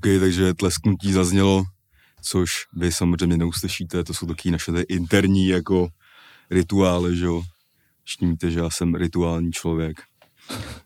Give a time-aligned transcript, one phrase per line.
[0.00, 1.64] OK, takže tlesknutí zaznělo,
[2.22, 5.88] což vy samozřejmě neuslyšíte, to jsou taky naše interní jako
[6.50, 7.42] rituály, že jo.
[8.04, 10.02] Štímíte, že já jsem rituální člověk.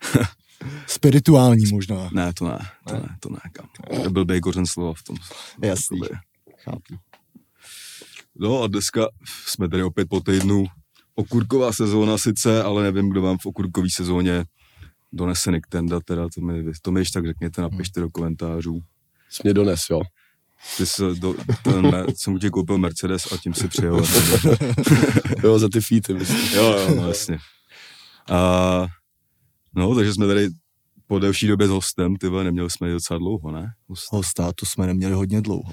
[0.87, 2.11] Spirituální možná.
[2.13, 2.59] Ne, to ne,
[2.89, 3.69] to ne, to ne, kam.
[4.03, 5.17] To byl bejkořen slova v tom.
[5.63, 6.01] Jasný.
[6.65, 6.95] Chápu.
[8.37, 9.09] No a dneska
[9.47, 10.65] jsme tady opět po týdnu.
[11.15, 14.45] Okurková sezóna sice, ale nevím, kdo vám v okurkové sezóně
[15.13, 18.81] donese Niktenda, teda to mi, to mi ještě tak řekněte, napište do komentářů.
[19.35, 20.01] Jsi mě dones, jo.
[20.77, 24.03] Ty jsi do, ten, jsem ti koupil Mercedes a tím si přijel.
[25.43, 26.55] Jo, za ty feety, myslím.
[26.55, 27.39] jo, jo, no jasně.
[28.31, 28.87] A,
[29.75, 30.49] no, takže jsme tady
[31.07, 33.73] po delší době s hostem, ty vole, neměli jsme ji docela dlouho, ne?
[33.89, 34.13] Host.
[34.13, 35.73] Hosta, to jsme neměli hodně dlouho.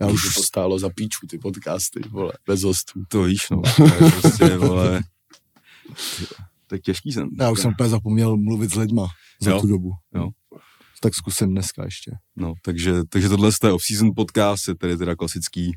[0.00, 3.02] Já už to stálo za píču, ty podcasty, vole, bez hostů.
[3.08, 3.62] To víš, no.
[4.04, 5.02] Je prostě, vole,
[6.66, 7.28] to je těžký jsem.
[7.40, 9.08] Já už jsem úplně zapomněl mluvit s lidma
[9.40, 9.60] za Jo.
[9.60, 9.90] tu dobu.
[10.14, 10.28] Jo.
[11.00, 12.10] Tak zkusím dneska ještě.
[12.36, 15.72] No, takže, takže tohle je off-season podcast, je tady teda klasický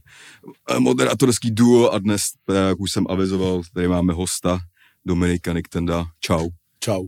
[0.70, 4.60] eh, moderátorský duo a dnes, teda, jak už jsem avizoval, tady máme hosta
[5.06, 6.06] Dominika Niktenda.
[6.20, 7.04] Čau, Čau.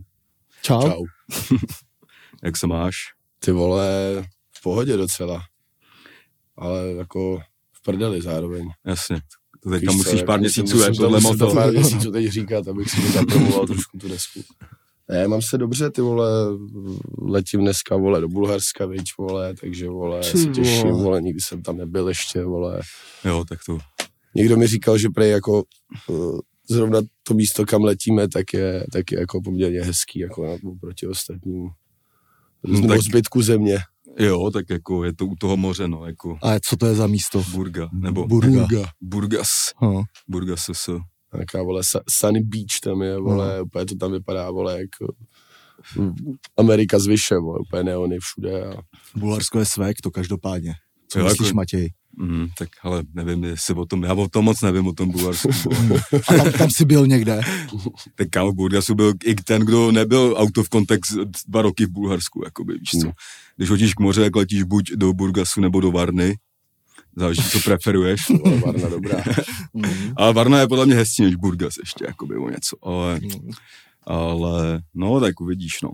[0.62, 0.82] Čau.
[0.82, 1.04] Čau.
[2.44, 2.96] jak se máš?
[3.38, 3.88] Ty vole,
[4.58, 5.42] v pohodě docela.
[6.56, 7.40] Ale jako
[7.72, 8.70] v prdeli zároveň.
[8.86, 9.20] Jasně.
[9.62, 11.56] To teďka Víš co, musíš jako pár musím- měsíců, jak to- tohle musím to moto.
[11.56, 14.40] pár měsíců teď říkat, abych si to zapromoval trošku tu desku.
[15.10, 16.30] Ne, mám se dobře, ty vole,
[17.22, 21.02] letím dneska, vole, do Bulharska, viď, vole, takže, vole, Ty se těším, vole.
[21.02, 22.80] vole, nikdy jsem tam nebyl ještě, vole.
[23.24, 23.78] Jo, tak to.
[24.36, 25.62] Někdo mi říkal, že prej jako
[26.08, 26.38] uh,
[26.70, 31.06] zrovna to místo, kam letíme, tak je, tak je jako poměrně hezký, jako na, proti
[31.06, 31.68] ostatním.
[32.66, 33.78] No, Nebo tak- zbytku země.
[34.18, 37.06] Jo, tak jako je to u toho moře, no, jako A co to je za
[37.06, 37.44] místo?
[37.52, 38.84] Burga, nebo Burga.
[39.00, 39.48] Burgas,
[39.84, 40.02] Hm.
[40.28, 40.88] Burgas SS.
[41.34, 45.14] Nějaká, vole, Sunny Beach tam je, vole, úplně to tam vypadá, vole, jako
[46.56, 48.82] Amerika zvyše, vole, úplně neony všude a
[49.16, 50.74] Bulharsko je svek, to každopádně.
[51.08, 51.88] Co Jo, myslíš, jako- Matěj?
[52.18, 55.48] Mm, tak ale nevím, jestli o tom, já o tom moc nevím o tom Bulharsku.
[56.28, 57.40] A tam, tam jsi byl někde?
[58.14, 61.12] tak kámo, v Burgasu byl i ten, kdo nebyl out of context
[61.48, 62.98] dva roky v Bulharsku, jakoby, víš co.
[63.06, 63.12] Hmm.
[63.56, 66.34] Když hodíš k moře, tak letíš buď do Burgasu nebo do Varny,
[67.16, 68.20] záleží, co preferuješ.
[68.44, 69.24] vole, Varna dobrá.
[70.16, 73.20] Ale Varna je podle mě hezčí než Burgas ještě, jakoby o něco, ale,
[74.02, 75.90] ale no, tak uvidíš, no.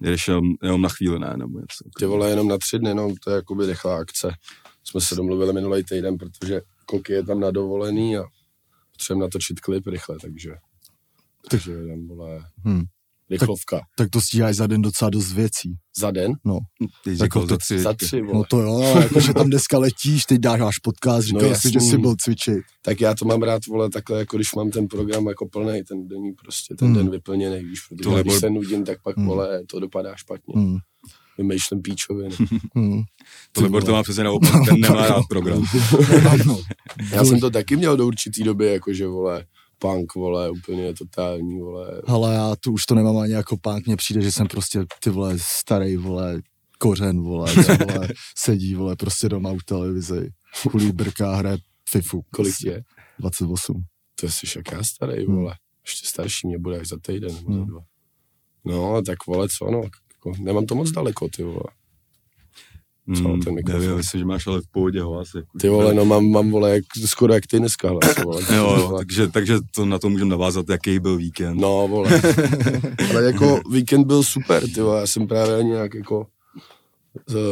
[0.00, 1.84] Jedeš jenom, jenom na chvíli, ne, nebo něco.
[1.98, 4.34] Ty vole, jenom na tři dny, no, to je jakoby rychlá akce.
[4.84, 8.22] Jsme se domluvili minulý týden, protože Koky je tam na dovolený a
[8.92, 10.54] potřebujeme natočit klip rychle, takže,
[11.50, 12.82] takže jeden, vole, Hm.
[13.32, 13.80] Rychlovka.
[13.96, 15.74] Tak to stíháš za den docela dost věcí.
[15.98, 16.32] Za den?
[16.44, 16.58] No,
[17.04, 17.78] Teď Tak říkal to- za tři.
[17.78, 18.34] Za tři, vole.
[18.34, 21.80] no to jo, jakože tam dneska letíš, teď dáš váš podcast, říkal No jsi, že
[21.80, 22.58] jsi byl cvičit.
[22.82, 26.08] tak já to mám rád, vole, takhle, jako když mám ten program jako plný, ten
[26.08, 26.96] denní prostě, ten Hmm.
[26.96, 29.26] den vyplněný, víš, protože Tohle když byl- se nudím, tak pak, Hmm.
[29.26, 30.54] vole, to dopadá špatně.
[30.56, 30.76] Hm.
[31.38, 32.34] Vymýšlím píčoviny.
[32.78, 33.02] Hm.
[33.52, 35.64] To Libor to má přesně naopak, ten nemá rád program.
[36.30, 36.60] Ano.
[37.12, 39.44] Já jsem to taky měl do určitý doby, jakože, vole,
[39.82, 43.96] punk, vole, úplně totální, vole, Ale já tu už to nemám ani jako pánk, mně
[43.96, 46.40] přijde, že jsem prostě ty vole starý, vole,
[46.78, 50.30] kořen, vole, co, vole, sedí, vole, prostě doma u televizi,
[50.70, 51.58] kulí brká, hraje
[51.90, 52.22] FIFU.
[52.30, 52.68] kolik prostě.
[52.70, 52.82] je?
[53.18, 53.82] 28.
[54.20, 55.36] To jsi jak já starý, Hmm.
[55.36, 55.54] vole.
[55.86, 57.66] Ještě starší mě bude až za týden nebo za Hmm.
[57.66, 57.80] dva.
[58.64, 59.82] No, tak vole, co, no,
[60.14, 61.64] jako, nemám to moc daleko, ty vole.
[63.16, 63.80] Co, Mm, ten mikrofon?
[63.80, 65.28] nevím, myslím, že máš ale v pohodě hlas.
[65.34, 68.42] Jako, Ty vole, no mám, mám vole, jak, skoro jak ty dneska hlas, vole.
[68.56, 71.60] Jo, jo, takže, takže to na to můžeme navázat, jaký byl víkend.
[71.60, 72.22] No, vole.
[73.10, 76.26] Ale jako víkend byl super, ty vole, já jsem právě nějak jako,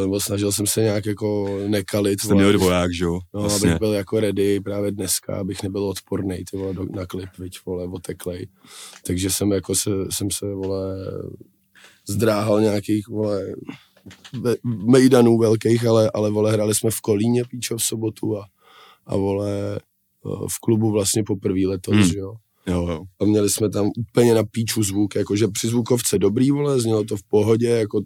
[0.01, 3.19] nebo snažil jsem se nějak jako nekalit, Jste měli dvoják, že jo?
[3.35, 3.69] No, Vlastně.
[3.71, 7.59] abych byl jako ready právě dneska, abych nebyl odporný ty vole, do, na klip, viď,
[7.67, 8.49] vole, oteklej.
[9.07, 10.97] Takže jsem jako se, jsem se, vole,
[12.09, 13.43] zdráhal nějakých, vole,
[14.65, 18.47] mejdanů velkých, ale, ale, vole, hráli jsme v Kolíně, píčo, v sobotu a,
[19.07, 19.81] a vole, eh,
[20.51, 22.05] v klubu vlastně poprvé letos, Hmm.
[22.05, 22.13] hmm.
[22.17, 22.35] jo.
[22.67, 23.03] Jo, jo.
[23.21, 27.17] A měli jsme tam úplně na píču zvuk, jakože při zvukovce dobrý, vole, znělo to
[27.17, 28.01] v pohodě, jako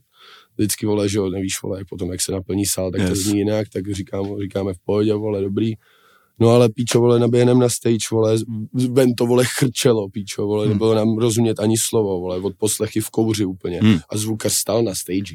[0.57, 3.11] vždycky, vole, že jo, nevíš, vole, jak potom, jak se naplní sál, tak yes.
[3.11, 5.73] to zní jinak, tak říkám, říkáme v pohodě, vole, dobrý.
[6.41, 8.37] No ale píčo, vole, naběhnem na stage, vole,
[8.93, 10.73] ven to, vole, chrčelo, píčo, vole, Hmm.
[10.73, 13.81] nebylo nám rozumět ani slovo, vole, od poslechy v kouři úplně.
[13.81, 13.99] Hmm.
[14.11, 15.35] A zvukař stál na stage.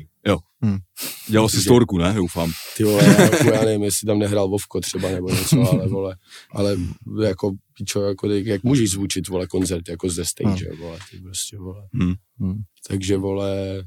[1.27, 2.13] Dělal jsi storku, ne?
[2.13, 2.51] Doufám.
[2.77, 6.15] Ty vole, já, jako, já nevím, jestli tam nehrál Vovko třeba nebo něco, ale vole,
[6.51, 6.77] ale
[7.23, 11.83] jako píčo, jako, jak můžeš zvučit, vole, koncert jako ze stage, vole, ty prostě, vole.
[11.93, 12.13] Hm.
[12.43, 12.61] Hm.
[12.87, 13.83] Takže, vole,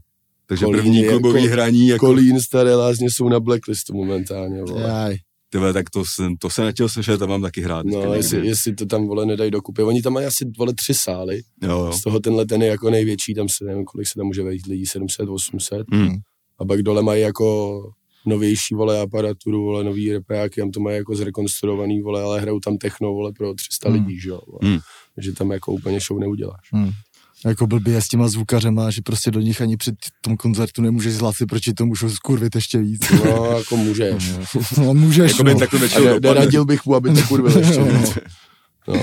[0.46, 4.82] Takže Kolín první klubový jako- hraní, jako, Kolín, staré lázně jsou na blacklistu momentálně, vole.
[4.82, 5.16] Jaj.
[5.52, 7.86] Tyhle, tak to jsem, to jsem nechtěl slyšet a mám taky hrát.
[7.86, 9.82] No, jestli, jestli to tam, vole, nedají dokupy.
[9.82, 11.40] Oni tam mají asi, vole, tři sály.
[11.62, 11.92] Jo, jo.
[11.92, 14.66] Z toho tenhle ten je jako největší, tam se nevím, kolik se tam může vejít
[14.66, 15.86] lidí, 700, 800.
[15.94, 16.16] Hm.
[16.58, 17.82] A pak dole mají jako
[18.26, 22.76] novější, vole, aparaturu, vole, nový repajáky, tam to mají jako zrekonstruovaný, vole, ale hrajou tam
[22.78, 23.98] techno, vole, pro 300 Hmm.
[23.98, 24.72] lidí, že jo, vole.
[24.72, 24.78] Hmm.
[25.18, 26.68] že tam jako úplně show neuděláš.
[26.72, 26.90] Hmm.
[27.46, 31.46] Jako blbě s těma zvukařema, že prostě do nich ani před tom koncertu nemůžeš zhlasit,
[31.46, 33.10] proč to můžou skurvit ještě víc.
[33.24, 34.32] No, jako můžeš.
[34.78, 35.78] No, můžeš, Jakoby no.
[35.78, 37.84] většinou ne, neradil bych mu, aby to kurvil ještě no.
[37.84, 38.18] víc.
[38.88, 39.02] No.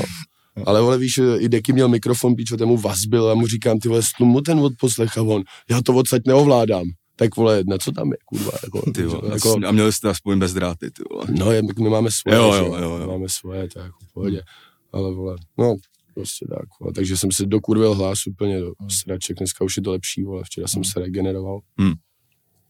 [0.65, 3.89] Ale vole, víš, i Deky měl mikrofon, píčo, ten mu vazbil a mu říkám, ty
[3.89, 6.83] vole, mu ten odposlech a on, já to odsaď neovládám.
[7.15, 10.39] Tak vole, na co tam je, kurva, jako, Ty vole, jako, a měli jste aspoň
[10.39, 11.25] bez dráty, ty vole.
[11.29, 13.07] no, je, my máme svoje, Jo, jo, jo, jo.
[13.07, 14.41] máme svoje, to je jako v pohodě.
[14.93, 15.75] Ale vole, no,
[16.19, 16.93] prostě tak, vole.
[16.93, 20.67] takže jsem si dokurvil hlas úplně do sraček, dneska už je to lepší, vole, včera
[20.67, 21.59] jsem se regeneroval.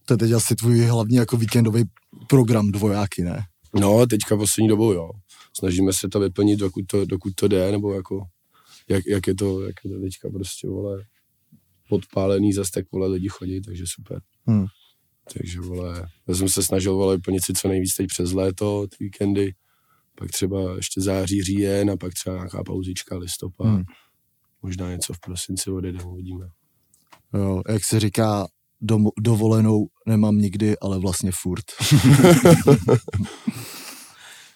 [0.05, 1.83] To je teď asi tvůj hlavní jako víkendový
[2.27, 3.43] program dvojáky, ne?
[3.73, 5.09] No, teďka poslední dobou, jo.
[5.57, 8.25] Snažíme se to vyplnit, dokud to, dokud to jde, nebo jako,
[8.89, 11.03] jak, jak, je to, jak je to teďka prostě, vole,
[11.89, 14.21] podpálený, zas tak, vole, lidi chodí, takže super.
[14.47, 14.65] Hmm.
[15.33, 19.03] Takže, vole, já jsem se snažil, vole, vyplnit si co nejvíc teď přes léto, ty
[19.03, 19.53] víkendy,
[20.19, 23.67] pak třeba ještě září, říjen a pak třeba nějaká pauzička, listopad.
[23.67, 23.83] Hmm.
[24.61, 26.49] Možná něco v prosinci odjedeme, uvidíme.
[27.33, 28.47] Jo, jak se říká,
[28.81, 31.65] dom- dovolenou nemám nikdy, ale vlastně furt.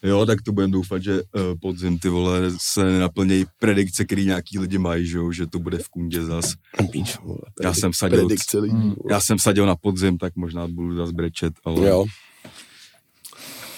[0.06, 4.60] Jo, tak to budem doufat, že uh, podzim ty vole se nenaplnějí predikce, který nějaký
[4.60, 6.54] lidi mají, že, jo, že to bude v kundě zas.
[6.92, 8.94] Píč, vole, Já jsem Predikce lidí, Hmm.
[9.10, 12.06] Já jsem sadil na podzim, tak možná budu zas brečet, ale Jo,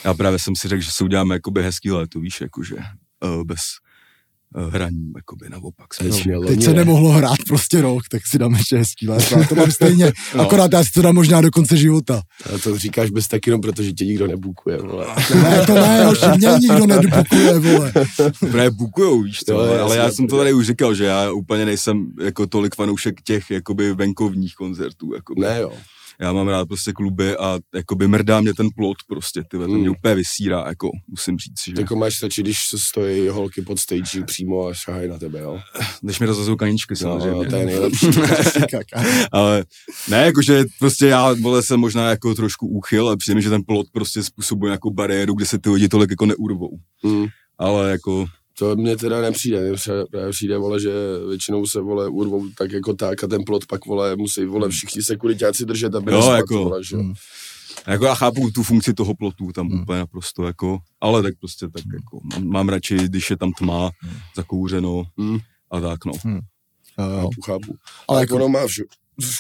[0.06, 3.60] já právě jsem si řekl, že si uděláme jakoby hezký léto, víš, jakože uh, bez
[4.58, 5.88] uh, hraní, jakoby naopak.
[6.00, 6.76] Teď měl Teď se ne?
[6.76, 9.40] nemohlo hrát prostě rok, tak si dám ještě hezký léto.
[9.40, 10.42] Já to mám stejně, No.
[10.42, 12.22] akorát já si to dám možná do konce života.
[12.56, 15.08] A to říkáš bez tak jenom, protože tě nikdo nebukuje, vole.
[15.44, 17.94] Ne, to ne, hoši, mě nikdo nedobukuje, vole.
[18.40, 21.32] Právě bukujou, víš to, ale, ale já jsem to to- tady už říkal, že já
[21.32, 25.14] úplně nejsem jako tolik fanoušek těch jakoby venkovních koncertů.
[25.16, 25.42] Jakoby.
[25.42, 25.72] Ne, jo.
[26.22, 29.80] Já mám rád prostě kluby a jakoby mrdá mě ten plot prostě, ty to Hmm.
[29.80, 34.24] mě úplně vysírá, jako musím říct, že Jako máš stačí, když stojí holky pod stage
[34.26, 35.60] přímo a šahají na tebe, jo.
[36.02, 37.50] když mi rozhazou kaničky No, samozřejmě.
[37.50, 38.08] to je nejlepší.
[39.32, 39.66] ale
[40.10, 43.64] ne, jakože prostě já vole jsem možná jako trošku úchyl, ale přijde mi, že ten
[43.64, 46.78] plot prostě způsobuje nějakou bariéru, kde se ty lidi tolik jako neurvou.
[47.04, 47.26] Hmm.
[47.58, 48.26] Ale jako,
[48.58, 50.90] To mně teda nepřijde, mně přijde, právě přijde, vole, že
[51.30, 55.02] většinou se, vole, urvou tak jako tak a ten plot pak, vole, musí, vole, všichni
[55.02, 56.98] sekuritáci držet, aby Jo, jako, vole, že?
[56.98, 57.14] hmm.
[57.88, 59.82] jako já chápu tu funkci toho plotu tam Hmm.
[59.82, 63.90] úplně naprosto jako, ale tak prostě tak jako, mám, mám radši, když je tam tma,
[64.36, 65.40] zakouřeno Hmm.
[65.72, 66.12] a tak no.
[66.26, 66.32] Jo,
[67.06, 67.22] jo.
[67.22, 67.72] Chápu, chápu.
[67.72, 68.84] Ale Ale jako- ono má vše,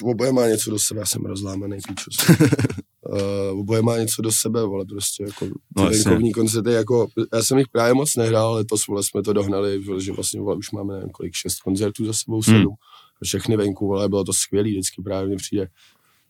[0.04, 2.12] oboje má něco do sebe, já jsem rozlámaný píčo.
[3.10, 5.46] uh, oboje má něco do sebe, vole, prostě jako
[5.78, 9.34] No, venkovní koncerty, jako, já jsem jich právě moc nehrál, ale to vole, jsme to
[9.34, 12.58] dohnali, že vlastně vole, už máme nevím kolik, šest koncertů za sebou, sedm.
[12.58, 12.76] Hmm.
[13.24, 15.68] Všechny venku, vole, bylo to skvělý, vždycky právě mi přijde,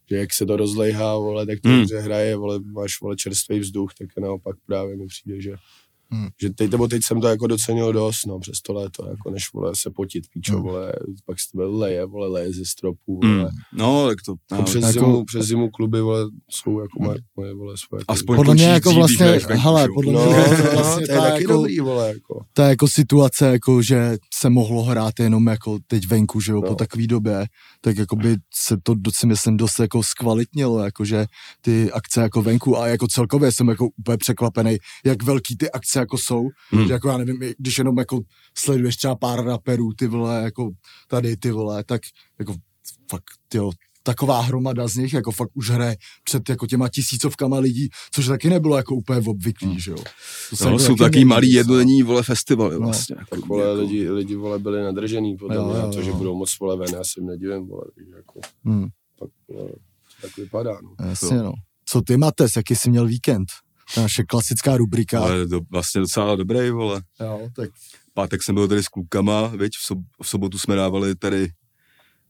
[0.10, 1.86] že jak se to rozlejhá, vole, tak to Hmm.
[1.86, 2.04] hmm.
[2.04, 5.56] hraje, vole, máš, vole, čerstvý vzduch, tak naopak právě mi přijde, že
[6.12, 6.28] Hmm.
[6.42, 9.54] že teď, nebo teď jsem to jako docenil dost, no, přes to léto, jako než,
[9.54, 10.64] vole, se potit, píčo, Hmm.
[10.64, 10.94] vole,
[11.26, 13.48] pak se tebe leje, vole, leje ze stropů, vole, Mm.
[13.74, 17.54] No, tak to, jako přes, jako- zimu, přes zimu kluby, vole, jsou jako moje, moje
[17.54, 18.04] vole, svoje.
[18.08, 21.18] Aspoň Podle mě jako vlastně, hele, podle No, mě no, to no, vlastně to je
[21.18, 22.46] ta taky jako- dobrý, vole, jako.
[22.60, 26.68] je jako situace, jako že se mohlo hrát jenom jako teď venku, že jo, No.
[26.68, 27.46] po takové době,
[27.82, 31.26] tak jako by se to, si myslím, dost jako zkvalitnilo, jako že
[31.62, 35.95] ty akce jako venku a jako celkově jsem jako úplně překvapený, jak velký ty akce
[36.00, 36.50] jako jsou, Hmm.
[36.80, 36.88] hmm.
[36.88, 38.20] že jako já nevím, když jenom jako
[38.58, 40.70] sleduješ třeba pár raperů, ty vole, jako
[41.08, 42.02] tady ty vole, tak
[42.40, 42.56] jako
[43.12, 43.24] fakt,
[43.54, 43.72] jo,
[44.04, 48.50] taková hromada z nich jako fakt už hraje před jako těma tisícovkama lidí, což taky
[48.50, 49.98] nebylo jako úplně obvyklý, že jo.
[49.98, 53.16] To No, jako jsou taky taky malý jednodenní vole festivaly No, vlastně.
[53.20, 56.12] jako, Tak, vole, jako- lidi, lidi, vole, byli nadržený, podle Jo, mě, jo, to, že
[56.12, 57.84] budou moc, vole, ven, já si jim nedivím, vole,
[58.18, 58.88] jako, Hmm.
[59.20, 61.06] pak, vole, to tak vypadá, no.
[61.10, 61.54] Jasně, no.
[61.86, 63.46] Co ty, Mates, jaký jsi měl víkend?
[63.98, 65.20] Je naše klasická rubrika.
[65.20, 67.02] Ale do, vlastně docela dobrý, vole.
[67.20, 67.70] Jo, tak
[68.14, 71.48] Pátek jsem byl tady s klukama, viď, v, sob, v sobotu jsme dávali tady,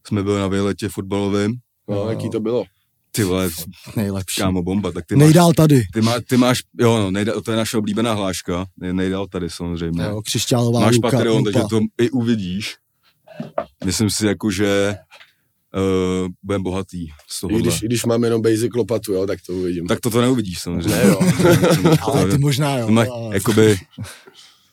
[0.06, 1.54] jsme byli na výletě fotbalovým.
[1.88, 2.08] No, Jo.
[2.08, 2.64] jaký to bylo?
[3.12, 3.48] Ty vole,
[3.96, 4.40] nejlepší.
[4.40, 5.82] kámo, bomba, tak ty máš, Nejdál tady.
[5.92, 9.50] ty, má, ty máš, jo, no, nejdál, to je naše oblíbená hláška, nej, nejdál tady
[9.50, 10.02] samozřejmě.
[10.02, 12.76] Jo, křišťálová máš Patreon, takže to i uvidíš.
[13.84, 14.96] Myslím si jako, že
[15.76, 17.60] uh, budem bohatý z I tohohle.
[17.62, 19.86] když, I když mám jenom basic lopatu, jo, tak to uvidím.
[19.86, 20.88] Tak to to neuvidíš samozřejmě.
[20.96, 21.20] Ne, jo.
[22.00, 22.86] Ale ty možná jo.
[22.86, 23.76] To má, ale- jakoby,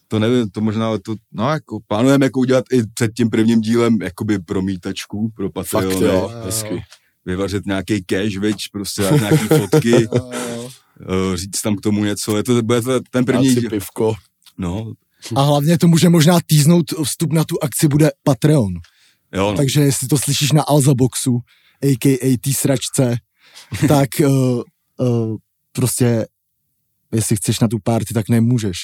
[0.08, 3.62] to nevím, to možná, ale to, no jako, plánujeme jako udělat i před tím prvním
[3.62, 6.32] dílem, jakoby promítačku pro Fakt, Patreon, jo, jo.
[6.46, 6.84] hezky.
[7.26, 10.70] vyvařit nějaký cash, viď, prostě nějaký fotky, Jo, jo.
[11.30, 14.14] uh, říct tam k tomu něco, je to, bude to ten první, díl- pivko.
[14.58, 14.94] no,
[15.36, 18.74] A hlavně to může možná týznout, vstup na tu akci bude Patreon.
[19.34, 19.58] Jo, no.
[19.58, 21.40] Takže jestli to slyšíš na Alza Boxu,
[21.84, 22.38] a.k.a.
[22.38, 23.16] té sračce,
[23.88, 24.62] tak uh,
[25.00, 25.38] uh,
[25.72, 26.28] prostě,
[27.14, 28.78] jestli chceš na tu party, tak nemůžeš.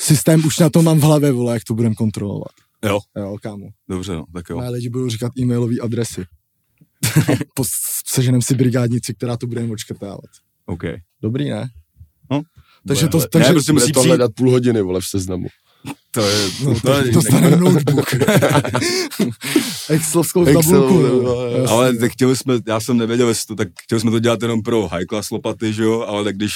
[0.00, 2.52] Systém už na to mám v hlavě, vole, jak to budem kontrolovat.
[2.84, 3.66] Jo, Jo, kámo.
[3.88, 4.58] dobře, no, tak jo.
[4.58, 6.24] Mé lidi budou říkat e-mailové adresy.
[8.06, 10.30] Seženem si brigádnici, která to bude odškrtávat.
[10.66, 10.82] OK.
[11.22, 11.68] Dobrý, ne?
[12.30, 12.42] No.
[12.88, 15.46] Takže to, takže ne, prostě musí to přijít- hledat půl hodiny, vole, v seznamu.
[16.10, 18.14] To je, no, to to, je dostane notebook.
[19.88, 21.68] Excelovskou Excel, tabulku.
[21.68, 24.62] Ale tak chtěli jsme, já jsem nevěděl, jestli to, tak chtěli jsme to dělat jenom
[24.62, 26.52] pro high class lopaty, že jo, ale tak když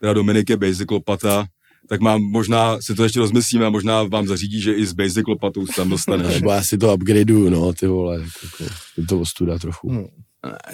[0.00, 1.46] teda Dominik je basic lopata,
[1.88, 5.26] tak mám možná, si to ještě rozmyslíme a možná vám zařídí, že i s basic
[5.28, 6.34] lopatou se tam dostaneš.
[6.34, 9.90] Nebo já si to upgradeuju, no, ty vole, jako, je to ostuda trochu.
[9.90, 10.06] Hmm.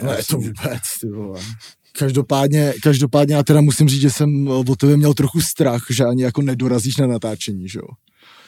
[0.02, 1.40] Ne, to vůbec, ty vole.
[1.92, 6.22] Každopádně, každopádně já teda musím říct, že jsem o tebe měl trochu strach, že ani
[6.22, 7.88] jako nedorazíš na natáčení, že jo.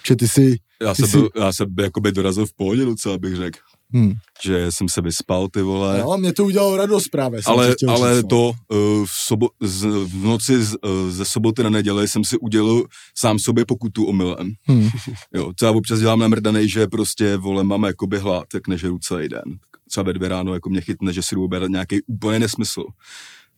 [0.07, 3.19] Že ty si, Já Ty jsem, jsi- byl, já jsem jakoby dorazil v pohodě docela,
[3.19, 3.59] bych řekl,
[3.95, 4.13] hm.
[4.45, 5.99] že jsem se vyspal, ty vole.
[5.99, 7.41] no, mě to udělalo radost právě.
[7.47, 8.29] ale, chtěl ale říct, no.
[8.29, 12.39] to uh, v, sobo, z, v noci z, uh, ze soboty na neděli jsem si
[12.39, 12.85] udělal
[13.19, 14.53] sám sobě pokutu omylem.
[14.71, 14.89] Hm.
[15.35, 19.29] Jo, co já občas dělám namrdanej, že prostě, vole, mám jakoby hlad, tak nežeru celý
[19.29, 19.43] den.
[19.91, 22.85] Třeba ve dvě ráno jako mě chytne, že si jdu nějaký úplně nesmysl.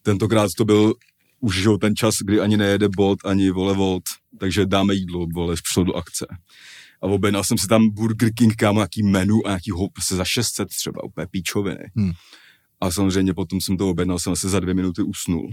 [0.02, 0.94] Tentokrát to byl
[1.40, 4.02] už jo, ten čas, kdy ani nejede bot, ani vole volt,
[4.38, 6.26] takže dáme jídlo, vole, přišlo do akce.
[7.02, 10.24] A objednal jsem si tam Burger King, kámo, nějaký menu a nějaký hop, se za
[10.24, 11.90] 600 třeba, úplně píčoviny.
[11.96, 12.12] Hmm.
[12.80, 15.50] A samozřejmě potom jsem to objednal, jsem asi za dvě minuty usnul.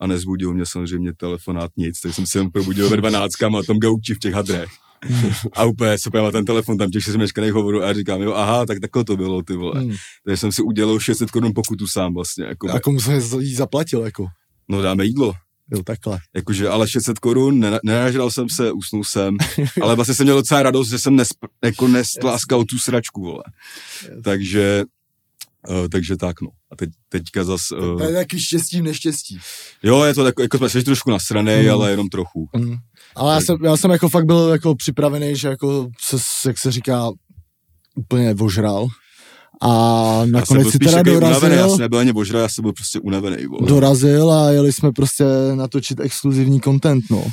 [0.00, 3.78] A nezbudil mě samozřejmě telefonát nic, tak jsem se jen probudil ve 12 a tom
[3.78, 4.70] gauči v těch hadrech.
[5.52, 8.66] A úplně se pojďme ten telefon, tam těch 6 meškaných hovorů a říkám, jo, aha,
[8.66, 9.80] tak takhle to bylo, ty vole.
[9.84, 9.94] Hm.
[10.24, 14.00] Takže jsem si udělal 600 korun pokutu sám vlastně, jako, A komu jsem jí zaplatil,
[14.00, 14.26] jako.
[14.68, 15.32] no dáme jídlo.
[15.72, 16.18] Jo, takhle.
[16.34, 19.36] Jakože, ale 600 korun, nena- nenažral jsem se, usnul jsem,
[19.82, 23.42] ale vlastně jsem měl docela radost, že jsem nesp, jako nestláskal tu sračku, vole.
[24.24, 24.84] Takže,
[25.68, 26.48] uh, takže tak, no.
[26.72, 29.38] A teď, teďka zas, To uh, je taky štěstí v neštěstí.
[29.82, 31.72] jo, je to tak, jako jsme trošku nasranej, Hmm.
[31.74, 32.48] ale jenom trochu.
[32.56, 32.76] Mm.
[33.16, 36.72] Ale já jsem, já jsem jako fakt byl jako připravený, že jako se, jak se
[36.72, 37.10] říká,
[37.96, 38.86] úplně vožral.
[39.62, 42.62] A nakonec byl si teda takový unavený, já dorazil, jsem nebyl ani božra, já jsem
[42.62, 43.68] byl prostě unavený, vole.
[43.68, 47.24] dorazil a jeli jsme prostě natočit exkluzivní content, no.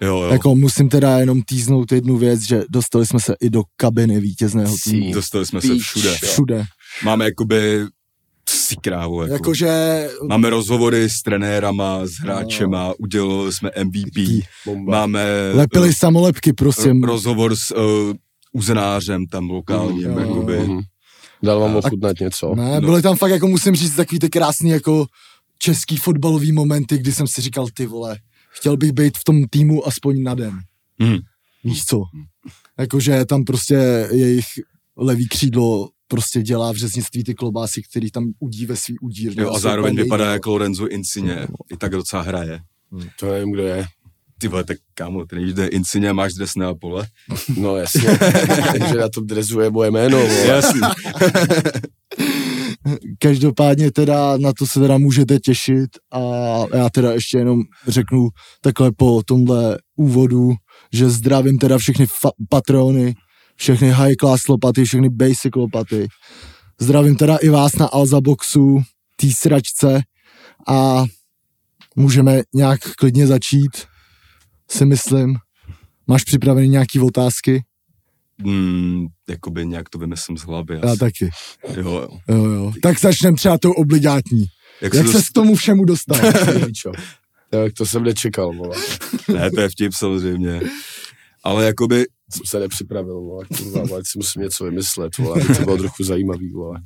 [0.00, 0.28] Jo, jo.
[0.32, 4.76] Jako musím teda jenom týznout jednu věc, že dostali jsme se i do kabiny vítězného
[4.84, 5.12] týmu.
[5.12, 6.10] Dostali jsme se Píč, všude.
[6.10, 6.28] jo.
[6.32, 6.64] Všude.
[7.04, 7.86] Máme jakoby,
[8.70, 9.32] si krávo, jako.
[9.34, 14.98] Jakože Máme rozhovory s trenérama, s hráčema, udělali jsme MVP, Bomba.
[14.98, 15.24] máme
[15.54, 16.90] lepili samolepky prostě.
[16.92, 17.82] ro- rozhovor s uh,
[18.52, 20.58] uzenářem tam lokálním, Mm, jo, jakoby.
[20.58, 20.80] Mhm.
[21.42, 22.54] Dal vám ochutnat něco?
[22.54, 22.80] Ne, No.
[22.80, 25.06] byly tam fakt, jako musím říct, takový ty krásný jako
[25.58, 28.16] český fotbalový momenty, kdy jsem si říkal, ty vole,
[28.50, 30.58] chtěl bych být v tom týmu aspoň na den.
[30.98, 31.16] Mm.
[31.64, 32.02] Víš co?
[32.78, 34.44] Jakože tam prostě jejich
[34.96, 39.42] levý křídlo prostě dělá v řeznictví ty klobásy, který tam udí ve svý udírně.
[39.42, 42.60] Jo, a zároveň vypadá jako Lorenzo Insigne, i tak docela hraje.
[43.20, 43.86] To nevím, kdo je.
[44.38, 47.06] Ty vole, tak kámo, ty nevíš, kde je Insigne, máš dres na pole.
[47.56, 48.00] No jasně,
[48.88, 50.16] že na tom dresu je moje jméno.
[50.18, 50.46] vole.
[50.46, 50.80] Jasný.
[53.18, 56.20] Každopádně teda na to se teda můžete těšit a
[56.74, 58.28] já teda ještě jenom řeknu
[58.60, 60.52] takhle po tomhle úvodu,
[60.92, 63.14] že zdravím teda všechny fa- patrony,
[63.60, 66.08] všechny high class lopaty, všechny basic lopaty.
[66.80, 68.82] Zdravím teda i vás na Alza Boxu,
[69.16, 70.02] tý sračce
[70.68, 71.04] a
[71.96, 73.70] můžeme nějak klidně začít,
[74.70, 75.36] si myslím.
[76.06, 77.62] Máš připravený nějaký otázky?
[78.42, 80.80] Mm, jakoby nějak to vymyslím z hlavy.
[80.82, 80.98] Já Asi.
[80.98, 81.30] taky.
[81.76, 82.08] Jo, jo.
[82.28, 82.72] Jo, jo.
[82.82, 84.44] Tak začneme třeba tou obligátní.
[84.80, 85.28] Jak, Jak se dost...
[85.28, 86.20] k tomu všemu dostal?
[87.52, 88.76] Tak to jsem nečekal, vole.
[89.34, 90.60] Ne, to je vtip samozřejmě.
[91.44, 93.44] Ale jakoby, Jsem se nepřipravil, vole.
[93.58, 96.80] Kurva, vole, si musím něco vymyslet, vole, aby to bylo trochu zajímavý, vole.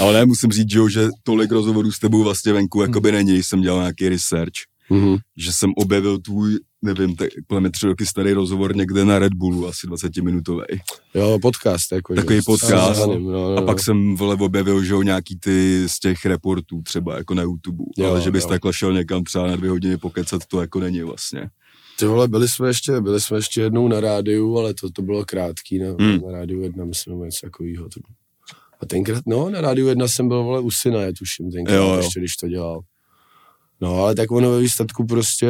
[0.00, 3.42] ale ne, musím říct, že, jo, že tolik rozhovorů s tebou vlastně venku jakoby není,
[3.42, 4.52] jsem dělal nějaký research,
[4.92, 5.16] Mhm.
[5.36, 9.34] že jsem objevil tvůj, nevím, tak podle mě tři roky starý rozhovor někde na Red
[9.34, 10.62] Bullu, asi 20 minutový.
[11.14, 12.98] Jo, podcast, jako, Takový že, podcast.
[13.00, 13.66] za ním, no, no, A no.
[13.66, 17.84] pak jsem vole objevil, že jo, nějaký ty z těch reportů třeba jako na YouTube,
[17.98, 18.48] Jo, ale že bys jo.
[18.48, 21.50] takhle šel někam třeba na dvě hodiny pokecat, to jako není vlastně.
[22.00, 25.24] Ty vole, byli jsme ještě, byli jsme ještě jednou na rádiu, ale to, to bylo
[25.24, 26.20] krátký, na, Hmm.
[26.26, 27.88] na rádiu jedna, myslím, nebo něco takového.
[28.80, 31.88] A tenkrát, no, na rádiu jedna jsem byl, vole, u syna, je tuším, tenkrát Jo,
[31.88, 31.96] jo.
[31.96, 32.80] ještě, když to dělal.
[33.80, 35.48] No, ale tak ono ve výsledku prostě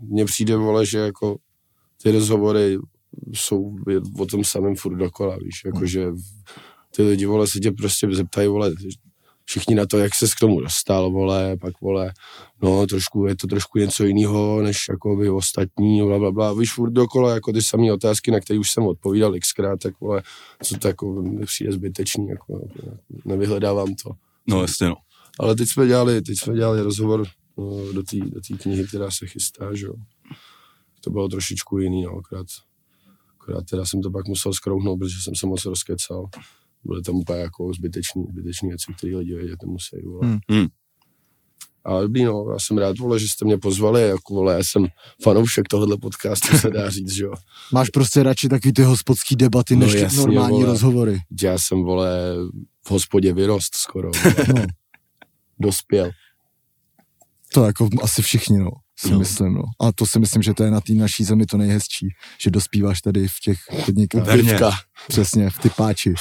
[0.00, 1.36] mně přijde, vole, že jako
[2.02, 2.78] ty rozhovory
[3.32, 3.76] jsou
[4.18, 6.08] o tom samém furt dokola, víš, jakože
[6.96, 8.72] ty lidi, vole, se tě prostě zeptají, vole,
[9.44, 12.12] všichni na to, jak ses k tomu dostal, vole, pak, vole,
[12.62, 16.72] no, trošku, je to trošku něco jiného, než jako vy ostatní, bla, bla, bla, víš,
[16.74, 20.22] furt dokola, jako ty samé otázky, na které už jsem odpovídal xkrát, tak, vole,
[20.62, 22.68] co to jako přijde zbytečný, jako,
[23.24, 24.10] nevyhledávám to.
[24.46, 24.96] No jasně no.
[25.38, 27.26] Ale teď jsme dělali, teď jsme dělali rozhovor
[27.58, 29.94] no, do té do té knihy, která se chystá, že jo.
[31.00, 32.46] To bylo trošičku jiný, no, akorát,
[33.40, 36.26] akorát teda jsem to pak musel skrouhnout, protože jsem se moc rozkecal.
[36.84, 40.20] Byly tam úplně jako zbytečný, zbytečný věci, které lidi vědět nemusí, vole.
[40.28, 40.38] Hmm.
[40.50, 40.66] Hmm.
[41.84, 44.86] Ale dobrý, no, já jsem rád, vole, že jste mě pozvali, jako, vole, já jsem
[45.22, 47.32] fanoušek tohohle podcastu, se dá říct, že jo.
[47.72, 50.66] Máš prostě radši takový ty hospodský debaty, No než ty jasně, normální vole.
[50.66, 51.18] rozhovory.
[51.42, 52.18] Já jsem, vole,
[52.86, 54.10] v hospodě vyrost skoro,
[54.54, 54.64] No,
[55.60, 56.10] dospěl.
[57.54, 58.70] to jako asi všichni, no,
[59.06, 59.18] si No.
[59.18, 59.62] myslím, no.
[59.80, 62.08] A to si myslím, že to je na té naší zemi to nejhezčí,
[62.40, 64.32] že dospíváš tady v těch podnikách.
[64.32, 64.70] Pivka.
[65.08, 66.14] Přesně, v ty páči.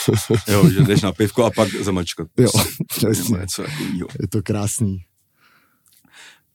[0.48, 2.28] Jo, že jdeš na pivko a pak zamačkat.
[2.38, 2.50] Jo,
[2.88, 3.38] přesně.
[3.38, 3.64] něco.
[4.22, 4.98] Je to krásný.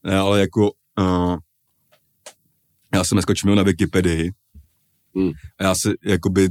[0.04, 0.70] Ne, ale jako...
[1.00, 1.36] Uh,
[2.94, 4.32] já jsem dneska čumil na Wikipedii
[5.16, 5.30] Hmm.
[5.58, 6.48] a já si, jakoby,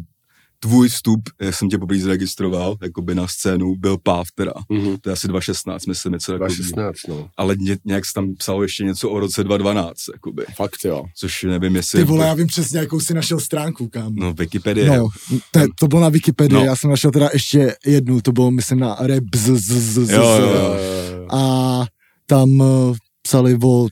[0.60, 4.54] tvůj vstup, já jsem tě poprvé zaregistroval, jakoby na scénu, byl páv teda.
[4.70, 4.98] Mhm.
[5.02, 6.56] To je asi 2016, myslím, něco takového.
[6.56, 7.30] 2016, no.
[7.38, 10.46] Ale ně, nějak tam psal ještě něco o roce 2012, jakoby.
[10.56, 11.04] Fakt jo.
[11.18, 12.00] Což nevím, jestli...
[12.00, 14.16] Ty vole, já vím přesně, jakou si našel stránku, kam.
[14.16, 14.98] No, Wikipedie.
[14.98, 15.08] No,
[15.52, 16.66] to, to bylo na Wikipedii, No.
[16.66, 20.22] já jsem našel teda ještě jednu, to bylo, myslím, na Rebz, z, z, z, Jo,
[20.24, 20.78] jo, z, jo.
[20.80, 21.86] Eh, a
[22.26, 23.88] tam uh, psali o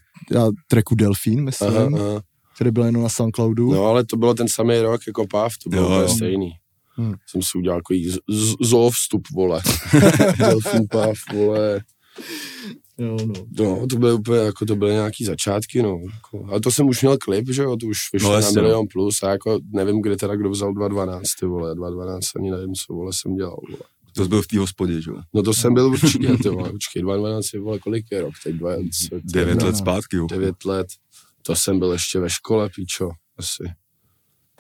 [0.68, 2.22] tracku Delfín, myslím, Aha, aha.
[2.56, 3.74] Který byl jenom na Soundcloudu.
[3.74, 6.52] No, ale to bylo ten samý rok jako PAV, to bylo Jo, stejný.
[6.96, 7.14] Hmm.
[7.28, 9.62] Jsem si udělal takový z- z- zoovstup, vole.
[10.38, 11.82] Delfín PAV, vole.
[12.98, 13.34] Jo, no.
[13.60, 16.00] No, to byly úplně, jako to byly nějaký začátky, no.
[16.14, 18.62] Jako, ale to jsem už měl klip, že jo, to už vyšlo No, na no.
[18.62, 22.74] milion plus a jako nevím, kde teda kdo vzal 2.12, ty vole, 2.12 ani nevím,
[22.74, 23.80] co, vole, jsem dělal, vole.
[24.16, 25.18] To jsi byl v té hospodě, že jo?
[25.34, 28.56] No to jsem byl určitě, ty vole, počkej, 2.12 je, vole, kolik je rok, teď
[28.56, 28.84] 20,
[29.24, 30.28] Devět no, let zpátky, jo.
[30.30, 30.88] 9 let,
[31.46, 33.64] to jsem byl ještě ve škole, píčo, asi.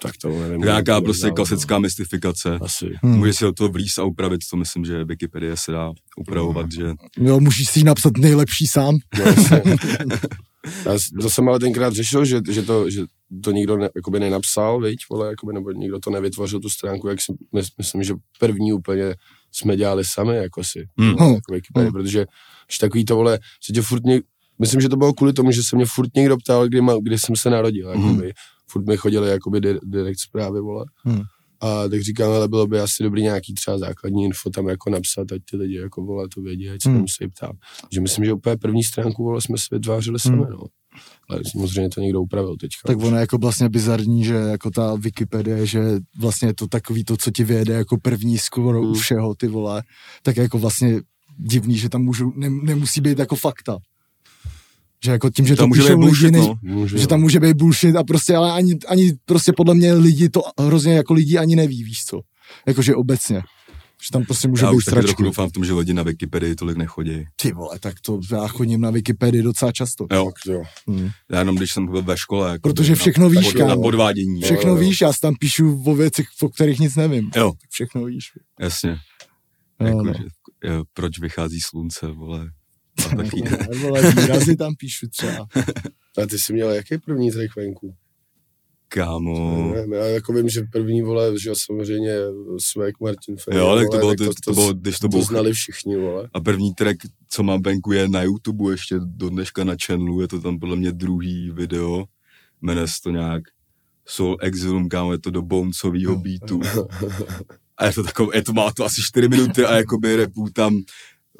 [0.01, 0.61] Tak to nevím.
[0.61, 2.49] Nějaká prostě dál, klasická mystifikace.
[2.49, 2.65] no.
[2.65, 2.93] Asi.
[3.03, 3.17] Hmm.
[3.17, 6.93] Může si do toho vlíz a upravit, to myslím, že Wikipedie se dá upravovat, že...
[7.17, 8.95] Jo, musíš si napsat nejlepší sám.
[10.05, 10.91] No.
[10.93, 13.01] Já to jsem ale tenkrát řešil, že, že, to, že
[13.43, 17.21] to nikdo ne, jakoby nenapsal, viď, vole, jakoby, nebo nikdo to nevytvořil tu stránku, jak
[17.21, 19.15] si, mys, myslím, že první úplně
[19.51, 21.09] jsme dělali sami, jako si, Hmm.
[21.53, 21.91] jako Hmm.
[21.91, 22.25] protože
[22.71, 24.25] že takový to, vole, se tě furt něk,
[24.59, 27.19] myslím, že to bylo kvůli tomu, že se mě furt někdo ptal, kdy, ma, kdy
[27.19, 28.33] jsem se narodil, jakoby,
[28.67, 31.21] furt mi chodili jakoby di, direct zprávy, vole, Hmm.
[31.61, 35.31] a tak říkám, ale bylo by asi dobrý nějaký třeba základní info tam jako napsat,
[35.31, 36.95] ať ty lidi jako vole to vědí, ať se Hmm.
[36.97, 37.51] nemusí ptát.
[37.91, 40.49] Že myslím, že úplně první stránku vole jsme si vytvářeli sami, Hmm.
[40.51, 40.59] no.
[41.29, 42.87] Ale samozřejmě to někdo upravil teďka.
[42.87, 45.81] Tak ono je jako vlastně bizarní, že jako ta Wikipedie, že
[46.19, 48.93] vlastně je to takový to, co ti vyjede jako první skoro u Hmm.
[48.95, 49.83] všeho, ty vole,
[50.23, 51.01] tak jako vlastně
[51.37, 53.77] divný, že tam můžou, ne, nemusí být jako fakta.
[55.03, 56.55] Že jako tím, že Tam to může být píšou lidi, bullshit, nej, no.
[56.61, 57.07] Může, že no.
[57.07, 60.93] tam může být bullshit a prostě, ale ani, ani prostě podle mě lidi to hrozně
[60.93, 62.21] jako lidi ani neví, víš co.
[62.67, 63.43] Jakože obecně.
[64.05, 66.03] Že tam prostě může Já být už taky trochu doufám v tom, že lidi na
[66.03, 67.25] Wikipedii tolik nechodí.
[67.35, 70.07] Ty vole, tak to já chodím na Wikipedii docela často.
[70.11, 70.63] Jo, Fakt, jo.
[70.87, 71.09] Hmm.
[71.31, 72.51] já jenom když jsem byl ve škole.
[72.51, 74.41] Jako Protože všechno víš, na, na podvádění.
[74.41, 74.81] Všechno jo, jo.
[74.81, 77.31] víš, já tam píšu o věcech, o kterých nic nevím.
[77.35, 78.25] Jo, Všechno víš.
[78.59, 78.97] jasně.
[79.79, 80.13] Jo, jako, no.
[80.13, 80.23] že,
[80.63, 82.49] jo, proč vychází slunce, vole.
[82.95, 85.47] Taky, No, vole, výrazy tam píšu třeba.
[86.23, 87.95] A ty jsi měl jaký první track venku?
[88.93, 89.73] kámo.
[89.87, 92.15] Ne, já jako vím, že první vole, že jo, samozřejmě
[92.57, 95.23] Svek Martin Fej, Jo, tak to bylo, tak to, to, bylo, když to to bylo
[95.23, 96.29] znali všichni, vole.
[96.33, 96.97] A první track,
[97.29, 100.75] co mám venku, je na YouTube ještě do dneška na channelu, je to tam podle
[100.75, 102.05] mě druhý video,
[102.61, 103.43] jmenuje se to nějak
[104.05, 106.61] Soul Exilum, kámo, je to do bouncovýho beatu.
[107.77, 110.81] A je to takové, je to, má to asi 4 minuty a jakoby repů tam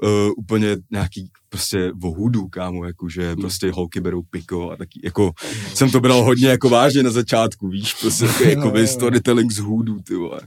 [0.01, 5.31] uh, úplně nějaký prostě vohudu, kámo, jakože prostě holky berou piko a taky, jako
[5.73, 9.99] jsem to bral hodně jako vážně na začátku, víš, prostě jako, jakoby storytelling z hůdu,
[9.99, 10.41] ty vole.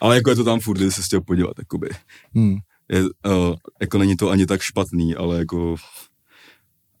[0.00, 1.88] Ale jako je to tam furt, když se chtěl podívat, jakoby
[2.34, 2.56] Hmm.
[2.88, 5.76] je, uh, jako není to ani tak špatný, ale jako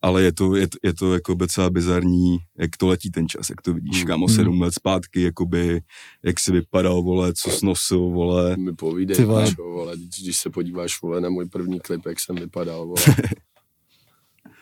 [0.02, 3.50] ale je to, je, to- je to jako docela bizarní, jak to letí ten čas,
[3.50, 4.06] jak to vidíš, Hmm.
[4.06, 4.36] kámo, Hmm.
[4.36, 5.80] sedm let zpátky, jakoby,
[6.24, 8.56] jak si vypadal, vole, co jsi nosil, vole.
[8.56, 9.44] Mi povídej, Ty vole.
[9.44, 13.00] pičo, vole, když, se podíváš, vole, na můj první klip, jak jsem vypadal, vole.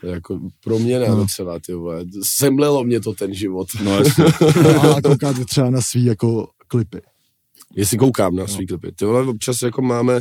[0.01, 1.17] To je jako proměna No.
[1.17, 2.05] docela, ty vole.
[2.25, 3.69] Semlelo mě to ten život.
[3.85, 4.25] No jasně.
[4.97, 6.99] A koukáte třeba na svý jako klipy.
[7.77, 8.93] Jestli koukám na svý klipy.
[8.93, 10.21] Ty vole, občas jako máme,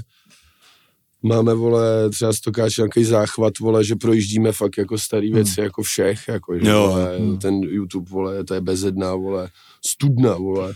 [1.24, 6.28] máme, vole, třeba stokáč nějaký záchvat, vole, že projíždíme fakt jako starý věci, jako všech,
[6.28, 6.88] jako, že, Jo.
[6.88, 7.38] vole, Hmm.
[7.38, 9.50] ten YouTube, vole, to je bezedná, vole,
[9.86, 10.74] studna, vole,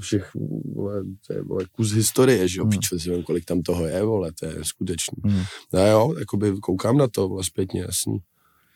[0.00, 0.30] všech,
[0.74, 2.70] vole, to je, vole, kus historie, že jo, Hmm.
[2.70, 5.16] pičo, si vím, kolik tam toho je, vole, to je skutečný.
[5.24, 5.42] Hmm.
[5.72, 8.18] No jo, jakoby koukám na to, vole, zpětně, jasný.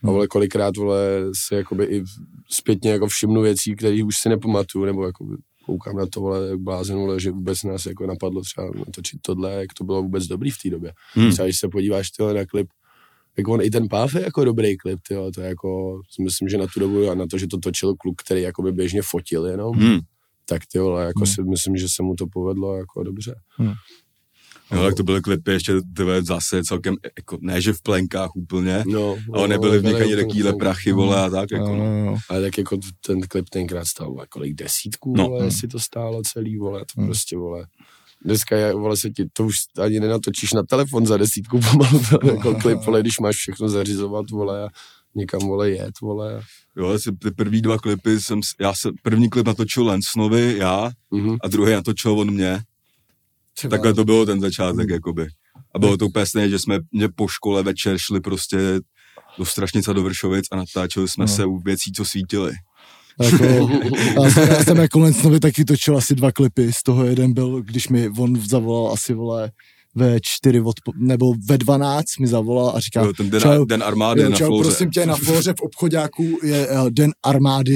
[0.03, 0.13] A Hmm.
[0.15, 1.01] vole, kolikrát, vole,
[1.35, 2.05] si jakoby i
[2.51, 6.59] zpětně jako všimnu věcí, které už si nepamatuju, nebo jakoby koukám na to, vole, jak
[6.59, 10.51] blázen, vole, že vůbec nás jako napadlo třeba natočit tohle, jak to bylo vůbec dobrý
[10.51, 10.93] v té době.
[11.13, 11.31] Hmm.
[11.33, 12.69] Třeba když se podíváš tyhle na klip
[13.37, 16.59] jak on i ten Páv je jako dobrý klip, tyjo, to je jako, myslím, že
[16.59, 19.47] na tu dobu a na to, že to točil kluk, který jako by běžně fotil
[19.47, 19.99] jenom, Hmm.
[20.47, 21.27] tak ty vole, jako Hmm.
[21.27, 23.35] si myslím, že se mu to povedlo jako dobře.
[24.73, 28.85] Jo, tak to byly klipy ještě tyhle zase celkem, jako, ne že v plenkách úplně,
[28.87, 31.85] No, ale nebyly v nich ani takovýhle prachy, vole, a tak, jako, Jo, no.
[31.85, 32.17] jo, jo.
[32.29, 35.23] Ale tak jako ten klip tenkrát stál kolik desítků, No.
[35.23, 35.29] no.
[35.31, 37.07] vole, jestli to stálo celý, vole, to Hmm.
[37.07, 37.67] prostě, vole.
[38.25, 42.27] Dneska je, vole, se ti, to už ani nenatočíš na telefon za desítku pomalu, to
[42.27, 44.69] jako klip, vole, když máš všechno zařizovat, vole, a
[45.15, 46.37] někam, vole, jet, vole.
[46.37, 46.41] a-
[46.77, 51.37] Jo, si- ty první dva klipy jsem, já jsem, první klip natočil Lensnovi, já, Mhm.
[51.43, 52.61] a druhý natočil on mě.
[53.57, 55.27] Třeba- Takhle to bylo ten začátek, jakoby.
[55.75, 58.59] A bylo to úplně stejné, že jsme mě po škole večer šli prostě
[59.39, 61.29] do Strašnic a do Vršovic a natáčeli jsme No.
[61.29, 62.53] se u věcí, co svítily.
[63.23, 63.45] Jako,
[64.23, 67.63] já, jsem, já jsem jako Lencnovi taky točil asi dva klipy, z toho jeden byl,
[67.63, 69.51] když mi on zavolal asi, vole,
[69.95, 73.83] ve čtyři odpo- nebo ve 12 mi zavolal a říká, Jo, ten den, čau, den
[73.83, 74.69] armády je jo, na čau, Flóře.
[74.69, 77.75] prosím tě, na Floře v obchodáku je uh, den armády,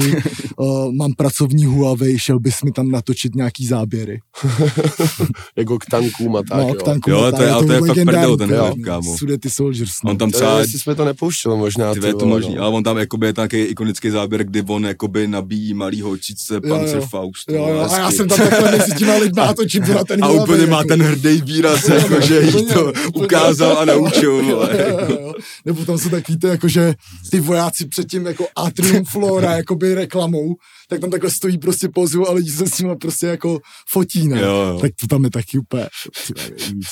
[0.57, 4.19] uh, mám pracovní Huawei, šel bys mi tam natočit nějaký záběry.
[5.57, 6.73] jako k tankům a tak, no, jo.
[6.73, 8.75] k tanku, Jo, to je- ale to je fakt prdel, ten jo.
[8.83, 9.17] kámo.
[9.17, 9.91] Sudety Soldiers.
[10.03, 10.11] No.
[10.11, 12.55] On tam To třeba, jestli jsme to nepouštěli možná, ty ty je to vole, možný,
[12.55, 12.63] no.
[12.63, 16.61] ale on tam jakoby je takový ikonický záběr, kdy on jakoby nabíjí malý holčice.
[16.61, 17.51] Panzer Faust.
[17.51, 20.23] Jo, jo, a já jsem tam takhle mezi těma lidma a točím to na ten
[20.23, 24.43] a úplně má ten hrdý výraz, jako, že jí to ukázal a naučil.
[24.43, 24.85] Vole.
[24.89, 25.33] Jo, jo, jo.
[25.65, 26.93] Nebo tam jsou takový ty, jako, že
[27.31, 30.55] ty vojáci předtím jako Atrium Flora jakoby reklamou,
[30.89, 34.41] tak tam takhle stojí prostě pozu a lidi se s nimi prostě jako fotí, ne?
[34.41, 34.79] Jo, jo.
[34.81, 35.87] Tak to tam je taky úplně,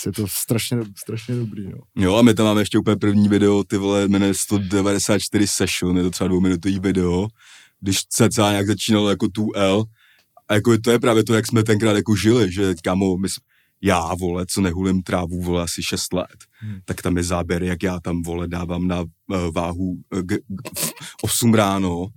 [0.05, 1.77] je to strašně, strašně dobrý, no.
[1.95, 5.47] Jo, a my tam máme ještě úplně první video, ty vole, jmenuje se to 94
[5.47, 7.27] Session, je to třeba dvouminutový video,
[7.81, 9.83] když cca nějak začínalo jako tu L,
[10.47, 13.27] a jako to je právě to, jak jsme tenkrát jako žili, že kamo, my,
[13.83, 16.27] já, vole, co nehulím trávu, vole, asi 6 let,
[16.59, 16.79] Hmm.
[16.85, 19.07] tak tam je záběr, jak já tam, vole, dávám na uh,
[19.55, 20.69] váhu uh, g- g-
[21.21, 22.07] 8 ráno,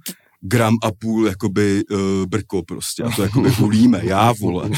[0.40, 4.70] gram a půl, jakoby uh, brko prostě, a to jakoby hulíme, já, vole.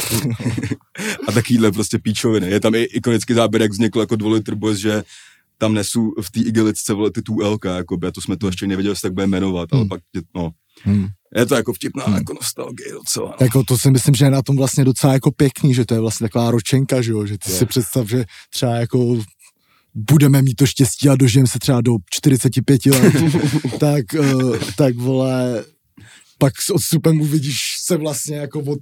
[1.29, 2.51] a takovýhle prostě píčoviny.
[2.51, 5.03] Je tam i ikonický záběr, jak vznikl jako dvolitr bus, že
[5.59, 8.67] tam nesu v té igelitce vole ty tu Lka, jakoby, a to jsme to ještě
[8.67, 9.89] nevěděli, jestli tak bude jmenovat, ale Hmm.
[9.89, 10.01] pak,
[10.35, 10.51] no,
[10.83, 11.07] Hmm.
[11.37, 12.17] je to jako vtipná Hmm.
[12.17, 13.29] jako nostalgie docela.
[13.29, 13.37] No.
[13.41, 16.01] Jako to si myslím, že je na tom vlastně docela jako pěkný, že to je
[16.01, 17.57] vlastně taková ročenka, že jo, že ty Jo.
[17.59, 19.17] si představ, že třeba jako
[19.95, 23.15] budeme mít to štěstí a dožijeme se třeba do 45 let,
[23.81, 25.65] tak, uh, tak vole,
[26.39, 28.79] pak s odstupem uvidíš se vlastně jako od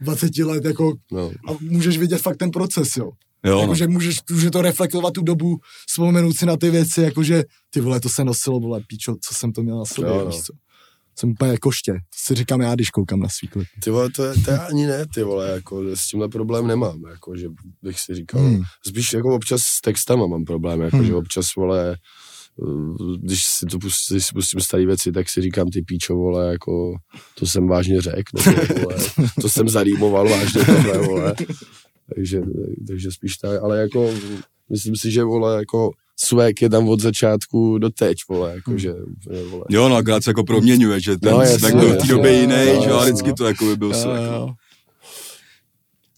[0.00, 1.30] 20 let jako No.
[1.48, 3.10] a můžeš vidět fakt ten proces, jo.
[3.46, 3.60] Jo, no.
[3.60, 8.00] Jakože můžeš, může to reflektovat tu dobu, vzpomenout si na ty věci, jakože ty vole,
[8.00, 10.30] to se nosilo, vole, píčo, co jsem to měl na sobě, Jo, jo, no.
[10.30, 10.52] víš co.
[11.18, 13.68] Jsem úplně koště, to si říkám já, když koukám na svý klip.
[13.84, 17.02] Ty vole, to, je, to je ani ne, ty vole, jako s tímhle problém nemám,
[17.10, 17.46] jako, že
[17.82, 18.62] bych si říkal, Hmm.
[18.86, 21.06] spíš jako občas s textama mám problém, jako, Hmm.
[21.06, 25.42] že občas, vole, eh, když si to pustím, když si pustím staré věci, tak si
[25.42, 26.94] říkám, ty píčo, vole, jako,
[27.38, 28.96] to jsem vážně řekl, nebo, vole,
[29.40, 31.34] to jsem zarýmoval vážně, tohle, vole,
[32.14, 32.40] takže,
[32.88, 34.10] takže spíš tak, ale jako,
[34.70, 38.56] myslím si, že, vole, jako, Svek je tam od začátku do teď, vole, Hmm.
[38.56, 38.92] jako, že,
[39.50, 41.96] vole, Jo, no, akorát se jako proměňuje, že ten No, no, jasně, tak byl v
[41.98, 44.16] té době jiný, Jo, že jo, a vždycky to jako by byl Jo, svek.
[44.22, 44.48] jo, jo.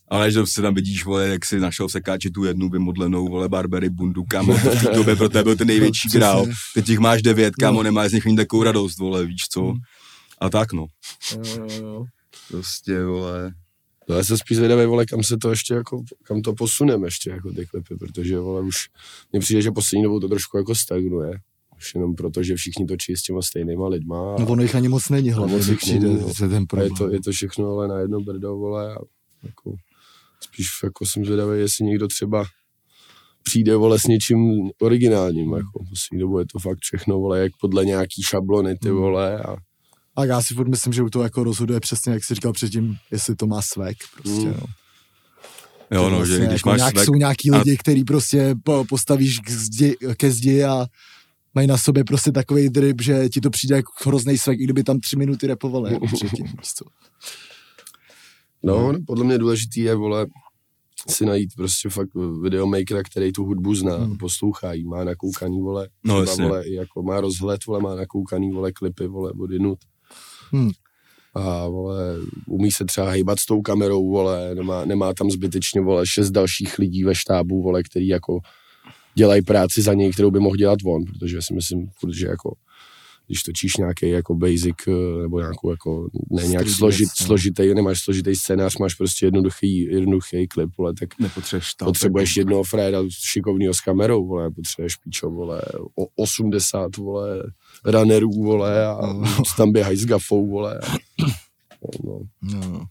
[0.09, 3.49] Ale že se tam vidíš, vole, jak si našel v sekáči tu jednu vymodlenou, vole,
[3.49, 6.21] Barbery bundu, kámo, to v té době pro tebe byl ten největší Přesně.
[6.21, 6.47] král.
[6.75, 7.83] Teď jich máš devět, kámo, No.
[7.83, 9.63] nemáš z nich ani takovou radost, vole, víš co.
[9.63, 9.79] Hmm.
[10.41, 10.87] A tak, no.
[11.33, 12.05] Jo, jo, jo.
[12.49, 13.53] Prostě, vole.
[14.09, 17.31] No já jsem spíš zvědavý, vole, kam se to ještě jako, kam to posuneme ještě
[17.31, 18.77] jako ty klipy, protože, vole, už
[19.33, 21.31] mně přijde, že poslední dobou to trošku jako stagnuje.
[21.77, 24.35] Už jenom proto, že všichni točí s těma stejnýma lidma.
[24.35, 26.35] A, No ono jich ani moc není, hlavně, moc přijde no.
[26.35, 26.91] se ten a problém.
[26.93, 28.99] je, to, je to všechno ale na jedno brdo, vole, a
[29.43, 29.75] jako,
[30.41, 32.45] spíš jako jsem zvědavý, jestli někdo třeba
[33.43, 37.85] přijde, vole, s něčím originálním, jako poslední dobou je to fakt všechno, vole, jak podle
[37.85, 38.97] nějaký šablony, ty Hmm.
[38.99, 39.57] vole, a
[40.17, 42.97] A já si furt myslím, že u toho jako rozhoduje přesně, jak jsi říkal předtím,
[43.11, 43.97] jestli to má svek.
[44.15, 44.55] Prostě, Mm.
[44.61, 44.67] no.
[45.91, 48.55] Jo, no, vlastně že když jako máš nějak, svek, Jsou nějaký a- lidi, který prostě
[48.65, 50.87] po- postavíš k zdi, ke zdi a
[51.55, 54.83] mají na sobě prostě takový drip, že ti to přijde jako hrozný svek, i kdyby
[54.83, 56.85] tam tři minuty repovali jako předtím, co.
[58.63, 60.27] No, no, podle mě důležitý je, vole,
[61.09, 62.11] si najít prostě fakt
[62.43, 64.17] videomakera, který tu hudbu zná, Hmm.
[64.17, 68.51] poslouchá jí, má nakoukaný, vole, No, třeba, vole, i jako má rozhled, vole, má nakoukaný,
[68.51, 69.79] vole, klipy, vole, od jinut.
[70.51, 70.71] Hmm.
[71.35, 76.07] A, vole, umí se třeba hejbat s tou kamerou, vole, nemá, nemá tam zbytečně, vole,
[76.07, 78.39] šest dalších lidí ve štábu, vole, který jako
[79.15, 82.55] dělají práci za něj, kterou by mohl dělat on, protože si myslím, že jako
[83.27, 87.27] když točíš nějaký jako basic, eh, nebo nějakou jako, ne nějak složit, no.
[87.27, 91.87] složitý, nemáš složitý scénář, máš prostě jednoduchý, jednoduchý klip, vole, tak Nepotřebuješ tam.
[91.87, 95.63] potřebuješ jednoho fréda šikovného s kamerou, vole, potřebuješ píčo, vole,
[95.99, 97.43] o 80, vole,
[97.85, 99.43] runnerů, vole, a No.
[99.57, 100.79] tam běhají s gafou, vole.
[100.79, 100.95] A,
[102.05, 102.87] no, No.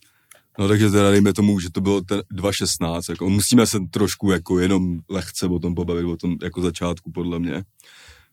[0.60, 4.60] No takže teda dejme tomu, že to bylo ten 2.16, jako musíme se trošku jako
[4.60, 7.64] jenom lehce o tom pobavit, o tom jako začátku podle mě.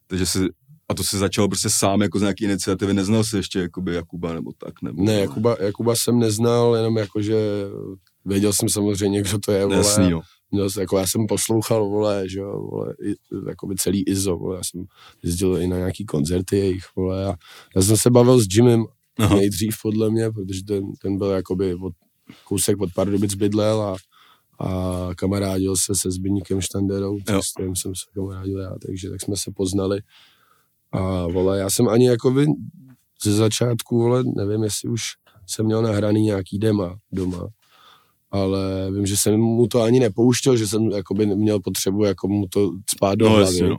[0.07, 0.39] Takže si,
[0.93, 4.35] a to se začalo prostě sám jako z nějaký iniciativy, neznal jsi ještě jakoby Jakuba
[4.35, 5.03] nebo tak, nebo...
[5.03, 7.37] ne, Jakuba, Jakuba jsem neznal, jenom jako, že
[8.25, 9.77] věděl jsem samozřejmě, kdo to je, vole.
[9.77, 10.21] Jasný, jo.
[10.51, 13.15] Měl jako já jsem poslouchal, vole, že jo, vole, i,
[13.49, 14.85] jakoby celý IZO, vole, já jsem
[15.23, 17.35] jezdil i na nějaký koncerty jejich, vole, a
[17.77, 18.85] já jsem se bavil s Jimem
[19.19, 19.37] Aha.
[19.37, 21.93] nejdřív podle mě, protože ten, ten byl jakoby od,
[22.45, 23.97] kousek od Pardubic bydlel a,
[24.59, 29.37] a kamarádil se se Zbyníkem Štanderou, s kterým jsem se kamarádil já, takže tak jsme
[29.37, 30.01] se poznali.
[30.93, 32.47] A vole, já jsem ani jakoby
[33.25, 35.03] ze začátku, vole, nevím, jestli už
[35.47, 37.49] jsem měl nahraný nějaký dema doma,
[38.31, 42.47] ale vím, že jsem mu to ani nepouštěl, že jsem jakoby měl potřebu jako mu
[42.49, 43.45] to spát do No, hlavy.
[43.47, 43.77] jasně, no.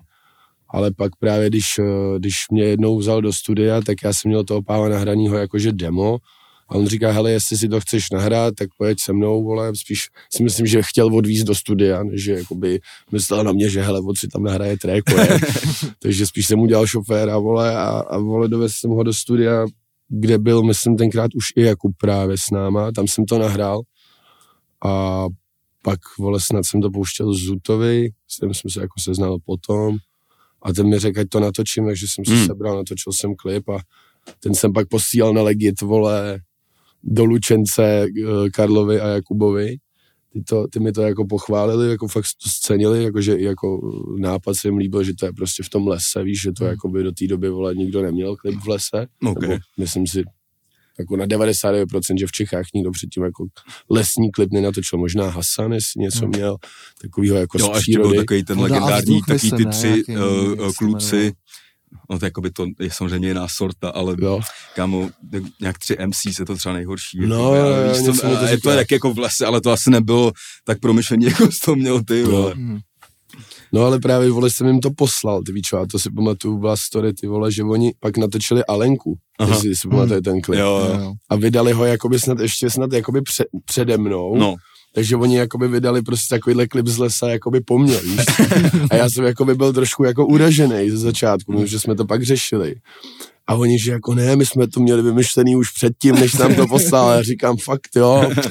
[0.69, 4.43] Ale pak právě, když, eh, když mě jednou vzal do studia, tak já jsem měl
[4.43, 6.17] toho páva nahranýho jakože demo
[6.69, 10.07] a on říká, hele, jestli si to chceš nahrát, tak pojď se mnou, vole, spíš
[10.33, 12.79] si myslím, že chtěl odvízt do studia, než že jakoby
[13.11, 15.27] myslel na mě, že hele, od si tam nahraje track, vole.
[15.99, 19.65] takže spíš jsem udělal šoféra, vole, a, a vole, dovezl jsem ho do studia,
[20.09, 23.81] kde byl, myslím, tenkrát už i Jakub právě s náma, tam jsem to nahrál
[24.85, 25.25] a
[25.81, 29.97] pak, vole, snad jsem to pouštěl Zutovi, s tím jsem se jako seznal potom
[30.61, 32.37] a ten mi řekl, ať to natočím, takže jsem Hmm.
[32.37, 32.47] hmm.
[32.47, 33.79] sebral, natočil jsem klip a
[34.39, 36.39] ten jsem pak posílal na Legit, vole,
[37.03, 39.77] do Lučence eh, Karlovi a Jakubovi.
[40.33, 43.79] Ty, to, ty mi to jako pochválili, jako fakt to scenili, jakože i jako
[44.19, 46.89] nápad se jim líbil, že to je prostě v tom lese, víš, že to jako
[46.89, 49.07] by do té doby, vole, nikdo neměl klip v lese.
[49.25, 49.41] Ok.
[49.41, 50.23] Nebo myslím si,
[50.99, 51.85] jako na 99%,
[52.19, 53.45] že v Čechách nikdo předtím jako
[53.89, 54.99] lesní klip nenatočil.
[54.99, 56.29] Možná Hasan, jestli něco Hmm.
[56.29, 56.57] měl
[57.01, 58.17] takového jako Jo, z a ještě byl přírody.
[58.17, 61.31] takový ten legendární, takový ty tři uh, kluci?
[62.09, 64.41] No to jakoby to je samozřejmě jiná sorta, ale Jo.
[64.75, 65.09] kámo,
[65.61, 67.19] nějak tři MC se to třeba nejhorší.
[67.19, 69.71] No, jako, jo, jo, víš, co, to je to tak jako v lese, ale to
[69.71, 70.31] asi nebylo
[70.65, 72.29] tak promyšleně, jako jsi to měl ty, No.
[72.31, 72.53] vole.
[72.53, 72.79] Hmm.
[73.73, 76.77] No ale právě, vole, jsem jim to poslal, ty víš, a to si pamatuju, byla
[76.77, 79.49] story, ty vole, že oni pak natočili Alenku, Aha.
[79.55, 80.59] jestli si pamatuje ten klip.
[80.59, 80.89] Jo.
[80.99, 81.13] jo.
[81.29, 84.35] A vydali ho jakoby snad ještě snad jakoby pře- přede mnou.
[84.37, 84.55] No,
[84.95, 88.25] Takže oni jakoby vydali prostě takovýhle klip z lesa jakoby po mně, víš.
[88.91, 92.75] A já jsem jakoby byl trošku jako uražený ze začátku, že jsme to pak řešili.
[93.47, 96.67] A oni, že jako ne, my jsme to měli vymyšlený už předtím, než nám to
[96.67, 97.09] poslal.
[97.09, 98.29] A já říkám, fakt jo.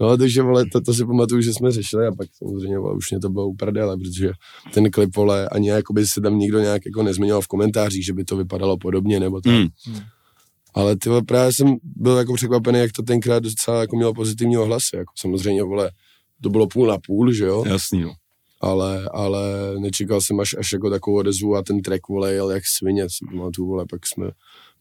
[0.00, 3.10] No, takže vole, to, to si pamatuju, že jsme řešili a pak samozřejmě vole, už
[3.10, 4.30] mě to bylo uprdele, protože
[4.74, 8.24] ten klip, vole, ani jakoby se tam nikdo nějak jako nezmiňoval v komentářích, že by
[8.24, 9.52] to vypadalo podobně nebo tak.
[9.52, 10.00] mm,
[10.76, 14.96] Ale ty právě jsem byl jako překvapený, jak to tenkrát docela jako mělo pozitivní ohlasy.
[14.96, 15.90] Jako samozřejmě, vole,
[16.42, 17.64] to bylo půl na půl, že jo?
[17.66, 18.14] jasný, no.
[18.60, 19.40] Ale, ale
[19.78, 23.02] nečekal jsem až, až jako takovou odezvu a ten track, vole, jel jak svině.
[23.02, 24.30] Si pamatuju, vole, pak jsme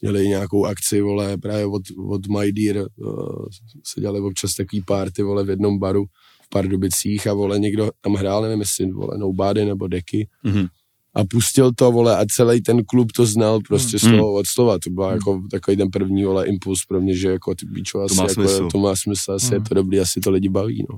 [0.01, 3.45] měli nějakou akci, vole, právě od, od My Dear, uh,
[3.84, 6.05] se dělali občas takový party, vole, v jednom baru
[6.45, 10.67] v Pardubicích a, vole, někdo tam hrál, nevím, jestli, vole, Nobody nebo Deky Mhm.
[11.15, 14.15] A pustil to, vole, a celý ten klub to znal prostě Hmm.
[14.15, 14.80] slovo od slova.
[14.84, 18.15] To byl jako takový ten první, vole, impuls pro mě, že jako ty bíčo, asi
[18.15, 18.67] má jako, smysl.
[18.71, 19.54] to má smysl, asi Hmm.
[19.54, 20.97] je to dobrý, asi to lidi baví, no.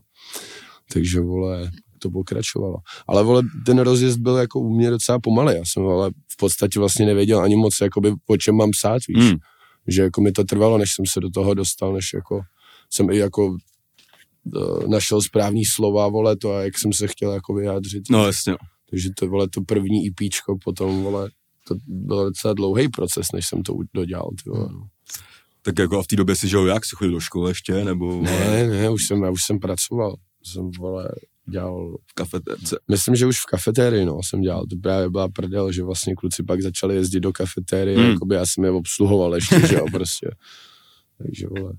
[0.93, 2.75] Takže, vole, to pokračovalo.
[3.07, 5.55] Ale, vole, ten rozjezd byl jako u mě docela pomalý.
[5.55, 9.31] Já jsem, vole, v podstatě vlastně nevěděl ani moc, jakoby, o čem mám psát, víš.
[9.31, 9.37] Mm,
[9.87, 12.41] Že jako mi to trvalo, než jsem se do toho dostal, než jako
[12.89, 13.57] jsem i jako
[14.55, 18.03] eh, našel správný slova, vole, to a jak jsem se chtěl jako vyjádřit.
[18.09, 18.55] no jasně.
[18.89, 21.29] Takže to, vole, to první EPčko potom, vole,
[21.67, 24.67] to byl docela dlouhý proces, než jsem to dodělal, ty vole.
[24.71, 24.87] no.
[25.61, 26.85] Tak jako a v té době si žil jak?
[26.85, 30.15] Jsi chodil do školy ještě, nebo Ne, ne, už jsem, já už jsem pracoval.
[30.43, 31.09] Jsem, vole,
[31.49, 32.79] dělal, v kafetérce?
[32.91, 34.65] myslím, že už v kafetérii, no, jsem dělal.
[34.69, 38.05] To právě byla prdel, že vlastně kluci pak začali jezdit do kafetérie, Hmm.
[38.05, 38.11] mm.
[38.13, 40.29] jakoby já jsem je obsluhoval ještě, že jo, prostě.
[41.17, 41.73] Takže, vole.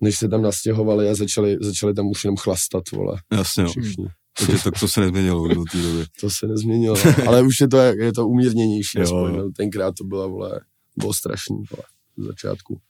[0.00, 3.70] Než se tam nastěhovali a začali, začali tam už jenom chlastat, vole, Jasně, no.
[3.70, 4.06] všichni.
[4.38, 6.04] Takže to, to se nezměnilo do té doby.
[6.20, 7.28] To se nezměnilo, no.
[7.28, 9.50] ale už je to, je to umírněnější, Jo, aspoň, no.
[9.56, 10.60] tenkrát to byla, vole,
[10.96, 11.82] bylo strašný, vole,
[12.16, 12.80] z začátku.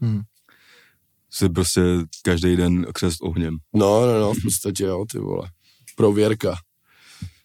[0.00, 0.20] Hmm.
[1.30, 1.80] Jsi prostě
[2.22, 3.56] každý den křest ohněm.
[3.74, 5.50] No, no, no, v podstatě jo, ty vole.
[5.96, 6.56] Prověrka.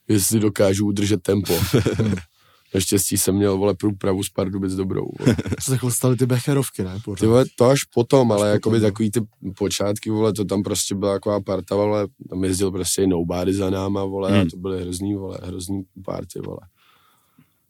[0.08, 1.60] Jestli dokážu udržet tempo.
[2.74, 5.06] Naštěstí jsem měl, vole, průpravu z Pardubic dobrou.
[5.20, 5.36] Vole.
[5.62, 7.00] Se chlastali ty becherovky, ne?
[7.06, 7.20] Pořád.
[7.20, 8.88] Ty vole, to až potom, ale Až jakoby potom, no.
[8.92, 9.20] takový ty
[9.58, 13.70] počátky, vole, to tam prostě byla taková parta, vole, tam jezdil prostě i nobody za
[13.70, 14.42] náma, vole, Hmm.
[14.42, 16.60] a to byly hrozný, vole, hrozný party, vole.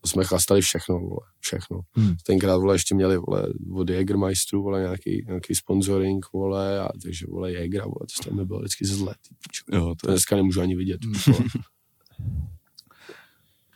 [0.01, 1.79] To jsme chlastali všechno, vole, všechno.
[1.93, 2.15] Hmm.
[2.25, 7.51] Tenkrát, vole, ještě měli, vole, od Jägermeisteru, vole, nějaký, nějaký sponsoring, vole, a takže, vole,
[7.51, 9.63] Jägera, vole, to tam bylo vždycky zle, ty pičo.
[9.77, 11.03] Jo, To to dneska nemůžu ani vidět.
[11.05, 11.13] Hmm.
[11.27, 11.39] vole.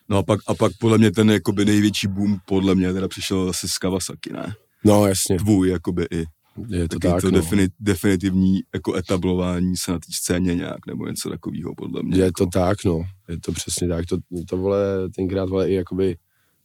[0.09, 3.49] No a pak, a pak podle mě ten jakoby největší boom podle mě teda přišel
[3.49, 4.53] asi z Kawasaki, ne?
[4.83, 6.23] No, jasně, Tvůj jakoby i.
[6.69, 7.37] je to Taky tak, to no.
[7.39, 12.17] defini, definitivní jako etablování se na té scéně nějak, nebo něco takového podle mě.
[12.17, 12.45] Je jako.
[12.45, 13.01] to tak, no.
[13.29, 14.05] Je to přesně tak.
[14.05, 14.17] To,
[14.49, 14.79] to vole,
[15.15, 16.17] tenkrát vole, i jakoby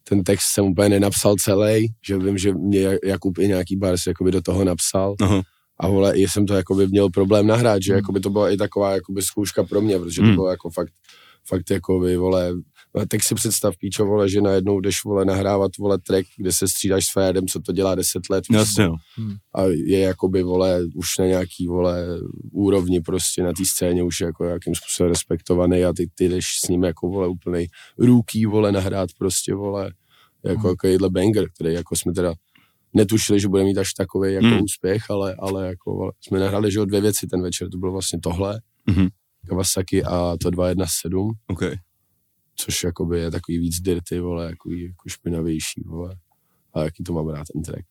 [0.08, 4.30] ten text jsem úplně nenapsal celý, že vím, že mě Jakub i nějaký bars jakoby
[4.30, 5.42] do toho napsal Aha.
[5.78, 7.96] a vole, i jsem to jakoby měl problém nahrát, že Hmm.
[7.98, 10.34] jakoby to byla i taková jakoby zkouška pro mě, protože to Hmm.
[10.34, 10.92] bylo jako fakt,
[11.48, 12.52] fakt jakoby, vole,
[13.08, 17.04] tak si představ, píčo, vole, že najednou jdeš, vole, nahrávat, vole, track, kde se střídáš
[17.06, 18.96] s Fredem, co to dělá 10 let, Jasně, no.
[19.54, 22.06] a je jakoby, vole, už na nějaký, vole,
[22.52, 26.46] úrovni prostě na té scéně už je jako jakým způsobem respektovaný a ty, ty jdeš
[26.64, 27.66] s ním jako, vole, úplnej
[27.98, 29.92] růký, vole, nahrát prostě, vole,
[30.44, 30.76] jako Hmm.
[30.76, 32.34] takovýhle banger, který jako jsme teda
[32.94, 34.62] netušili, že bude mít až takový jako Hmm.
[34.62, 37.92] úspěch, ale, ale jako, vole, jsme nahráli, že o dvě věci ten večer, to bylo
[37.92, 39.08] vlastně tohle, Mhm.
[39.48, 41.62] Kawasaki a to 217, OK.
[42.56, 46.16] Což jakoby je takový víc dirty, vole, jako, jako špinavější, vole.
[46.74, 47.84] A jaký to mám rád ten track.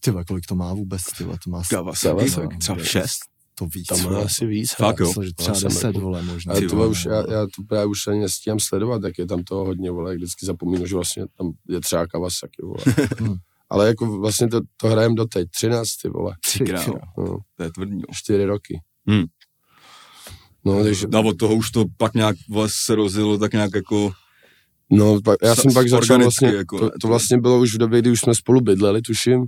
[0.00, 3.18] Ty vole, kolik to má vůbec, ty vole, to má Kawasaki, třeba šest.
[3.54, 3.86] to víc.
[3.86, 4.72] Tam má asi víc.
[4.74, 5.12] Fakt, jo.
[5.36, 6.52] Třeba Já jsem 10, jako- vole, možná.
[6.52, 9.26] Ale Ty to vole, už, já, já to právě už ani nestíhám sledovat, tak je
[9.26, 12.84] tam toho hodně, vole, vždycky zapomínu, že vlastně tam je třeba Kawasaki, vole.
[13.18, 13.34] Hmm.
[13.70, 17.70] Ale jako vlastně to, to hrajem doteď, 13, ty vole, Ty král, no, to je
[17.72, 17.98] tvrdý.
[18.12, 18.80] 4 roky.
[19.06, 19.24] Hmm.
[20.64, 24.12] No, takže, No od toho už to pak nějak vole, se rozjelo tak nějak jako,
[24.90, 27.74] no, pak, já jsem pak začal vlastně, jako, to, ne, to to- vlastně bylo už
[27.74, 29.44] v době, kdy už jsme spolu bydleli, tuším,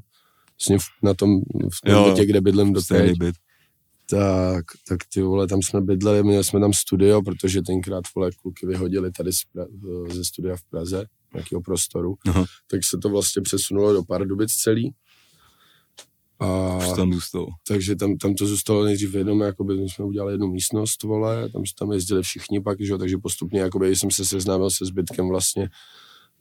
[0.61, 1.40] vlastně na tom,
[1.75, 3.35] v tom Jo, bytě, kde bydlím stejný byt.
[4.11, 8.66] Tak, tak ty vole, tam jsme bydleli, měli jsme tam studio, protože tenkrát vole kluky
[8.66, 12.44] vyhodili tady z Pra- ze studia v Praze, nějakého prostoru, Aha.
[12.70, 14.92] tak se to vlastně přesunulo do Pardubic celý.
[16.42, 17.46] A Už tam zůstal.
[17.68, 21.62] takže tam, tam to zůstalo nejdřív jenom, jakoby my jsme udělali jednu místnost, vole, tam,
[21.78, 25.68] tam jezdili všichni pak, že jo, takže postupně jakoby jsem se seznámil se zbytkem vlastně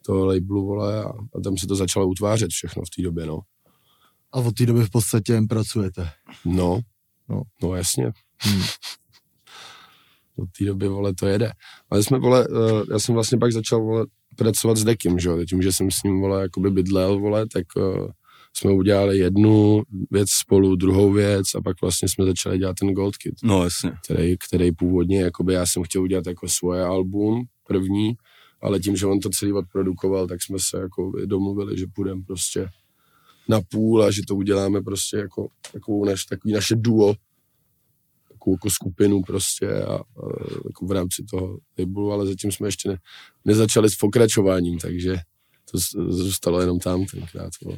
[0.05, 3.39] toho labelu, vole, a, a tam se to začalo utvářet všechno v té době, no.
[4.31, 6.09] A od té doby v podstatě jen pracujete.
[6.45, 6.79] No,
[7.29, 7.41] No.
[7.63, 8.11] no, jasně.
[8.39, 8.61] Hmm.
[10.35, 11.51] Od té doby, vole, to jede.
[11.89, 14.05] Ale jsme, vole, uh, já jsem vlastně pak začal, vole,
[14.37, 17.63] pracovat s Dekim, že jo, tím, že jsem s ním, vole, jakoby bydlel, vole, tak
[17.77, 18.07] uh,
[18.53, 23.17] jsme udělali jednu věc spolu, druhou věc a pak vlastně jsme začali dělat ten Gold
[23.17, 23.91] Kid, No jasně.
[24.05, 28.13] který, který původně, jakoby já jsem chtěl udělat jako svoje album, první,
[28.61, 32.69] ale tím, že on to celý odprodukoval, tak jsme se jako domluvili, že půjdeme prostě
[33.47, 37.13] na půl a že to uděláme prostě jako takovou naš, takový naše duo,
[38.29, 40.01] takovou jako skupinu prostě a, a
[40.65, 42.97] jako v rámci toho labelu, ale zatím jsme ještě ne,
[43.45, 45.17] nezačali s pokračováním, takže
[45.71, 45.77] to
[46.11, 47.77] zůstalo jenom tam tenkrát, vole.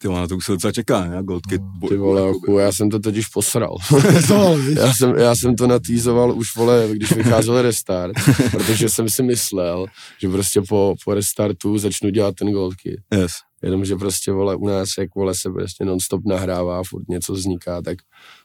[0.00, 1.22] Ty vole, na to už se docela čeká, ne?
[1.22, 1.62] Gold Kid.
[1.88, 3.76] Ty vole, jako, já jsem to totiž posral.
[4.76, 8.12] já, jsem, já jsem to natýzoval už, vole, když vycházel restart,
[8.50, 9.86] protože jsem si myslel,
[10.20, 13.00] že prostě po, po restartu začnu dělat ten Gold Kid.
[13.14, 13.32] Yes.
[13.62, 17.98] Jenomže prostě, vole, u nás, jak, vole, se prostě non-stop nahrává, furt něco vzniká, tak,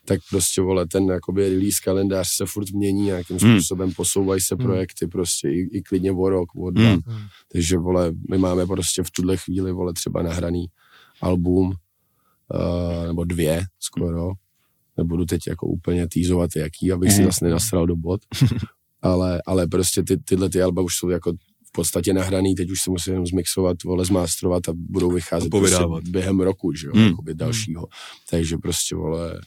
[0.06, 3.52] tak prostě, vole, ten, jakoby, release kalendář se furt mění nějakým Hmm.
[3.56, 4.66] způsobem, posouvají se Hmm.
[4.66, 6.90] projekty prostě i, i klidně o rok, o dva.
[6.90, 7.00] Hmm.
[7.06, 7.22] Hmm.
[7.52, 10.66] Takže, vole, my máme prostě v tuhle chvíli, vole, třeba nahraný
[11.24, 14.32] album, uh, nebo dvě skoro.
[14.98, 17.26] Nebudu teď jako úplně týzovat jaký, abych si Mhm.
[17.26, 18.22] zase nenasral do bod.
[19.02, 21.34] ale, ale prostě ty, tyhle ty alba už jsou jako
[21.68, 25.50] v podstatě nahraný, teď už se musí jenom zmixovat, vole, zmástrovat a budou vycházet A
[25.60, 27.06] prostě během roku, že jo, Hmm.
[27.08, 27.88] jakoby dalšího.
[28.30, 29.42] Takže prostě, vole,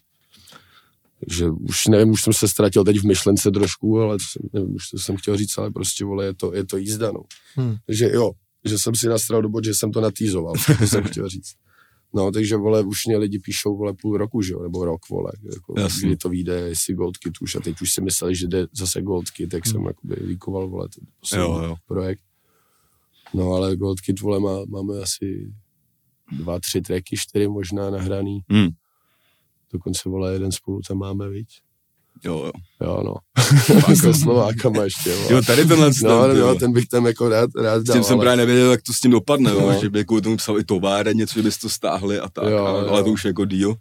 [1.29, 4.75] že už nevím, už jsem se ztratil teď v myšlence trošku, ale to jsem, nevím
[4.75, 7.21] už, co jsem chtěl říct, ale prostě, vole, je to, je to jízda, no.
[7.55, 7.77] Hmm.
[7.87, 8.31] Takže jo,
[8.65, 11.53] že jsem si nastral do bod, že jsem to natýzoval, to jsem chtěl říct.
[12.15, 15.33] No, takže, vole, už mě lidi píšou, vole, půl roku, že jo, nebo rok, vole,
[15.55, 18.67] jako, kdy to vyjde, jestli Gold Kit už, a teď už si mysleli, že jde
[18.73, 21.77] zase Gold Kit, tak jsem, jakoby, líkoval, vole, ten poslední Jo, jo.
[21.87, 22.23] projekt.
[23.35, 25.53] No, ale Gold Kit, vole, má, máme asi
[26.33, 28.41] dva, tři tracky, čtyři možná nahraný.
[28.49, 28.69] Hmm.
[29.73, 31.49] Dokonce, vole, jeden spolu tam máme, viď?
[32.25, 32.51] Jo, jo.
[32.87, 33.15] Jo, no.
[33.89, 35.33] jako Slovákama ještě, vole.
[35.33, 36.55] Jo, tady tenhle No, ten, no, no, vole.
[36.59, 38.93] ten bych tam jako rád, rád S dal, tím jsem ale- právě nevěděl, jak to
[38.93, 39.61] s tím dopadne, No.
[39.61, 39.81] no.
[39.81, 42.65] že by jako tomu psal i továren, něco, že bys to stáhli a tak, Jo,
[42.65, 42.91] ale, jo.
[42.91, 43.75] ale to už jako deal.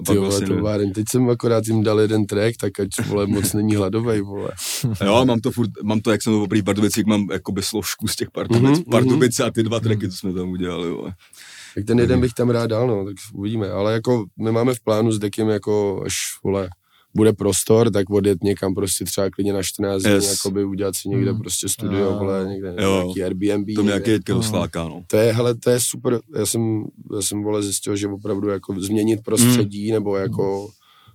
[0.00, 0.92] A pak vole, vlastně, to váren.
[0.92, 4.50] Teď jsem akorát jim dal jeden track, tak ať vole, moc není hladovej, vole.
[5.04, 8.08] jo, mám to furt, mám to, jak jsem to poprvé Pardubic, jak mám jakoby složku
[8.08, 11.12] z těch Pardubic, Mhm, Pardubice a ty dva tracky, co jsme tam udělali, vole.
[11.74, 13.70] Tak ten jeden bych tam rád dal, no, tak uvidíme.
[13.70, 16.68] Ale jako my máme v plánu s Dekem jako až, vole,
[17.14, 20.30] bude prostor, tak odjet někam prostě třeba klidně na 14 dní, Yes.
[20.30, 21.38] jakoby udělat si někde Mm.
[21.38, 22.16] prostě studio, Jo.
[22.18, 23.02] vole, někde Jo.
[23.02, 23.66] nějaký Airbnb.
[23.76, 24.34] To nějaký No.
[24.34, 25.04] dostláká, no.
[25.06, 26.84] To je, hele, to je super, já jsem,
[27.16, 30.68] já jsem, vole, zjistil, že opravdu jako změnit prostředí, nebo jako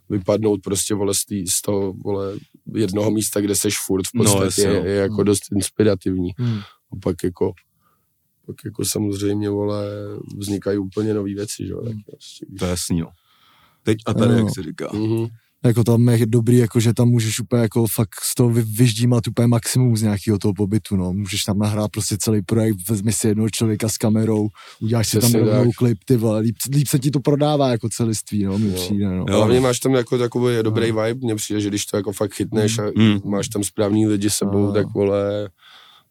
[0.09, 2.33] vypadnout prostě, vole, z, tý, z toho, vole,
[2.75, 4.85] jednoho místa, kde seš furt v No, podstatě, jasně, je, no.
[4.85, 6.29] je jako dost inspirativní.
[6.37, 6.59] Hmm.
[6.91, 7.53] A pak jako,
[8.45, 9.85] pak jako samozřejmě, vole,
[10.37, 13.07] vznikají úplně nové věci, že jo, tak prostě, To je jasný, no.
[13.83, 14.39] Teď a tady, Jo.
[14.39, 14.89] jak se říká.
[14.93, 15.27] Mhm.
[15.65, 19.27] Jako tam je dobrý, jako že tam můžeš úplně jako fakt z toho vy- vyždímat
[19.27, 21.13] úplně maximum z nějakého toho pobytu, no.
[21.13, 24.49] Můžeš tam nahrát prostě celý projekt, vezmi si jednoho člověka s kamerou,
[24.81, 28.43] uděláš si tam rovnou klip, ty vole, líp, líp, se ti to prodává jako celiství,
[28.43, 28.73] no, mi Jo.
[28.75, 29.25] přijde, no.
[29.29, 29.37] Jo.
[29.37, 32.79] Hlavně máš tam jako takový dobrý vibe, mně přijde, že když to jako fakt chytneš
[32.79, 33.19] a Mm.
[33.25, 34.71] máš tam správný lidi s sebou, Jo.
[34.71, 35.49] tak vole,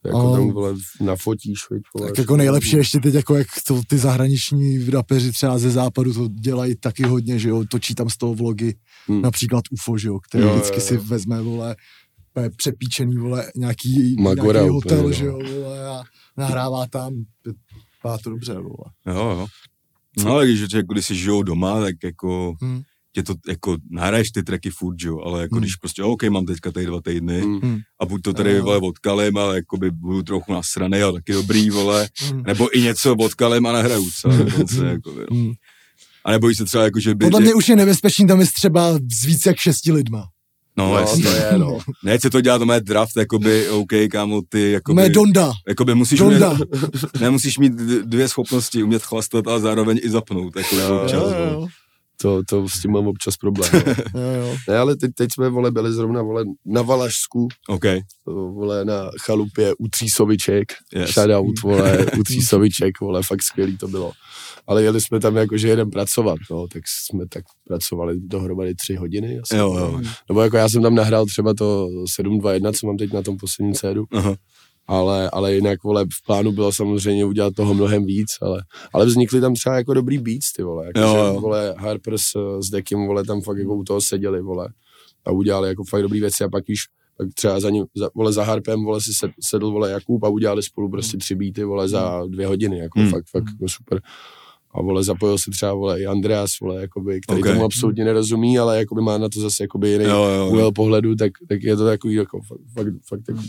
[0.04, 0.32] jako Jo.
[0.36, 1.60] tam vole nafotíš,
[1.94, 2.08] vole.
[2.08, 6.28] Tak jako nejlepší ještě teď, jako jak to ty zahraniční rapeři třeba ze západu to
[6.28, 8.74] dělají taky hodně, že jo, točí tam z toho vlogy,
[9.08, 9.22] Hmm.
[9.22, 11.00] například UFO, že jo, který Jo, vždycky jo, si jo.
[11.04, 11.76] vezme, vole,
[12.30, 15.12] úplně přepíčený, vole, nějaký, Magora nějaký úplně, hotel, no.
[15.12, 16.02] že jo, vole, a
[16.36, 17.14] nahrává tam,
[17.96, 18.90] vypadá to dobře, vole.
[19.06, 19.46] Jo, jo.
[20.24, 22.82] No ale když, jako, když si žijou doma, tak jako Hmm.
[23.14, 25.62] tě to jako nahraješ ty tracky furt, jo, ale jako Hmm.
[25.62, 27.78] když prostě, OK, mám teďka tady dva týdny Hmm.
[28.00, 28.64] a buď to tady Jo.
[28.64, 32.42] vole odkalem, ale jako by budu trochu nasranej a taky dobrý, vole, Hmm.
[32.42, 35.36] nebo i něco odkalem a nahraju třeba dokonce, jako, no.
[35.36, 35.52] Hmm.
[36.24, 37.24] A nebo se třeba jako, že by...
[37.24, 40.24] Podle mě už je nebezpečný tam je třeba s víc jak šesti lidma.
[40.76, 41.22] No, No, jasně.
[41.24, 41.78] to je, no.
[42.04, 45.94] Ne, se to dělá, to má draft, jakoby, OK, kámo, ty, jakoby, Mé Donda, jakoby
[45.94, 46.52] musíš Donda.
[46.52, 46.60] mít,
[47.20, 47.72] nemusíš mít
[48.04, 51.48] dvě schopnosti, umět chlastat a zároveň i zapnout, jako Jo, občas, Jo, vole.
[51.52, 51.66] jo,
[52.20, 53.70] To, to s tím mám občas problém.
[53.74, 53.80] No.
[54.20, 54.56] jo, jo.
[54.68, 57.84] ne, ale teď, teď jsme, vole, byli zrovna, vole, na Valašsku, OK,
[58.26, 61.10] vole, na chalupě u Třísoviček, Yes.
[61.10, 64.12] shoutout, vole, u Třísoviček, vole, fakt skvělý to bylo.
[64.66, 68.94] Ale jeli jsme tam jako, že jedem pracovat, no, tak jsme tak pracovali dohromady tři
[68.94, 69.38] hodiny.
[69.38, 73.12] Asi, jo, jo, Nebo jako já jsem tam nahrál třeba to 721, co mám teď
[73.12, 74.34] na tom posledním cédu, aha,
[74.86, 78.62] ale, ale jinak, vole, v plánu bylo samozřejmě udělat toho mnohem víc, ale,
[78.92, 81.40] ale vznikly tam třeba jako dobrý beats, ty vole, jako, Jo, že, jo.
[81.40, 84.68] vole, Harpers eh, s Dekim, vole, tam fakt jako u toho seděli, vole,
[85.24, 86.80] a udělali jako fakt dobrý věci a pak víš,
[87.16, 90.28] pak třeba za ním, za, vole, za Harpem, vole, si sed- sedl, vole, Jakub a
[90.28, 93.10] udělali spolu prostě tři beaty, vole, za dvě hodiny, jako Hmm.
[93.10, 94.00] fakt, fakt jako super.
[94.74, 97.44] A vole, zapojil se třeba, vole, i Andreas, vole, jakoby, který Ok.
[97.46, 97.52] okay.
[97.52, 100.72] tomu absolutně nerozumí, ale jakoby má na to zase jakoby jiný jo, jo, jo.
[100.72, 103.40] pohledu, tak, tak je to takový, jako, fakt, fakt, fakt jako,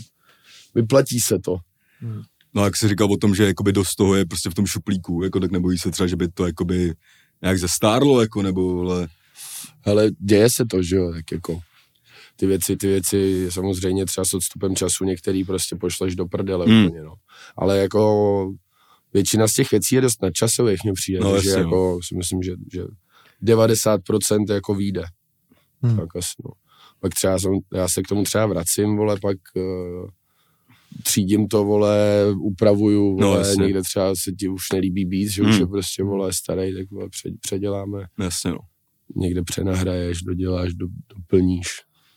[0.74, 1.56] vyplatí se to.
[2.54, 5.22] No jak jsi říkal o tom, že jakoby dost toho je prostě v tom šuplíku,
[5.24, 6.94] jako tak nebojí se třeba, že by to jakoby
[7.42, 8.90] nějak zestárlo, jako nebo
[9.84, 11.60] Ale děje se to, že jo, tak jako
[12.36, 16.86] ty věci, ty věci samozřejmě třeba s odstupem času některý prostě pošleš do prdele Hmm.
[16.86, 17.14] úplně, no.
[17.56, 18.52] Ale jako
[19.14, 21.62] většina z těch věcí je dost nadčasových, mně přijde, No, no, jasně, že no.
[21.62, 22.82] jako si myslím, že, že
[23.42, 25.04] 90% jako vyjde.
[25.82, 25.92] Hmm.
[25.92, 26.00] Hmm.
[26.00, 26.50] Tak asi, no.
[27.00, 30.08] Pak třeba jsem, já se k tomu třeba vracím, vole, pak uh,
[31.02, 33.64] třídím to, vole, upravuju, No, vole, jasně.
[33.64, 35.60] někde třeba se ti už nelíbí beat, že už Hmm.
[35.60, 38.58] je prostě, vole, starý, tak vole, před, předěláme jasně no.
[39.16, 40.86] někde přenahraješ, doděláš, do,
[41.16, 41.66] doplníš,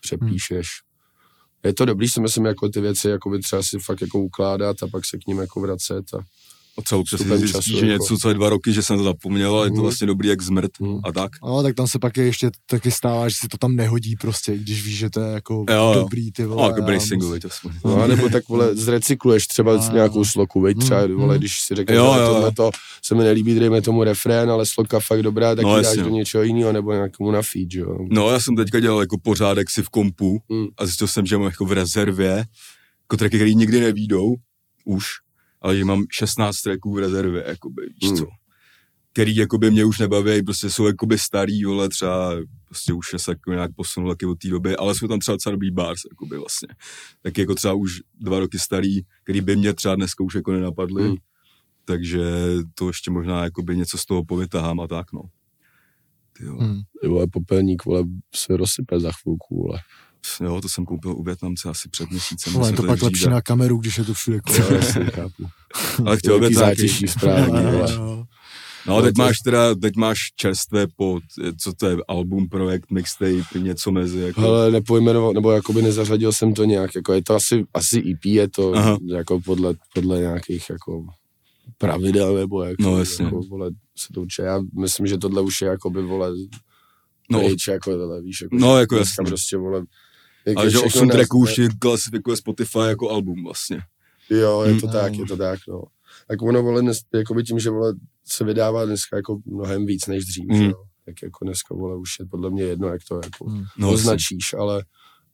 [0.00, 0.66] přepíšeš.
[1.64, 4.82] Je to dobrý, si myslím, jako ty věci jako by třeba si fakt jako ukládat
[4.82, 6.04] a pak se k ním jako vracet.
[6.14, 6.18] A,
[6.78, 8.02] A si času, zjistíš, že jako.
[8.02, 9.82] něco, co je dva roky, že jsem to zapomněl, ale je to Mhm.
[9.82, 11.00] vlastně dobrý jak zmrt Mhm.
[11.04, 11.30] a tak.
[11.44, 14.52] No, tak tam se pak je ještě taky stává, že se to tam nehodí prostě,
[14.54, 15.94] i když víš, že to je jako Jo, jo.
[15.94, 16.66] dobrý, ty No, vole.
[16.66, 17.72] jako dobrý a single, musí- veď aspoň.
[17.84, 21.38] no, a nebo tak, vole, zrecykluješ třeba A- nějakou sloku, veď třeba, Mm, vole, mm.
[21.38, 22.70] když si řekneš, Jo, jo, tohle to
[23.04, 26.08] se mi nelíbí, dejme tomu refrén, ale sloka fakt dobrá, tak No, no, dáš do
[26.08, 27.98] něčeho jiného, nebo nějakému na feed, jo.
[28.10, 30.66] No, já jsem teďka dělal jako pořádek si v kompu Mm.
[30.78, 32.44] a zjistil jsem, že mám jako v rezervě
[33.02, 34.34] jako tracky, které nikdy nevídou
[34.84, 35.04] už,
[35.60, 38.16] ale že mám 16 tracků v rezervě, jakoby, víš Mm.
[38.16, 38.26] co.
[39.12, 42.32] Který jakoby mě už nebaví, prostě jsou jakoby starý, vole, třeba
[42.64, 45.50] prostě už se jako nějak posunul taky od té doby, ale jsou tam třeba docela
[45.52, 46.68] dobrý bars, jakoby vlastně.
[47.22, 47.90] Tak jako třeba už
[48.20, 51.14] dva roky starý, který by mě třeba dneska už jako nenapadly, Mm.
[51.84, 52.20] takže
[52.74, 55.22] to ještě možná jakoby něco z toho povytahám a tak, no.
[56.32, 56.56] Ty jo.
[56.58, 56.80] Hmm.
[57.02, 58.02] Ty vole, popelník, vole,
[58.34, 59.78] se rozsype za chvilku, vole.
[60.40, 62.52] Jo, to jsem koupil u Větnamce asi před měsícem.
[62.52, 64.74] Vole, musím to pak lepší na kameru, když je to všude Jo, kolem.
[64.82, 65.46] jasně, chápu.
[66.06, 66.54] Ale chtěl být nějaký...
[66.54, 67.92] zátěží správně, Jo, vole.
[67.94, 68.24] jo.
[68.86, 71.20] No a teď to- máš teda, teď máš čerstvé po,
[71.60, 74.40] co to je, album, projekt, mixtape, něco mezi, jako...
[74.40, 78.48] Hele, nepojmenoval, nebo jakoby nezařadil jsem to nějak, jako je to asi, asi EP, je
[78.48, 78.98] to Aha.
[79.06, 81.06] Jako podle, podle nějakých jako
[81.78, 83.24] pravidel, nebo jak No, jasně.
[83.24, 86.30] jako, vole, se to určitě, já myslím, že tohle už je jakoby, vole,
[87.30, 89.24] No, no, jako tohle, víš, jako, No, jako jasně.
[89.26, 89.82] prostě, vole,
[90.46, 93.78] jak ale je že všechno 8 na- tracků už klasifikuje Spotify jako album vlastně.
[94.30, 94.92] Jo, je to Mm.
[94.92, 95.82] tak, je to tak, no.
[96.28, 100.24] Tak ono, vole, dnes, jakoby tím, že, vole, se vydává dneska jako mnohem víc než
[100.24, 100.56] dřív, Mm.
[100.58, 100.62] mm.
[100.70, 100.84] jo.
[101.04, 103.64] tak jako dneska, vole, už je podle mě jedno, jak to jako Hmm.
[103.78, 104.84] No, označíš, ale,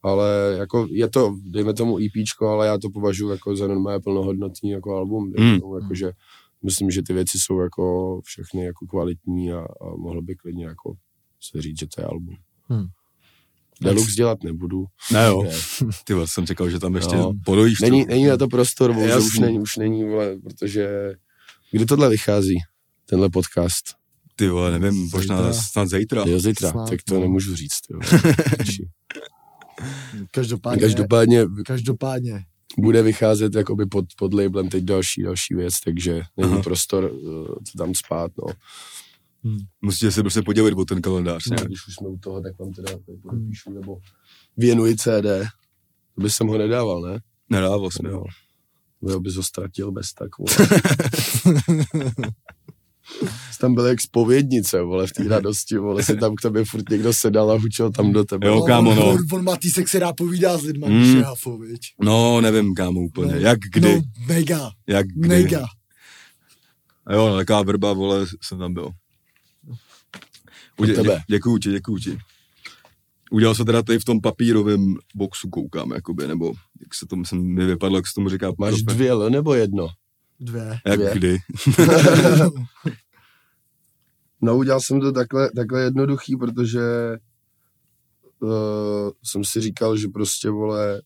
[0.03, 4.69] ale jako je to, dejme tomu EPčko, ale já to považuji jako za normálně plnohodnotný
[4.69, 5.59] jako album, Hmm.
[5.59, 6.11] tomu, jako, že
[6.63, 10.93] myslím, že ty věci jsou jako všechny jako kvalitní a, a mohlo by klidně jako
[11.41, 12.35] se říct, že to je album.
[12.69, 12.85] Hmm.
[13.81, 14.85] Deluxe dělat nebudu.
[15.11, 15.49] Ne jo, Ne.
[16.03, 17.33] ty vole, jsem čekal, že tam ještě No.
[17.45, 17.79] podojíš.
[17.79, 19.27] Není, není na to prostor, bo, Jasný.
[19.27, 20.89] už není, už není, vole, protože
[21.71, 22.55] kdy tohle vychází,
[23.05, 23.83] tenhle podcast?
[24.35, 25.53] Ty vole, nevím, možná Zítra.
[25.53, 26.23] snad zítra.
[26.27, 27.19] Jo, zítra, Snad, tak to no.
[27.21, 27.79] nemůžu říct.
[27.91, 27.99] Jo.
[30.31, 32.43] Každopádně, Každopádně každopádně.
[32.79, 36.61] bude vycházet jakoby pod, pod labelem teď další, další věc, takže není Aha.
[36.61, 38.53] prostor uh, to tam spát, no.
[39.81, 41.43] Musíte se prostě podívat o ten kalendář.
[41.49, 41.55] no.
[41.59, 41.65] Ne?
[41.65, 43.97] Když už jsme u toho, tak vám teda tady podepíšu, nebo
[44.57, 45.25] věnuji CD.
[46.15, 47.19] To by jsem ho nedával, ne?
[47.49, 48.11] Nedával jsem.
[48.11, 48.23] No.
[49.09, 50.29] Jo, bys ho ztratil bez tak,
[53.59, 57.13] tam byl jak spovědnice, vole, v té radosti, vole, si tam k tobě furt někdo
[57.13, 58.47] sedal a hučel tam do tebe.
[58.47, 59.09] Jo, kámo, no.
[59.11, 60.99] On, on má týsek se rád povídá s lidma, Hmm.
[61.01, 61.79] když je hafo, viď?
[62.01, 63.31] No, nevím, kámo, úplně.
[63.33, 65.27] No, Jak kdy, No, mega, jak kdy.
[65.27, 65.65] mega.
[67.07, 68.89] A jo, no, taková vrba, vole, jsem tam byl.
[70.79, 71.15] Udě, tebe.
[71.15, 72.17] dě, děkuju ti, děkuju ti.
[73.31, 77.55] Udělal se teda tady v tom papírovém boxu, koukám, jakoby, nebo jak se to, myslím,
[77.55, 78.51] mi vypadlo, jak se tomu říká.
[78.57, 79.87] Máš profe- dvě L nebo jedno?
[80.39, 80.77] Dvě.
[80.85, 81.13] Jak dvě?
[81.13, 81.37] kdy.
[84.41, 86.81] No, udělal jsem to takhle, takhle jednoduchý, protože
[88.39, 88.49] uh,
[89.23, 91.01] jsem si říkal, že prostě, vole,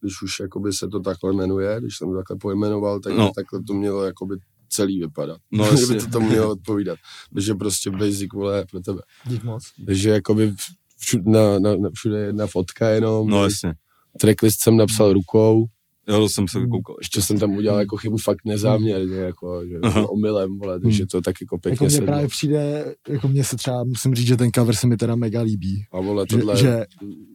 [0.00, 3.32] když už jakoby se to takhle jmenuje, když jsem to takhle pojmenoval, tak no.
[3.34, 4.36] takhle to mělo jakoby
[4.72, 5.38] celý vypadat.
[5.50, 6.98] No, že by to tomu mělo odpovídat.
[7.34, 9.02] Takže prostě basic, vole, pro tebe.
[9.26, 9.64] Dík moc.
[9.86, 10.54] Takže jakoby
[10.98, 13.28] všude, na, na, na, všude je jedna fotka jenom.
[13.28, 13.74] No, jasně.
[14.20, 15.66] Tracklist jsem napsal rukou,
[16.08, 16.96] Jo, to jsem se koukal.
[17.00, 20.10] ještě jsem tam udělal jako chybu fakt nezáměrně, jako, že Aha.
[20.10, 22.06] omylem, vole, takže to tak jako Jako pěkně mně sedlo.
[22.06, 25.40] právě přijde, jako mně se třeba, musím říct, že ten cover se mi teda mega
[25.40, 25.84] líbí.
[25.92, 26.84] A vole, Že, tohle, že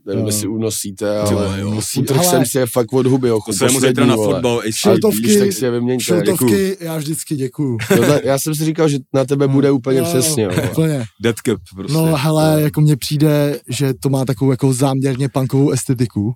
[0.05, 0.25] nevím, jo.
[0.27, 1.65] jestli unosíte, Ty ale
[1.99, 4.61] utrh jsem si je fakt od huby, ochu, To jsem mu zítra na fotbal.
[4.71, 6.03] Šiltovky- tak si je vyměňte.
[6.03, 7.77] šiltovky, já vždycky děkuju.
[7.87, 10.43] Tohle, já jsem si říkal, že na tebe bude úplně Jo, přesně.
[10.43, 10.51] Jo.
[10.71, 11.05] Úplně.
[11.21, 11.93] Deadcap prostě.
[11.93, 16.33] No hele, jako mně přijde, že to má takovou jako záměrně punkovou estetiku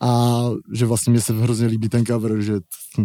[0.00, 0.42] a
[0.74, 2.52] že vlastně mně se hrozně líbí ten cover, že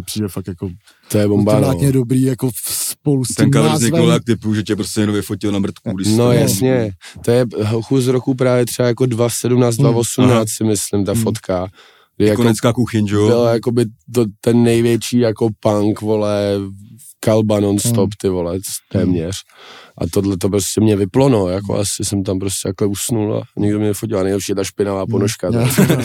[0.06, 0.70] přijde fakt jako
[1.10, 1.92] To je bomba, no.
[1.92, 3.90] dobrý, jako v- spolu s tím Ten cover názvem.
[3.92, 5.92] vznikl jak typu, že tě prostě jenom vyfotil na mrtku.
[5.92, 6.90] Když No jsi- jasně,
[7.24, 9.92] to je hochu z roku právě třeba jako 2017, Hmm.
[9.92, 11.22] 2018 si myslím, ta Hmm.
[11.22, 11.68] fotka.
[12.16, 13.26] Kdy jako Konecká kuchyň, jo?
[13.26, 16.40] byl jakoby to, ten největší jako punk, vole,
[17.20, 18.10] kalba non-stop, Hmm.
[18.20, 18.58] ty vole,
[18.92, 19.36] téměř.
[19.98, 23.42] A tohle to prostě mě vyplo, no, jako asi jsem tam prostě takhle usnul a
[23.58, 25.58] někdo mě fotil a nejlepší je ta špinavá ponožka, to,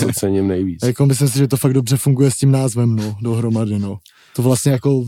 [0.05, 0.79] to cením nejvíc.
[0.83, 3.97] Jako myslím si, že to fakt dobře funguje s tím názvem, no, dohromady, no.
[4.35, 5.03] To vlastně jako,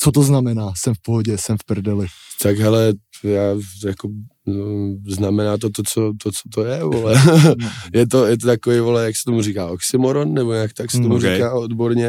[0.00, 0.72] co to znamená?
[0.76, 2.06] Jsem v pohodě, jsem v prdeli.
[2.42, 2.92] Tak hele,
[3.24, 3.42] já
[3.86, 4.08] jako
[4.46, 4.64] no,
[5.08, 7.22] znamená to to, co to, co to je, vole.
[7.94, 10.96] je, to, je to takový, vole, jak se tomu říká, oxymoron, nebo jak tak se
[10.96, 11.20] tomu Mm, ok.
[11.20, 12.06] říká odborně,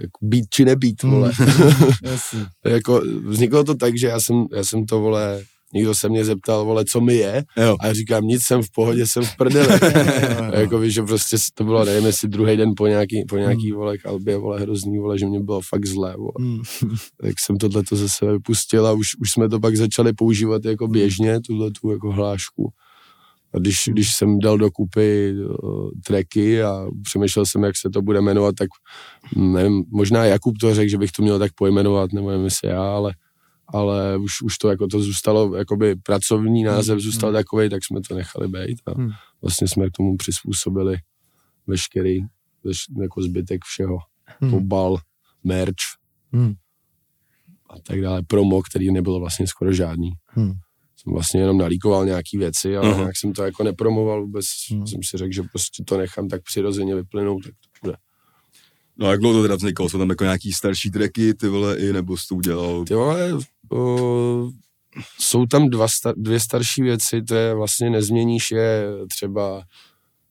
[0.00, 1.32] jako být či nebýt, vole.
[2.02, 2.46] Jasně.
[2.66, 5.42] jako vzniklo to tak, že já jsem, já jsem to, vole,
[5.76, 7.76] někdo se mě zeptal, vole, co mi je, Jo.
[7.80, 9.68] a já říkám, nic, jsem v pohodě, jsem v prdeli.
[10.52, 13.72] a jako víš, že prostě to bylo, nevím, jestli druhý den po nějaký, po nějaký,
[13.72, 16.32] vole, kalbě, vole, hrozný, vole, že mě bylo fakt zlé, vole.
[16.38, 16.60] Hmm.
[17.20, 20.64] Tak jsem tohle to ze sebe vypustil a už, už jsme to pak začali používat
[20.64, 22.72] jako běžně, tuhle tu jako hlášku.
[23.54, 28.20] A když, když jsem dal dokupy uh, tracky a přemýšlel jsem, jak se to bude
[28.20, 28.68] jmenovat, tak
[29.36, 32.68] hm, nevím, možná Jakub to řekl, že bych to měl tak pojmenovat, nebo nevím, jestli
[32.68, 33.12] já, ale,
[33.68, 38.14] ale už, už to jako to zůstalo, jakoby pracovní název zůstal takový, tak jsme to
[38.14, 39.10] nechali být a Hmm.
[39.42, 40.96] vlastně jsme k tomu přizpůsobili
[41.66, 42.18] veškerý,
[42.64, 43.98] veš, jako zbytek všeho.
[44.40, 44.54] Hmm.
[44.54, 44.96] Obal,
[45.44, 45.74] merch
[46.32, 46.54] Hmm.
[47.70, 48.22] a tak dále.
[48.22, 50.10] Promo, který nebylo vlastně skoro žádný.
[50.26, 50.52] Hmm.
[50.96, 52.98] Jsem vlastně jenom nalíkoval nějaký věci, ale Aha.
[52.98, 54.44] nějak jsem to jako nepromoval vůbec.
[54.70, 54.86] Hmm.
[54.86, 57.96] Jsem si řekl, že prostě to nechám tak přirozeně vyplynout, tak to bude.
[58.98, 59.88] No a jak dlouho to teda vzniklo?
[59.88, 62.84] Jsou tam jako nějaký starší tracky, ty vole, i nebo jsi to udělal?
[62.84, 63.30] Ty vole,
[63.72, 64.50] o,
[65.18, 69.62] jsou tam dva star, dvě starší věci, to je vlastně nezměníš je třeba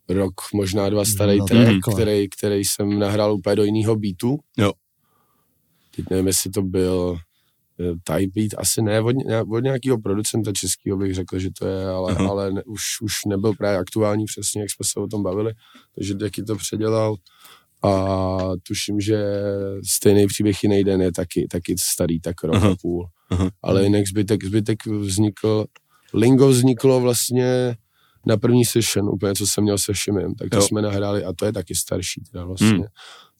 [0.09, 1.93] rok, možná dva starý No, track, takhle.
[1.93, 4.37] který, který jsem nahrál úplně do jiného beatu.
[4.57, 4.71] Jo.
[5.95, 7.17] Teď nevím, jestli to byl
[7.79, 9.15] eh, Type Beat, asi ne, od,
[9.51, 12.29] od nějakého producenta českého bych řekl, že to je, ale, Aha.
[12.29, 15.53] ale ne, už, už nebyl právě aktuální přesně, jak jsme se o tom bavili,
[15.95, 17.15] takže taky to předělal
[17.85, 19.25] a tuším, že
[19.89, 23.07] stejný příběh jiný den je taky, taky starý, tak rok a půl.
[23.61, 25.65] Ale jinak zbytek, zbytek vznikl,
[26.13, 27.75] Lingo vzniklo vlastně
[28.27, 30.61] na první session, úplně co jsem měl se Šimem, tak to Jo.
[30.61, 32.67] jsme nahráli a to je taky starší teda vlastně.
[32.67, 32.83] Hmm.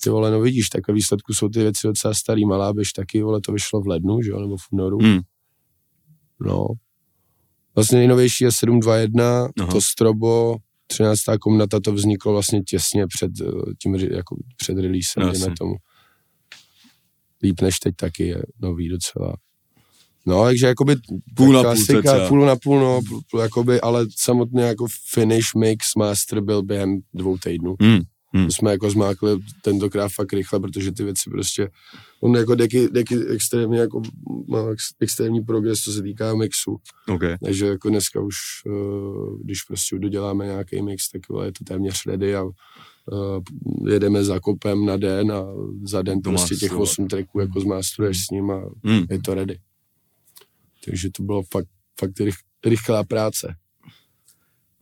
[0.03, 3.41] Ty vole, no vidíš, tak výsledku jsou ty věci docela starý, malá běž taky, vole,
[3.41, 4.97] to vyšlo v lednu, že jo, nebo v únoru.
[4.97, 5.19] Hmm.
[6.39, 6.67] No.
[7.75, 9.71] Vlastně nejnovější je 721, Aha.
[9.71, 10.55] to Strobo,
[10.95, 11.21] 13.
[11.41, 13.45] komnata, to vzniklo vlastně těsně před eh,
[13.83, 15.75] tím, jako před releasem, No, dejme tomu.
[17.43, 19.35] Líp než teď taky je nový docela.
[20.25, 20.95] No, takže jakoby
[21.35, 22.27] Půl na půl klasika, cca.
[22.27, 26.99] půl na půl, no, půl, půl, jakoby, ale samotně jako finish, mix, master byl během
[27.13, 27.75] dvou týdnů.
[27.81, 27.99] Hmm.
[28.45, 31.69] To jsme jako zmákli tentokrát fakt rychle, protože ty věci prostě,
[32.21, 34.01] on jako deky, deky extrémně jako
[34.47, 36.77] má ex, extrémní progres, co se týká mixu.
[37.07, 37.21] OK.
[37.43, 42.36] Takže jako dneska už, uh, když prostě doděláme nějaký mix, tak je to téměř ready
[42.36, 42.53] a uh,
[43.88, 45.45] jedeme za kopem na den a
[45.83, 49.03] za den To prostě těch osm tracků jako zmástruješ s ním a Hmm.
[49.09, 49.59] je to ready.
[50.86, 51.67] Takže to bylo fakt,
[51.99, 53.55] fakt rych, rychlá práce.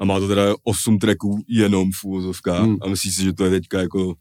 [0.03, 2.63] A má to teda 8 tracků jenom v úvozovkách.
[2.63, 2.77] Hmm.
[2.81, 4.15] A myslíš si, že to je teďka jako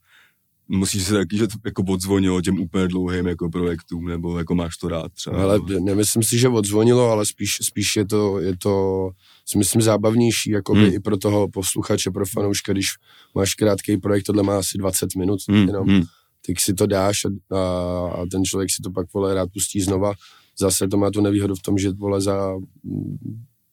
[0.68, 4.76] Musíš se taky, že to jako odzvonilo těm úplně dlouhým jako projektům, nebo jako máš
[4.76, 5.43] to rád třeba.
[5.43, 9.11] Ale nemyslím si, že odzvonilo, ale spíš, spíš je to, je to
[9.49, 10.95] si myslím, zábavnější jakoby Hmm.
[10.95, 12.87] i pro toho posluchače, pro fanouška, když
[13.35, 16.03] máš krátký projekt, tohle má asi 20 minut Hmm, jenom, hmm.
[16.47, 20.12] tak si to dáš a, a, ten člověk si to pak vole rád pustí znova.
[20.59, 22.55] Zase to má tu nevýhodu v tom, že vole za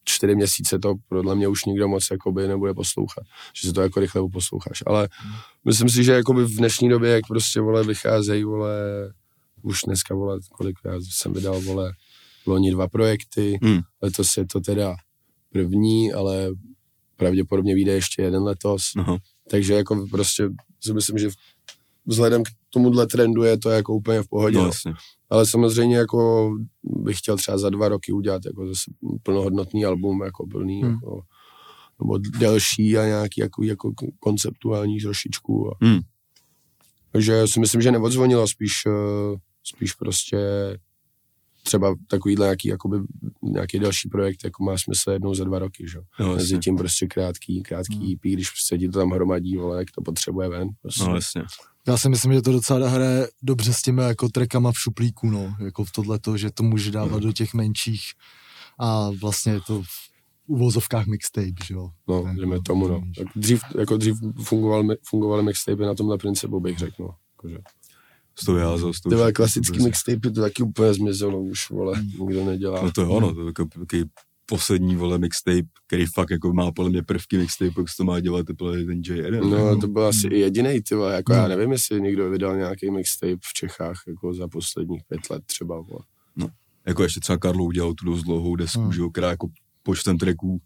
[0.10, 3.24] čtyři měsíce to podle mě už nikdo moc jakoby nebude poslouchat,
[3.62, 4.84] že si to jako rychle posloucháš.
[4.88, 5.10] Ale
[5.66, 8.74] myslím si, že jakoby v dnešní době, jak prostě vole vycházejí, vole,
[9.62, 11.92] už dneska vole, kolik já jsem vydal, vole,
[12.46, 13.80] loni dva projekty, Hmm.
[14.02, 14.96] letos je to teda
[15.52, 16.50] první, ale
[17.16, 18.84] pravděpodobně vyjde ještě jeden letos.
[18.98, 19.18] Aha.
[19.50, 20.50] Takže jako prostě
[20.82, 21.30] si myslím, že
[22.06, 24.58] vzhledem k tomuhle trendu je to jako úplně v pohodě.
[24.58, 24.94] No, jasně.
[25.30, 26.52] Ale samozřejmě jako
[26.84, 28.92] bych chtěl třeba za dva roky udělat jako zase
[29.24, 30.92] plnohodnotný album, jako plný, Hmm.
[30.92, 30.94] hmm.
[31.04, 31.22] jako,
[32.00, 35.72] nebo delší a nějaký jako, jako konceptuální trošičku.
[35.72, 36.00] A, Hmm.
[37.12, 40.38] takže si myslím, že neodzvonilo, spíš, eh, spíš prostě
[41.64, 42.98] třeba takovýhle nějaký, jakoby,
[43.44, 46.00] nějaký další projekt, jako má smysl jednou za dva roky, že?
[46.20, 49.92] No, Mezi tím prostě krátký, krátký EP, když se ti to tam hromadí, vole, jak
[49.92, 50.70] to potřebuje ven.
[50.82, 51.04] Prostě.
[51.04, 51.42] no jasně.
[51.90, 55.56] Já si myslím, že to docela hraje dobře s těmi jako trackama v šuplíku, no,
[55.60, 58.02] jako v tohleto, že to může dávat do těch menších
[58.80, 60.10] a vlastně je to v
[60.48, 61.90] uvozovkách mixtape, že jo.
[62.08, 63.02] No, Tak, jdeme tomu, no.
[63.18, 67.10] Tak dřív, jako dřív fungoval, fungovaly mixtapy na tomhle principu, bych řekl, no.
[67.32, 67.58] Jakože.
[68.36, 71.70] S tou jázou, s tou Ty vole, všechno, klasický mixtapy to taky úplně zmizelo už,
[71.70, 72.82] vole, nikdo nedělá.
[72.84, 74.04] No to jo, no, to je jako, takový
[74.50, 78.46] poslední, vole, mixtape, který fakt jako má podle mě prvky mixtape, jak to má dělat,
[78.46, 79.50] teprve ten J1.
[79.50, 81.38] No, to byl asi i jediný, ty vole, jako No.
[81.38, 85.76] já nevím, jestli někdo vydal nějaký mixtape v Čechách, jako za posledních pět let třeba,
[85.82, 86.02] vole.
[86.88, 88.94] Jako ještě třeba Karlo udělal tu dost dlouhou desku, Hmm.
[88.94, 89.48] že jo, která jako
[89.84, 90.62] počtem tracků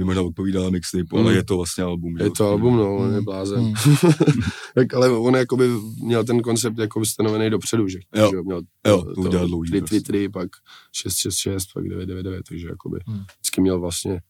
[0.00, 2.16] by možná odpovídala mixtape, ale je to vlastně album.
[2.18, 3.24] Je to album, no, on je Hmm.
[3.24, 3.60] blázen.
[3.60, 3.74] Hmm.
[4.74, 5.68] tak, ale on jakoby
[6.02, 7.98] měl ten koncept jako stanovený dopředu, že?
[8.14, 8.30] Jo.
[8.34, 10.00] že měl Jo, to udělal dlouhý Tri, prostě.
[10.00, 10.48] tri, tri, pak
[10.92, 13.24] 666, pak 999, takže jakoby Hmm.
[13.40, 14.20] vždycky měl vlastně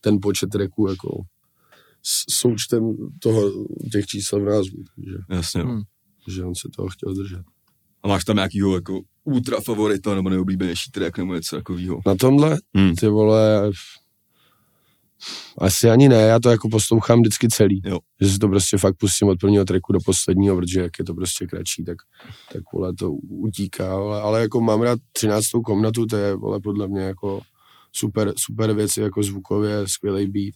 [0.00, 1.08] ten počet tracků jako
[2.02, 3.50] s součtem toho,
[3.92, 5.70] těch čísel v názvu, takže Jasně, no.
[5.70, 5.82] Hmm.
[6.28, 7.42] že on se toho chtěl držet.
[8.02, 12.00] A máš tam nějakýho jako ultra favorita nebo nejoblíbenější track nebo něco takového?
[12.06, 12.94] Na tomhle, Hmm.
[12.94, 13.70] ty vole,
[15.58, 17.80] asi ani ne, já to jako poslouchám vždycky celý.
[17.84, 17.98] Jo.
[18.20, 21.14] Že si to prostě fakt pustím od prvního tracku do posledního, protože jak je to
[21.14, 21.96] prostě kratší, tak,
[22.52, 25.46] tak vole, to utíká, ale, ale jako mám rád 13.
[25.64, 27.40] komnatu, to je vole, podle mě jako
[27.92, 30.54] super, super věci, jako zvukově, skvělý beat.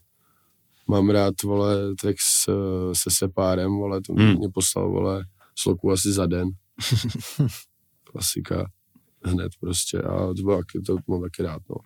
[0.88, 2.44] Mám rád, vole, track s,
[2.92, 4.34] se Sepárem, vole, to Hmm.
[4.36, 5.24] mě poslal, vole,
[5.58, 6.48] sloku asi za den.
[8.04, 8.70] Klasika.
[9.24, 11.76] Hned prostě a to, bylo, taky- to mám taky rád, no.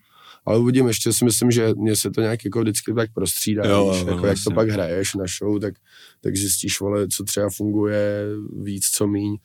[0.47, 3.91] Ale uvidím, ještě si myslím, že mě se to nějak jako vždycky tak prostřídá, Jo,
[3.91, 5.75] víš, jo, jako jak to pak hraješ na show, tak,
[6.21, 8.27] tak zjistíš, vole, co třeba funguje
[8.63, 9.37] víc, co míň.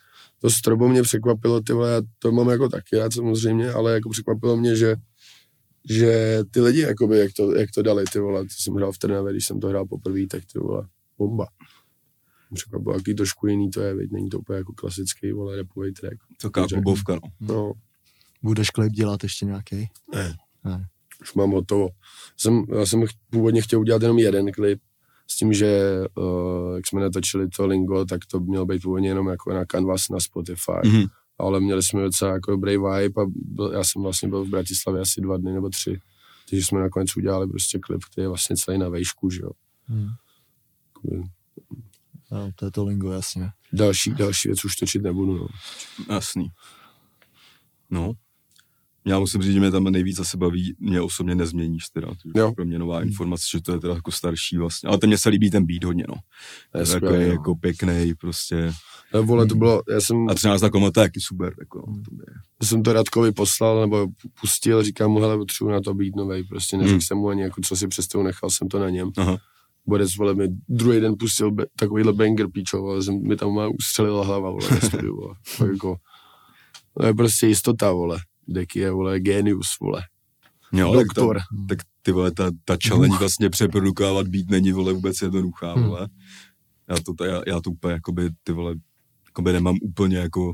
[0.41, 4.09] To strobo mě překvapilo, ty vole, já to mám jako taky rád samozřejmě, ale jako
[4.09, 4.95] překvapilo mě, že
[5.89, 8.97] že ty lidi, jakoby, jak, to, jak to dali, ty vole, to jsem hrál v
[8.97, 10.87] Trnavě, když jsem to hrál poprvé, tak ty vole,
[11.17, 11.47] bomba.
[12.49, 15.93] Mě Překvapilo, jaký trošku jiný to je, veď, není to úplně jako klasický, vole, repový
[15.93, 16.17] track.
[16.41, 16.83] Taková Řeknu.
[16.83, 17.21] klubovka, no.
[17.39, 17.73] No,
[18.43, 19.89] Budeš klip dělat ještě nějaký?
[20.15, 20.35] Ne.
[20.69, 20.87] Ne.
[21.21, 21.89] už mám hotovo.
[22.37, 24.79] Jsem, já jsem ch- původně chtěl udělat jenom jeden klip,
[25.27, 29.27] s tím, že uh, jak jsme natočili to Lingo, tak to mělo být původně jenom
[29.27, 30.79] jako na Canvas na Spotify.
[30.85, 31.03] Mhm.
[31.37, 35.01] Ale měli jsme docela jako dobrý vibe a byl, já jsem vlastně byl v Bratislavě
[35.01, 35.99] asi dva dny nebo tři.
[36.49, 39.51] Takže jsme nakonec udělali prostě klip, který je vlastně celý na vejšku, že jo.
[39.85, 40.07] Hmm.
[42.31, 43.49] No, to je to lingo, jasně.
[43.73, 45.47] Další, další věc už točit nebudu, no.
[46.09, 46.51] Jasný.
[47.89, 48.13] No.
[49.05, 52.51] Já musím říct, že mě tam nejvíc asi baví, mě osobně nezměníš teda, to je
[52.55, 55.29] pro mě nová informace, že to je teda jako starší vlastně, ale ten mně se
[55.29, 56.15] líbí ten beat hodně, no.
[56.71, 57.31] To je Takový skvělý, no.
[57.31, 58.73] jako pěkný, prostě
[59.13, 61.53] No, vole, to bylo, já jsem, A 13 na komu, to je taky super.
[61.59, 62.33] Jako, no, to je.
[62.61, 64.07] já jsem to Radkovi poslal, nebo
[64.41, 67.01] pustil, říkám mu, hele, potřebuji na to být novej, prostě neřekl Hmm.
[67.01, 69.11] jsem mu ani, jako, co si představu, nechal jsem to na něm.
[69.17, 69.37] Aha.
[69.85, 73.67] Borec, vole, mi druhý den pustil be, takovýhle banger, píčo, vole, jsem, mi tam má
[73.67, 75.35] ustřelila hlava, vole, studiu, vole.
[75.73, 75.97] Jako,
[76.97, 78.19] to je prostě jistota, vole.
[78.53, 80.03] Deky je, vole, genius, vole.
[80.73, 81.37] Jo, tak, Doktor.
[81.37, 85.83] ta, tak ty vole, ta, ta challenge vlastně přeprodukovat být není, vole, vůbec jednoduchá, Hmm.
[85.83, 86.07] vole.
[86.89, 88.75] Já to, já, já to úplně, jakoby, ty vole,
[89.25, 90.53] jakoby nemám úplně jako,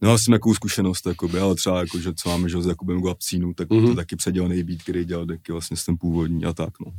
[0.00, 3.54] Nemám jsem nějakou zkušenost, jakoby, ale třeba jako, že co máme, že s Jakubem Guapcínu,
[3.54, 3.78] tak mm-hmm.
[3.80, 3.86] Mhm.
[3.88, 6.92] to taky předělaný beat, který dělal taky vlastně s ten původní a tak, no.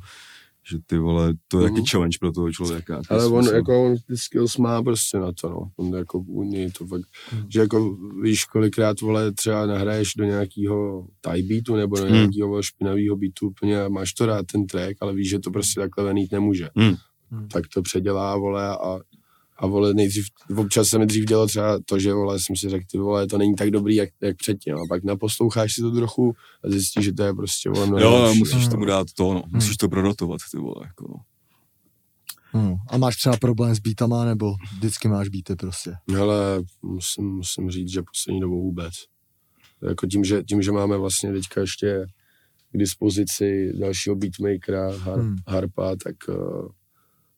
[0.72, 1.76] Že ty vole, to je Mhm.
[1.76, 3.02] taky challenge pro toho člověka.
[3.10, 3.56] Ale on, způsobem.
[3.56, 5.72] jako, on ty skills má prostě na to, no.
[5.78, 7.44] On jako u něj to fakt, Hmm.
[7.50, 12.14] že jako víš, kolikrát, vole, třeba nahraješ do nějakého Thai beatu nebo do Hmm.
[12.14, 15.52] nějakého vole, špinavého beatu úplně a máš to rád ten track, ale víš, že to
[15.52, 16.70] prostě takhle venít nemůže.
[16.76, 16.96] Hmm.
[17.52, 19.00] Tak to předělá, vole, a
[19.62, 20.26] a vole, nejdřív,
[20.58, 23.38] občas se mi dřív dělo třeba to, že vole, jsem si řekl, ty vole, to
[23.38, 24.76] není tak dobrý, jak, jak předtím.
[24.76, 26.34] A pak naposloucháš si to trochu
[26.64, 28.40] a zjistíš, že to je prostě, vole, mnohem Jo, lepší.
[28.40, 28.72] musíš no.
[28.72, 29.44] tomu dát to, no.
[29.48, 31.16] Musíš to prodotovat, ty vole, jako no.
[32.52, 32.74] Hmm.
[32.90, 35.92] A máš třeba problém s beatama, nebo vždycky máš beaty prostě?
[36.12, 38.94] Hele, musím, musím říct, že poslední dobou vůbec.
[39.88, 42.06] Jako tím, že, tím, že máme vlastně teďka ještě
[42.72, 45.28] k dispozici dalšího beatmakera, har, Hmm.
[45.28, 45.36] hmm.
[45.48, 46.68] Harpa, tak uh,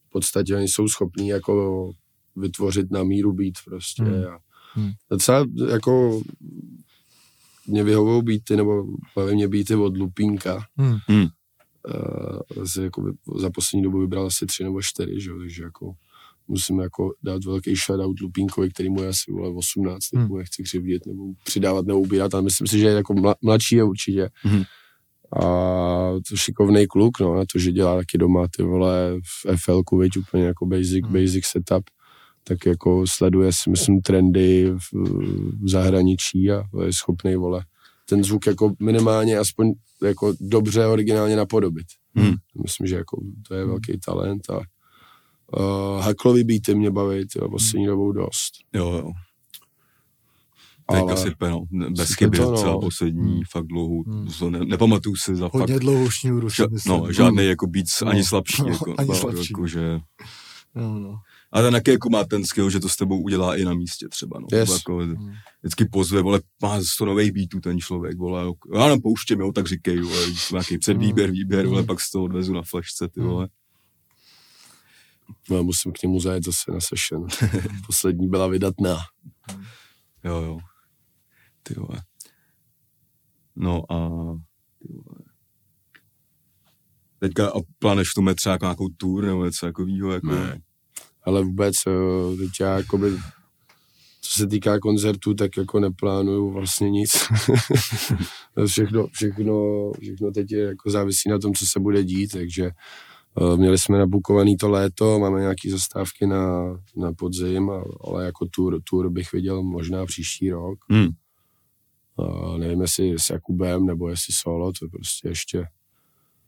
[0.08, 1.92] v podstatě oni jsou schopní jako
[2.36, 4.04] vytvořit na míru beat prostě.
[4.04, 4.14] Hmm.
[4.14, 4.26] Hmm.
[4.26, 4.40] A
[4.74, 4.92] Hmm.
[5.10, 6.22] docela jako
[7.68, 8.84] mě vyhovou beaty, nebo
[9.16, 10.66] baví mě beaty od Lupínka.
[10.78, 10.98] Hmm.
[11.08, 11.28] Hmm.
[12.58, 15.30] Uh, z, jako by, za poslední dobu vybral asi tři nebo čtyři, že?
[15.30, 15.94] jo, takže jako
[16.48, 20.28] musím jako dát velký shoutout Lupínkovi, který mu je asi vole 18, tak Hmm.
[20.30, 23.76] mu nechci křivdit nebo přidávat nebo ubírat, ale myslím si, že je jako mla, mladší
[23.76, 24.30] je určitě.
[24.46, 24.64] Mhm.
[25.42, 25.44] A
[26.30, 30.18] to šikovný kluk, no, na to, že dělá taky doma ty vole v FL-ku, veď
[30.18, 31.14] úplně jako basic, Hmm.
[31.14, 31.84] basic setup,
[32.44, 34.94] tak jako sleduje si myslím trendy v,
[35.64, 37.66] v zahraničí a je schopný vole
[38.10, 39.74] ten zvuk jako minimálně aspoň
[40.04, 41.88] jako dobře originálně napodobit.
[42.16, 42.34] Hmm.
[42.64, 47.86] Myslím, že jako to je velký talent a uh, Haklový beaty mě baví tyjo, poslední
[47.86, 48.52] dobou dost.
[48.74, 49.12] Jo, jo.
[50.92, 51.64] Teďka Ale sype, no.
[51.98, 52.58] Bez chyby, to, no.
[52.58, 53.42] celá poslední, Hmm.
[53.52, 54.28] fakt dlouhou, Hmm.
[54.40, 56.94] to ne, nepamatuju si za Hodně fakt, dlouhou šňůru, si ža, myslím.
[56.98, 58.08] no, žádný jako beats, No.
[58.12, 59.54] ani slabší, No, jako, ani fakt, slabší.
[59.54, 60.00] jako, že,
[60.76, 61.20] No, no.
[61.54, 64.08] A ten jaký jako má ten skill, že to s tebou udělá i na místě
[64.10, 64.48] třeba, no.
[64.54, 64.70] Yes.
[64.70, 65.34] Jako, Hmm.
[65.62, 68.54] vždycky pozve, vole, má 100 nových beatů ten člověk, vole, jo.
[68.76, 71.88] já nám pouštím, jo, tak říkej, vole, nějaký předvýběr, výběr, vole, Hmm.
[71.88, 73.30] pak z toho odvezu na flashce, ty Hmm.
[73.30, 73.50] vole.
[75.50, 77.28] no, musím k němu zajet zase na session.
[77.88, 78.98] Poslední byla vydatná.
[80.24, 80.60] Jo, jo.
[81.64, 82.02] Ty vole.
[83.56, 84.10] No a...
[84.80, 85.20] Ty vole.
[87.20, 90.28] Teďka a plánuješ v tom třeba jako nějakou tour nebo něco takového, jako...
[90.32, 90.62] Ne.
[91.24, 93.12] Ale vůbec, eh, teď já jakoby,
[94.22, 97.12] co se týká koncertů, tak jako neplánuju vlastně nic.
[98.66, 99.56] všechno, všechno,
[100.02, 103.98] všechno teď je jako závisí na tom, co se bude dít, takže eh, měli jsme
[103.98, 106.64] nabukovaný to léto, máme nějaké zastávky na,
[106.98, 107.72] na podzim,
[108.04, 110.80] ale jako tour, tour bych viděl možná příští rok.
[110.90, 111.10] Hmm.
[112.18, 115.66] A nevím, jestli s Jakubem nebo jestli solo, to je prostě ještě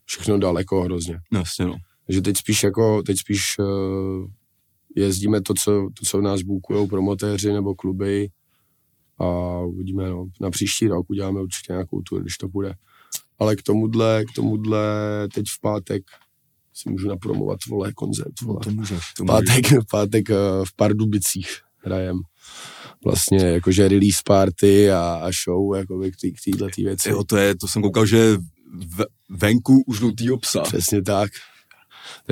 [0.05, 1.19] všechno daleko hrozně.
[1.33, 1.75] Jasně, no.
[2.05, 4.27] Takže teď spíš jako, teď spíš uh,
[4.95, 8.29] jezdíme to, co, to, co nás bukujou promotéři nebo kluby
[9.17, 12.73] a uvidíme, no, na příští rok uděláme určitě nějakou tour, když to bude.
[13.39, 14.79] Ale k tomuhle, k tomuhle
[15.33, 16.03] teď v pátek
[16.73, 18.59] si můžu napromovat, vole, koncert, No, vole.
[18.63, 19.13] to můžeš.
[19.17, 20.35] To Pátek, pátek eh,
[20.67, 22.19] v Pardubicích hrajem.
[23.05, 27.09] Vlastně jakože release party a, a show jakoby k, tý, k této tý věci.
[27.09, 28.37] Jo, to je, to jsem koukal, že
[28.97, 30.61] v, venku už žlutýho psa.
[30.61, 31.31] Přesně tak.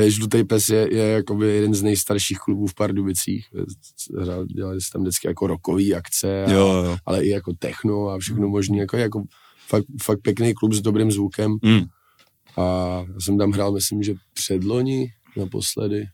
[0.08, 3.46] Žlutý pes je, je jakoby jeden z nejstarších klubů v Pardubicích.
[4.56, 6.98] Dělali se tam vždycky jako rokový akce, a, Jo, jo.
[7.06, 8.78] ale i jako techno a všechno možné.
[8.78, 9.24] Jako, jako
[9.68, 11.58] fakt, fakt pěkný klub s dobrým zvukem.
[11.64, 11.84] Hmm.
[12.58, 12.62] A
[13.14, 15.08] já jsem tam hrál, myslím, že předloni
[15.38, 16.06] naposledy,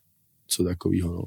[0.47, 1.23] co takového, no.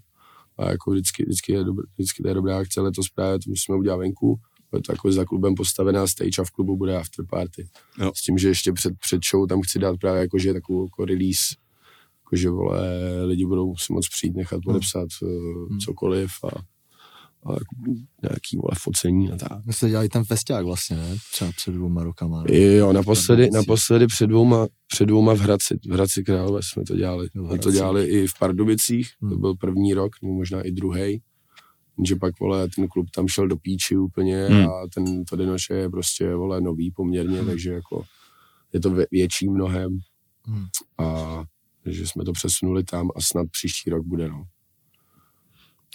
[0.59, 3.79] A jako vždycky, vždycky, je dobrý, vždycky to je dobrá akce, letos právě to musíme
[3.79, 7.69] udělat venku, bude to jako za klubem postavená stage a v klubu bude after party.
[7.99, 8.13] Jo.
[8.15, 11.05] S tím, že ještě před, před show tam chci dát právě jako, že takovou jako
[11.05, 11.55] release,
[12.31, 12.81] jako že vole,
[13.25, 15.79] lidi budou si moc přijít, nechat podepsat hmm.
[15.79, 16.49] cokoliv a,
[17.53, 17.57] a
[18.23, 19.67] nějaký vole focení a tak.
[19.67, 21.17] My jsme dělali ten festiák vlastně, ne?
[21.33, 22.43] Třeba před dvouma rokama.
[22.43, 22.57] Ne?
[22.57, 27.29] Jo, naposledy, naposledy před dvouma, před dvouma v Hradci, v Hradci Králové jsme to dělali.
[27.29, 29.41] Jsme to dělali i v Pardubicích, to Hmm.
[29.41, 31.23] byl první rok, nebo možná i druhý.
[32.07, 34.69] Že pak, vole, ten klub tam šel do píči úplně Hmm.
[34.69, 38.03] a ten to Denoše je prostě, vole, nový poměrně, takže jako
[38.73, 39.99] je to vě- větší mnohem
[40.45, 40.65] Hmm.
[40.99, 41.43] a
[41.87, 44.45] že jsme to přesunuli tam a snad příští rok bude, no.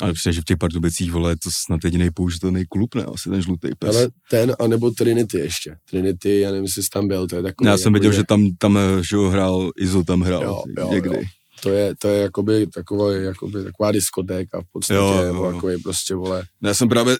[0.02, 3.04] Ale přijde, že v těch Pardubicích, vole, je to snad jediný použitelný klub, ne?
[3.04, 3.96] Asi ten žlutý pes.
[3.96, 5.78] Ale ten, anebo Trinity ještě.
[5.90, 7.68] Trinity, já nevím, jestli jsi tam byl, to je takový...
[7.68, 8.80] Já jsem viděl, je- že tam, tam
[9.10, 11.10] že jo, hrál, Izo tam hrál Jo, jo, někdy.
[11.16, 11.22] jo.
[11.64, 15.52] To je, to je jakoby, taková, jakoby, taková diskotéka v podstatě, Jo, jo.
[15.54, 17.18] Takový prostě, vole, Já jsem právě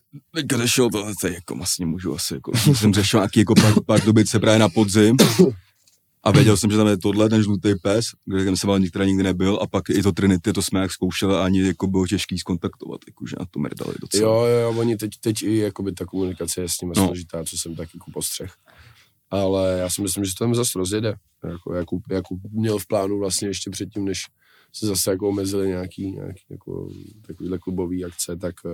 [0.58, 3.54] řešil to, to je jako vlastně můžu asi, jako, jsem řešil nějaký jako
[4.06, 5.18] dobice právě na podzim
[6.26, 9.24] a věděl jsem, že tam je tohle, ten žlutý pes, kde jsem se některá nikdy
[9.24, 12.40] nebyl a pak i to Trinity, to jsme jak zkoušeli a ani jako bylo těžký
[12.40, 14.24] skontaktovat, jakože na to mrdali docela.
[14.32, 17.06] Jo, jo, jo, oni teď, teď i jakoby ta komunikace je s nimi No.
[17.06, 18.54] složitá, co jsem taky jako postřeh.
[19.30, 21.16] Ale já si myslím, že to tam zase rozjede.
[21.50, 24.24] Jako Jakub, Jakub měl v plánu vlastně ještě předtím, než
[24.74, 26.90] se zase jako omezili nějaký, nějaký jako
[27.28, 28.72] takovýhle klubový akce, tak uh,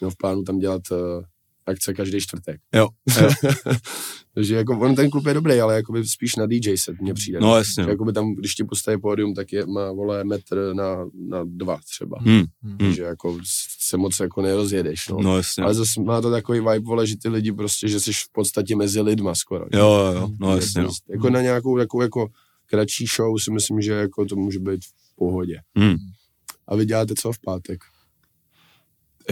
[0.00, 0.98] měl v plánu tam dělat uh,
[1.66, 2.60] akce každý čtvrtek.
[2.74, 2.88] Jo,
[3.22, 3.28] jo.
[4.34, 7.40] Takže jako on ten klub je dobrý, ale jakoby spíš na DJ set mně přijde.
[7.40, 7.82] No jasně.
[7.82, 7.88] No.
[7.88, 10.96] Jakoby tam, když ti postaví pódium, tak je, má, vole, metr na,
[11.28, 12.18] na dva třeba.
[12.20, 12.44] Hmm,
[12.78, 13.38] Takže jako
[13.78, 15.16] se moc jako nerozjedeš, no.
[15.22, 15.64] no jasně.
[15.64, 18.76] Ale zase má to takový vibe, vole, že ty lidi prostě, že jsi v podstatě
[18.76, 19.64] mezi lidma skoro.
[19.72, 20.82] Jo, jo, jo, no jasně.
[20.82, 20.88] No.
[20.88, 22.26] prostě- Jako na nějakou jako, jako
[22.66, 25.60] kratší show si myslím, že jako to může být v pohodě.
[25.76, 25.96] Hmm.
[26.68, 27.80] A vy děláte co v pátek?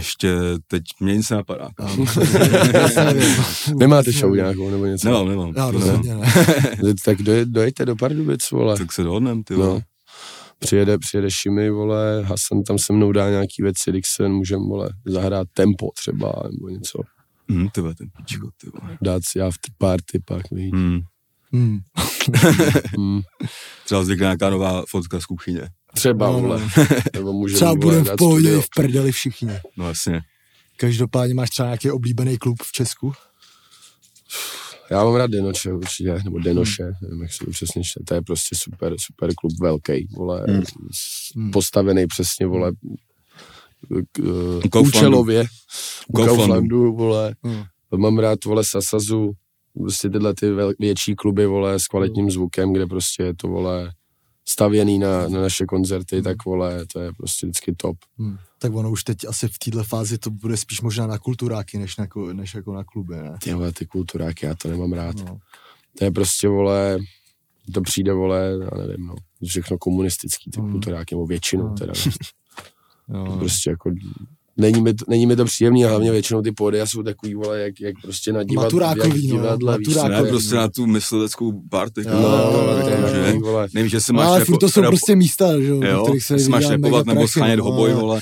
[0.01, 0.35] Ještě
[0.67, 1.69] teď mě nic nenapadá.
[3.77, 5.09] Nemáte show nějakou nebo něco?
[5.09, 5.55] Nemám, nemám.
[5.55, 6.33] To rozhodně ne.
[7.05, 8.79] Tak dojed, dojďte do Pardubic, vole.
[8.79, 9.67] Tak se dohodnem, ty No.
[9.67, 9.83] vole.
[10.59, 15.49] Přijede, přijede Šimi, vole, Hasan tam se mnou dá nějaký věci, Dixon, můžeme, vole, zahrát
[15.55, 16.99] tempo třeba, nebo něco.
[17.53, 18.99] Hm, ty vole, ten pičko, ty vole.
[19.03, 20.71] Dát si after party pak, víš.
[20.75, 21.01] Hm.
[21.53, 21.79] Hmm.
[22.97, 23.21] Hmm.
[23.85, 25.69] Třeba vznikne nějaká nová fotka z kuchyně.
[25.95, 26.41] Třeba, No, no.
[26.41, 26.69] vole.
[27.15, 29.53] Nebo můžeme, Třeba vole, budeme v dát pohodě v prdeli všichni.
[29.77, 30.21] No jasně.
[30.77, 33.13] Každopádně máš třeba nějaký oblíbený klub v Česku?
[34.91, 38.01] Já mám rád Denoče určitě, nebo Denoše, nevím, jak se to přesně čte.
[38.05, 40.63] To je prostě super, super klub, velký, vole, Hmm.
[40.95, 42.73] s- postavený přesně, vole,
[44.13, 44.19] k,
[44.77, 45.45] uh, účelově,
[46.17, 46.93] Kauflandu.
[46.97, 47.35] Vole.
[47.45, 47.63] Hmm.
[47.97, 49.31] Mám rád, vole, Sasazu,
[49.79, 50.47] prostě tyhle ty
[50.79, 53.93] větší kluby, vole, s kvalitním zvukem, kde prostě je to, vole,
[54.49, 57.97] stavěný na, na naše koncerty, tak, vole, to je prostě vždycky top.
[58.19, 58.37] Hmm.
[58.59, 61.97] Tak ono už teď asi v této fázi to bude spíš možná na kulturáky, než,
[61.97, 63.37] na, než jako na kluby, ne?
[63.43, 65.17] Ty, vole, ty kulturáky, já to nemám rád.
[65.29, 65.39] No.
[65.99, 66.99] To je prostě, vole,
[67.75, 69.15] to přijde, vole, já nevím, no,
[69.47, 70.71] všechno komunistický, ty Mm.
[70.71, 71.75] kulturáky, nebo většinou Mm.
[71.77, 71.93] teda.
[73.15, 73.37] Jo.
[73.39, 73.91] prostě jako,
[74.57, 77.61] není mi, to, není mi to příjemný a hlavně většinou ty pódia jsou takový, vole,
[77.61, 79.95] jak, jak prostě na divad, Maturákový, jak no, divadle, víš co?
[79.95, 80.25] maturákový.
[80.25, 82.03] Ne, prostě na tu mysleckou party.
[82.07, 84.45] No, jo, to je jo, že- takový, vole, Nevím, že se No, máš ale repo-
[84.45, 87.65] furt to jsou prostě místa, že jo, Jo, kterých se máš repovat nebo schánět no,
[87.65, 88.21] hoboj, ale- vole.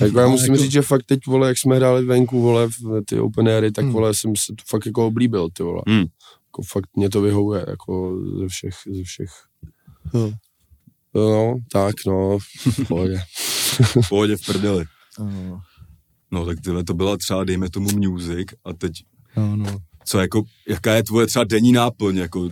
[0.00, 2.68] jako já Ale musím jako- říct, že fakt teď, vole, jak jsme hráli venku, vole,
[2.68, 3.94] v ty open airy, tak, Hmm.
[3.94, 5.82] vole, jsem se to fakt jako oblíbil, ty vole.
[5.88, 5.98] Hmm.
[6.46, 9.30] Jako fakt mě to vyhovuje, jako ze všech, ze všech.
[10.14, 10.32] Jo.
[11.14, 13.20] No, tak, no, v pohodě.
[14.02, 14.84] V pohodě v prdeli.
[15.18, 15.62] No,
[16.30, 18.92] No tak tyhle to byla třeba, dejme tomu music a teď,
[19.36, 19.78] no, no.
[20.04, 22.48] co jako, jaká je tvoje třeba denní náplň, jako,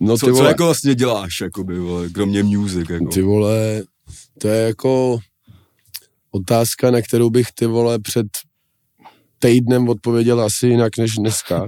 [0.00, 3.06] No, co, ty co vole, jako vlastně děláš, jakoby, vole, kromě music, jako.
[3.06, 3.82] Ty vole,
[4.38, 5.18] to je jako
[6.30, 8.26] otázka, na kterou bych ty vole před
[9.38, 11.66] týdnem odpověděl asi jinak než dneska.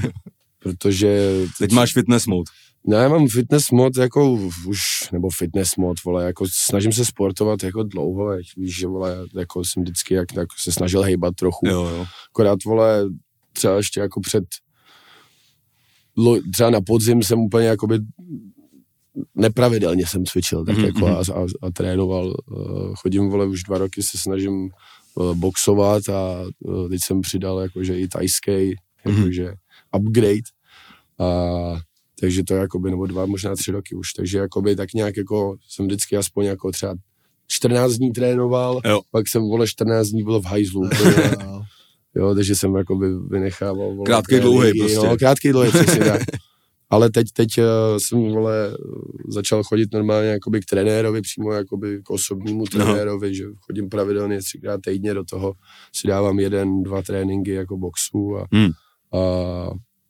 [0.58, 2.50] Protože Teď máš fitness mode.
[2.86, 4.32] No, já mám fitness mod jako
[4.66, 4.78] už,
[5.12, 9.64] nebo fitness mod, vole, jako snažím se sportovat jako dlouho, jak víš, že vole, jako
[9.64, 11.66] jsem vždycky jak, jako se snažil hejbat trochu.
[11.68, 12.06] Jo, jo.
[12.30, 13.04] Akorát, vole,
[13.52, 14.44] třeba ještě jako před,
[16.52, 17.98] třeba na podzim jsem úplně jakoby
[19.34, 22.34] nepravidelně jsem cvičil, tak Mhm, jako a, a, a trénoval.
[22.52, 24.70] Eh, Chodím, vole, už dva roky se snažím
[25.20, 28.74] eh, boxovat a eh, teď jsem přidal jakože i tajský,
[29.04, 29.16] Mhm.
[29.18, 29.54] jakože
[29.96, 30.48] upgrade.
[31.18, 31.26] A
[32.22, 35.56] takže to je jakoby, nebo dva, možná tři roky už, takže jakoby tak nějak jako
[35.68, 36.94] jsem vždycky aspoň jako třeba
[37.48, 39.00] 14 dní trénoval, Jo.
[39.10, 40.82] pak jsem, vole, 14 dní byl v hajzlu.
[41.44, 41.62] Jo.
[42.14, 43.94] Jo, takže jsem jakoby vynechával.
[43.94, 45.06] Vole, tréninky, dlouhej prostě.
[45.06, 46.22] No, krátký, dlouhý, přesně tak.
[46.90, 47.64] Ale teď, teď uh,
[47.98, 48.76] jsem, vole,
[49.28, 54.80] začal chodit normálně jakoby k trenérovi, přímo jakoby k osobnímu trenérovi, že chodím pravidelně třikrát
[54.80, 55.52] týdně do toho,
[55.94, 58.70] si dávám jeden, dva tréninky jako boxu a, Hmm.
[59.14, 59.18] a,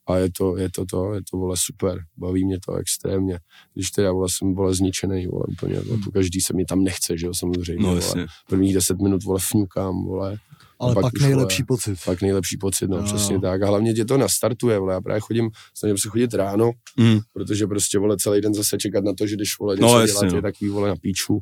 [0.07, 3.39] a je to, je to to, je to, vole, super, baví mě to extrémně.
[3.73, 7.17] Když teda, vole, jsem, vole, zničený, vole, úplně, vole, po každý se mi tam nechce,
[7.17, 8.25] že jo, samozřejmě, No vole.
[8.49, 10.37] Prvních deset minut, vole, fňukám, vole,
[10.79, 11.95] Ale pak pak už, nejlepší vole, pocit.
[11.95, 13.03] fakt nejlepší pocit, no, Jo.
[13.03, 13.61] přesně tak.
[13.61, 14.93] A hlavně tě to nastartuje, vole.
[14.93, 17.19] Já právě chodím, snažím se chodit ráno, Mm.
[17.33, 20.13] protože prostě, vole, celý den zase čekat na to, že když, vole, No, něco jasně,
[20.19, 20.37] dělat, no.
[20.37, 21.39] je takový, vole, na píču.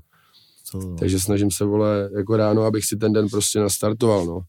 [0.71, 4.39] To, Takže snažím se, vole, jako ráno, abych si ten den prostě nastartoval, no.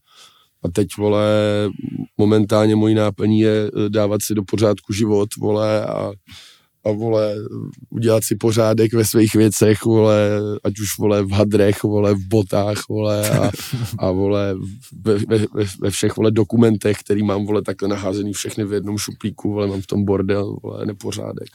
[0.63, 1.27] A teď, vole,
[2.17, 6.11] momentálně mojí náplní je eh, dávat si do pořádku život, vole, a,
[6.85, 7.35] a vole,
[7.89, 12.77] udělat si pořádek ve svých věcech, vole, ať už vole v hadrech, vole v botách,
[12.89, 13.51] vole a,
[13.97, 14.55] a vole
[15.01, 15.45] ve, ve,
[15.81, 19.81] ve, všech vole dokumentech, který mám vole takhle naházený všechny v jednom šuplíku, vole mám
[19.81, 21.49] v tom bordel, vole nepořádek.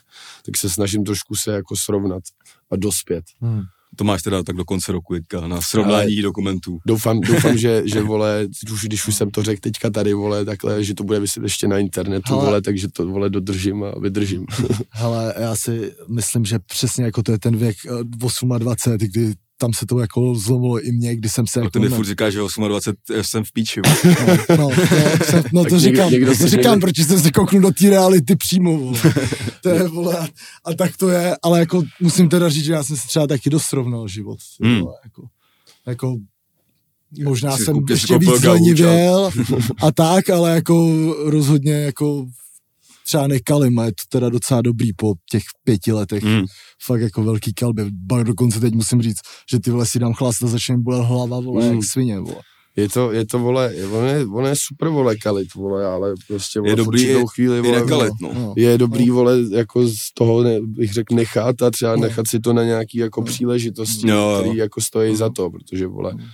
[0.47, 2.23] Tak se snažím trošku se jako srovnat
[2.71, 3.25] a dospět.
[3.41, 3.63] Hmm.
[3.97, 6.79] To máš teda tak do konce roku teďka na srovnání Ale dokumentů.
[6.87, 10.85] Doufám, doufám že, že vole, už, když už jsem to řekl teďka tady, vole, takhle,
[10.85, 12.45] že to bude vyset ještě na internetu, Hele.
[12.45, 14.47] vole, takže to, vole, dodržím a vydržím.
[14.91, 18.53] Hele, já si myslím, že přesně jako to je ten věk 28,
[18.93, 21.61] eh, kdy tam se to jako zlomilo i mě, když jsem se...
[21.61, 22.39] No jako to mi furt říká, že
[22.69, 23.81] 28 jsem v píči.
[23.85, 24.15] No,
[24.57, 24.71] no, no,
[25.25, 26.87] jsem, no to říkám, někdo, to říkám, někdo...
[26.87, 28.99] protože jsem se kouknul do té reality přímo, vole.
[29.63, 30.29] To je, vole,
[30.65, 33.51] a tak to je, ale jako musím teda říct, že já jsem si třeba taky
[33.51, 34.81] dost srovnal život, hmm.
[34.81, 35.23] vole, jako,
[35.87, 36.17] jako
[37.25, 39.31] možná Jsi jsem ještě víc zlenivěl
[39.83, 40.95] a tak, ale jako
[41.25, 42.27] rozhodně jako
[43.09, 46.23] třeba nekalim a je to teda docela dobrý po těch pěti letech.
[46.23, 46.45] Mm.
[46.87, 47.85] Fakt jako velký kalby.
[48.09, 51.41] Pak dokonce teď musím říct, že ty vole si dám chlast a začne bolet hlava,
[51.41, 51.75] vole, mm.
[51.75, 52.43] jak svině, vole.
[52.77, 56.61] Je to, je to, vole, on je, on je super, vole, kalit, vole, ale prostě,
[56.61, 58.35] vole, je dobrý, je, chvíli, vole, je, kalit, no.
[58.35, 58.55] no.
[58.57, 59.15] je dobrý, no.
[59.15, 62.03] vole, jako z toho, ne, bych řekl, nechat a třeba no.
[62.03, 63.27] nechat si to na nějaký, jako, no.
[63.27, 64.41] příležitosti, no.
[64.41, 65.17] který, jako, stojí no.
[65.17, 66.25] za to, protože, vole, no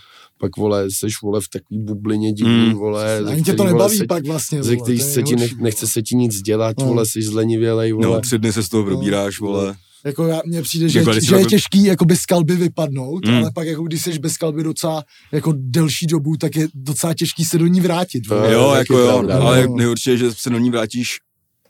[0.41, 2.75] pak vole, seš vole v takový bublině divný, mm.
[2.75, 3.19] vole.
[3.19, 6.17] Ani tě to nebaví se, pak vlastně, Ze který se ti nech, nechce se ti
[6.17, 6.87] nic dělat, no.
[6.87, 8.07] vole, jsi zlenivělej, vole.
[8.07, 9.47] No, tři dny se z toho probíráš, no.
[9.47, 9.75] vole.
[10.05, 13.35] Jako já, mně přijde, že, že, že je těžký jako bez kalby vypadnout, mm.
[13.35, 17.45] ale pak jako když jsi bez kalby docela jako delší dobu, tak je docela těžký
[17.45, 18.25] se do ní vrátit.
[18.53, 19.77] Jo, jako jo, pravda, ale no.
[19.77, 21.19] nejhorší je, že se do ní vrátíš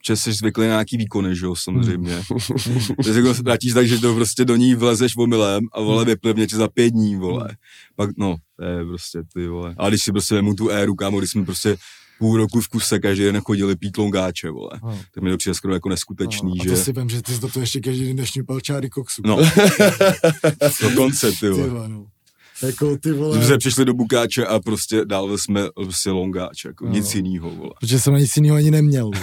[0.07, 2.23] že jsi zvyklý na nějaký výkony, že jo, samozřejmě.
[3.05, 6.07] že se jako vrátíš tak, že to prostě do ní vlezeš omylem a vole hmm.
[6.07, 7.57] vyplivně tě za pět dní, vole.
[7.97, 9.75] Pak, no, to je prostě ty, vole.
[9.79, 11.77] Ale když si prostě vemu tu éru, kámo, když jsme prostě
[12.19, 14.81] půl roku v kuse každý den chodili pít longáče, vole.
[14.83, 14.99] Oh.
[15.15, 16.61] Tak mi to přijde skoro jako neskutečný.
[16.61, 16.71] A že...
[16.71, 19.23] to si vím, že ty jsi do toho ještě každý den nešňupal čáry koksu.
[19.25, 19.37] No.
[20.83, 21.65] Dokonce, ty vole.
[21.65, 22.07] Ty vole no.
[22.63, 23.47] Jako ty vole.
[23.47, 26.93] Jsme přišli do Bukáče a prostě dál jsme prostě longáč, jako no.
[26.93, 27.71] nic jinýho, vole.
[27.81, 29.11] Protože jsem nic jiného ani neměl,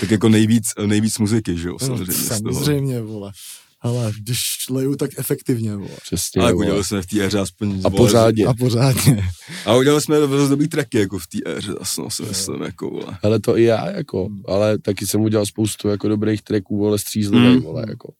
[0.00, 2.12] tak jako nejvíc, nejvíc muziky, že jo, samozřejmě.
[2.42, 3.32] No, samozřejmě, vole.
[3.80, 4.40] Ale když
[4.70, 5.96] leju, tak efektivně, vole.
[6.02, 7.80] Přesně, Ale udělali jsme v té éře aspoň...
[7.84, 8.46] A pořádně.
[8.46, 9.24] A pořádně.
[9.66, 13.18] A udělali jsme dost dobrý tracky, jako v té éře, no, si myslím, jako, vole.
[13.22, 17.56] Ale to i já, jako, ale taky jsem udělal spoustu, jako dobrých tracků, vole, střízlivých,
[17.56, 17.62] mm.
[17.62, 18.12] vole, jako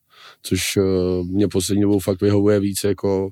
[0.42, 3.30] což uh, mě poslední dobou fakt vyhovuje víc, jako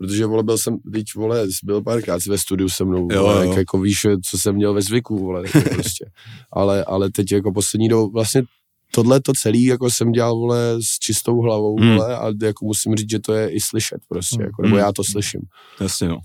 [0.00, 3.52] protože vole, byl jsem, teď vole, byl párkrát ve studiu se mnou, jo, vole, jo.
[3.52, 6.10] jako víš, co jsem měl ve zvyku, vole, jako prostě.
[6.52, 8.42] ale, ale teď jako poslední dobou, vlastně
[8.90, 11.96] tohle to celý jako jsem dělal, vole, s čistou hlavou, hmm.
[11.96, 14.44] vole, a jako musím říct, že to je i slyšet prostě, hmm.
[14.44, 15.40] jako, nebo já to slyším.
[15.80, 16.18] Jasně, no.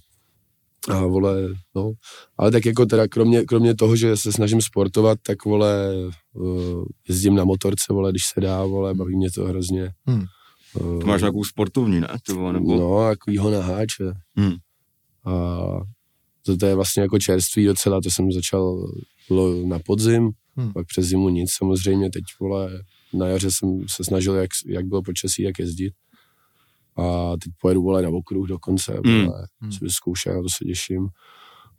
[0.89, 1.91] A vole, no.
[2.37, 5.93] Ale tak jako teda kromě, kromě toho, že se snažím sportovat, tak vole,
[6.33, 9.91] uh, jezdím na motorce, vole, když se dá, vole, baví mě to hrozně.
[10.05, 10.23] Hmm.
[10.81, 12.07] Uh, Máš nějakou sportovní, ne?
[12.27, 12.75] Tyvo, nebo...
[12.75, 14.13] No, takovýho naháče.
[14.35, 14.55] Hmm.
[15.25, 15.57] A
[16.45, 18.87] to, to je vlastně jako čerství docela, to jsem začal
[19.65, 20.73] na podzim, hmm.
[20.73, 22.83] pak přes zimu nic samozřejmě, teď vole,
[23.13, 25.93] na jaře jsem se snažil, jak, jak bylo počasí, jak jezdit
[26.97, 29.25] a teď pojedu vole na okruh dokonce, mm.
[29.25, 29.71] vole, mm.
[29.71, 31.07] si vyzkoušet, na to se těším.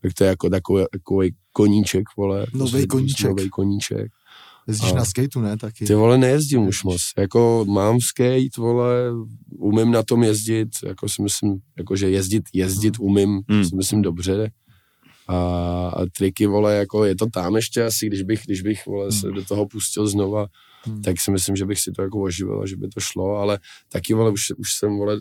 [0.02, 2.46] Tak to je jako takový, takový koníček, vole.
[2.54, 3.28] Nový koníček.
[3.28, 4.06] Nový koníček.
[4.68, 5.84] Jezdíš a na skateu, ne, taky?
[5.84, 6.78] Ty vole, nejezdím Jezdíš.
[6.78, 7.00] už moc.
[7.18, 9.12] Jako mám skate, vole,
[9.58, 13.04] umím na tom jezdit, jako si myslím, jako že jezdit, jezdit mm.
[13.04, 13.64] umím, mm.
[13.64, 14.50] si myslím dobře.
[15.28, 15.36] A,
[15.88, 19.28] a triky, vole, jako je to tam ještě asi, když bych, když bych, vole, se
[19.28, 19.34] mm.
[19.34, 20.46] do toho pustil znova,
[20.86, 21.02] hmm.
[21.02, 23.58] tak si myslím, že bych si to jako oživil a že by to šlo, ale
[23.92, 25.20] taky, vole, už, už jsem, vole,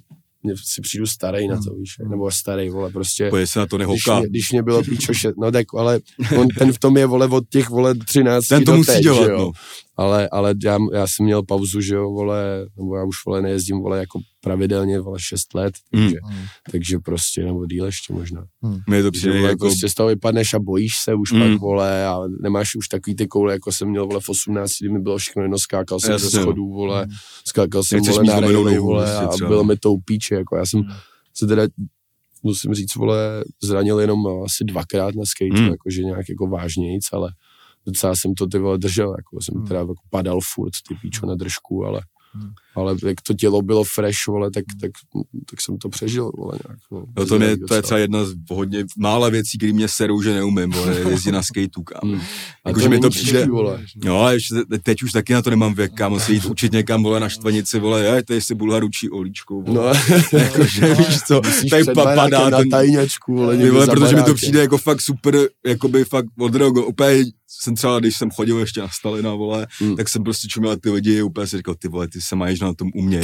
[0.64, 1.80] si přijdu starý na to, hmm.
[1.80, 3.30] víš, nebo starý, vole, prostě.
[3.30, 4.20] Pojď se na to nehoká.
[4.20, 6.00] Když, mě, když mě bylo píčo šet, no tak, ale
[6.38, 9.30] on, ten v tom je, vole, od těch, vole, 13 Ten to musí teď, dělat,
[9.30, 9.38] jo.
[9.38, 9.52] no
[9.98, 13.80] ale, ale já, já jsem měl pauzu, že jo, vole, nebo já už, vole, nejezdím,
[13.80, 16.38] vole, jako pravidelně, vole, 6 let, takže, mm.
[16.72, 18.46] takže prostě, nebo díl ještě možná.
[18.62, 18.80] Mm.
[18.88, 19.66] Mě to přijde jako...
[19.66, 21.42] Prostě z toho vypadneš a bojíš se už mm.
[21.42, 24.90] pak, vole, a nemáš už takový ty koule, jako jsem měl, vole, v 18, kdy
[24.90, 27.08] mi bylo všechno jedno, skákal jsem ze schodů, vole,
[27.48, 30.90] skákal jsem, vole, na rejly, vole, a bylo mi to upíče, jako já jsem mm.
[31.34, 31.64] se teda
[32.44, 35.68] musím říct, vole, zranil jenom asi dvakrát na skate, mm.
[35.68, 37.32] jakože nějak jako vážnějíc, ale
[37.86, 39.68] docela jsem to ty vole držel, jako jsem hmm.
[39.68, 42.02] teda jako padal furt ty píčo na držku, ale
[42.36, 42.52] Hmm.
[42.76, 44.92] Ale jak to tělo bylo fresh, vole, tak, tak,
[45.50, 46.80] tak jsem to přežil, vole, nějak.
[46.92, 50.22] No, no to, mě, to je třeba jedna z hodně mála věcí, které mě serou,
[50.22, 52.12] že neumím, vole, jezdit na skateu, kam.
[52.12, 52.22] Hmm.
[52.68, 53.80] Jako, že mi to přijde, vole.
[54.06, 54.38] no, ale
[54.84, 57.80] teď už taky na to nemám věk, kam se jít učit někam, vole, na štvanici,
[57.80, 59.94] vole, je, to je si bulha ručí olíčkou, vole.
[60.10, 60.40] No.
[60.40, 64.78] jako, že víš co, tady padá na tajňačku, vole, vole, protože mi to přijde jako
[64.78, 68.88] fakt super, jako by fakt od drogo, úplně jsem třeba, když jsem chodil ještě na
[69.00, 69.96] Stalina, vole, Hmm.
[69.96, 72.74] tak jsem prostě čuměl ty lidi, úplně si říkal, ty vole, ty se mají na
[72.74, 73.24] tom uměj.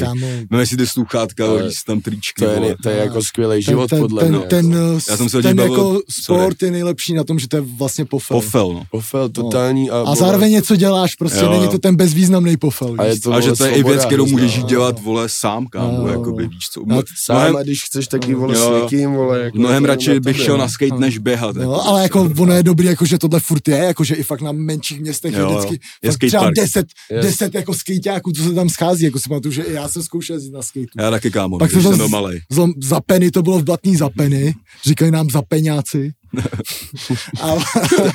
[0.50, 2.76] Máme si ty sluchátka, hodí si tam tričky, To je, vole.
[2.84, 4.46] to je jako skvělý život, ten, podle ten, mě.
[4.46, 5.00] ten, jako.
[5.10, 6.42] Já jsem se ten bavil- jako sorry.
[6.44, 8.38] sport je nejlepší na tom, že to je vlastně pofel.
[8.42, 8.84] Pofel, no.
[8.92, 9.90] Pofel, totální.
[9.90, 12.96] A, A zároveň něco děláš, prostě Jo, není to ten bezvýznamný pofel.
[12.98, 13.34] A je to?
[13.34, 16.08] A že to je i věc, kterou můžeš jít dělat, vole, sám, kámo, Jo.
[16.08, 16.82] jakoby, víš co.
[16.86, 19.40] No, Sám, a když chceš taky, vole, s někým, vole.
[19.40, 20.64] Jako mnohem radši bych šel no.
[20.64, 21.56] na skate, než běhat.
[21.56, 22.42] Jako, ale jako prostě.
[22.42, 25.34] ono je dobrý, jako že tohle furt je, jako že i fakt na menších městech
[25.34, 25.50] Jo, je jo.
[25.60, 26.56] vždycky Je fakt třeba skatepark.
[26.56, 27.22] 10, Je.
[27.22, 30.36] 10 jako skejťáků, co se tam schází, jako si pamatuju, že i já jsem zkoušel
[30.36, 30.86] jezdit na skateu.
[31.00, 32.42] Já taky, kámo, Pak jsem z- malej.
[32.52, 34.54] Zlom, za peny, to bylo v Blatný za peny,
[34.86, 36.12] říkají nám za peňáci.
[37.42, 37.56] a,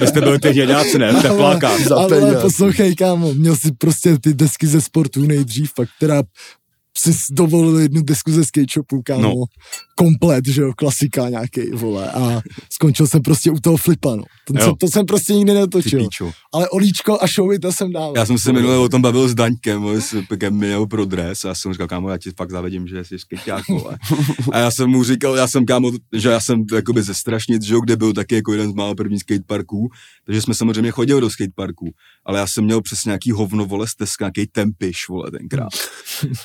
[0.00, 1.14] Vy jste byli ty hněďáci, ne?
[1.22, 1.70] Tepláka.
[1.96, 2.36] Ale peníze.
[2.40, 6.22] poslouchej, kámo, měl si prostě ty desky ze sportu nejdřív, pak teda
[6.98, 9.22] si dovolil jednu desku ze skate shopu, kámo.
[9.22, 9.34] No.
[9.94, 12.10] Komplet, že jo, klasika nějaký, vole.
[12.10, 12.40] A
[12.72, 14.22] skončil jsem prostě u toho flipa, no.
[14.44, 14.74] To, Jo.
[14.80, 16.08] to jsem prostě nikdy netočil.
[16.54, 18.12] Ale Olíčko a showy to jsem dával.
[18.16, 21.48] Já jsem se minule o tom bavil s Daňkem, s Pekem měl pro dres a
[21.48, 23.98] já jsem říkal, kámo, já ti fakt zavedím, že jsi skejťák, vole.
[24.52, 27.74] A já jsem mu říkal, já jsem kámo, že já jsem jakoby ze Strašnic, že
[27.74, 29.88] jo, kde byl taky jako jeden z málo prvních skateparků,
[30.26, 31.90] takže jsme samozřejmě chodili do skateparků,
[32.24, 35.68] ale já jsem měl přesně nějaký hovno, vole, stezka, nějaký tempiš, vole, tenkrát.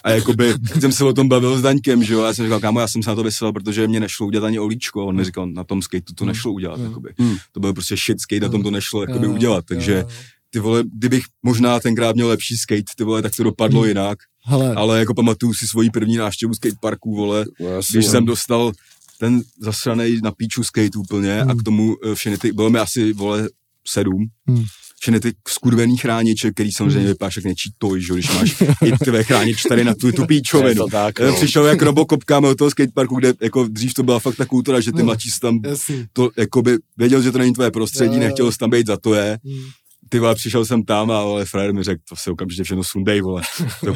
[0.03, 0.09] A
[0.47, 2.87] jakoby jsem se o tom bavil s Daňkem, že jo, já jsem říkal, kámo, já
[2.87, 5.63] jsem se na to vysel, protože mě nešlo udělat ani olíčko, on mi říkal, na
[5.63, 7.13] tom skateu to nešlo udělat, jakoby.
[7.17, 7.37] Hmm.
[7.51, 10.05] To byl prostě shit skate, na tom to nešlo jakoby udělat, takže
[10.49, 14.17] ty vole, kdybych možná tenkrát měl lepší skate, ty vole, tak to dopadlo jinak.
[14.43, 18.71] Hele, Ale jako pamatuju si svoji první návštěvu skateparku, vole, jasně, když jsem dostal
[19.19, 23.13] ten zasraný na píču skate úplně a k tomu eh, všechny ty, bylo mi asi,
[23.13, 23.49] vole,
[23.87, 24.27] sedm.
[24.47, 24.63] Hmm.
[25.01, 29.23] Všechny ty skurvený chrániče, který samozřejmě vypadáš jak něčí toj, že když máš i tvé
[29.23, 30.87] chránič tady na tu, tu píčovinu.
[30.87, 31.33] tak, no.
[31.35, 34.79] Přišel jak Robocop kámo do toho skateparku, kde jako dřív to byla fakt ta kultura,
[34.79, 35.05] že ty No.
[35.05, 36.05] mladší tam jasný.
[36.13, 38.19] to jakoby věděl, že to není tvoje prostředí, jo.
[38.19, 39.39] nechtěl jsi tam být za to je.
[39.45, 39.63] Hmm.
[40.11, 43.21] Ty vole, přišel jsem tam a ale frajer mi řekl, to se okamžitě všechno sundej,
[43.21, 43.41] vole.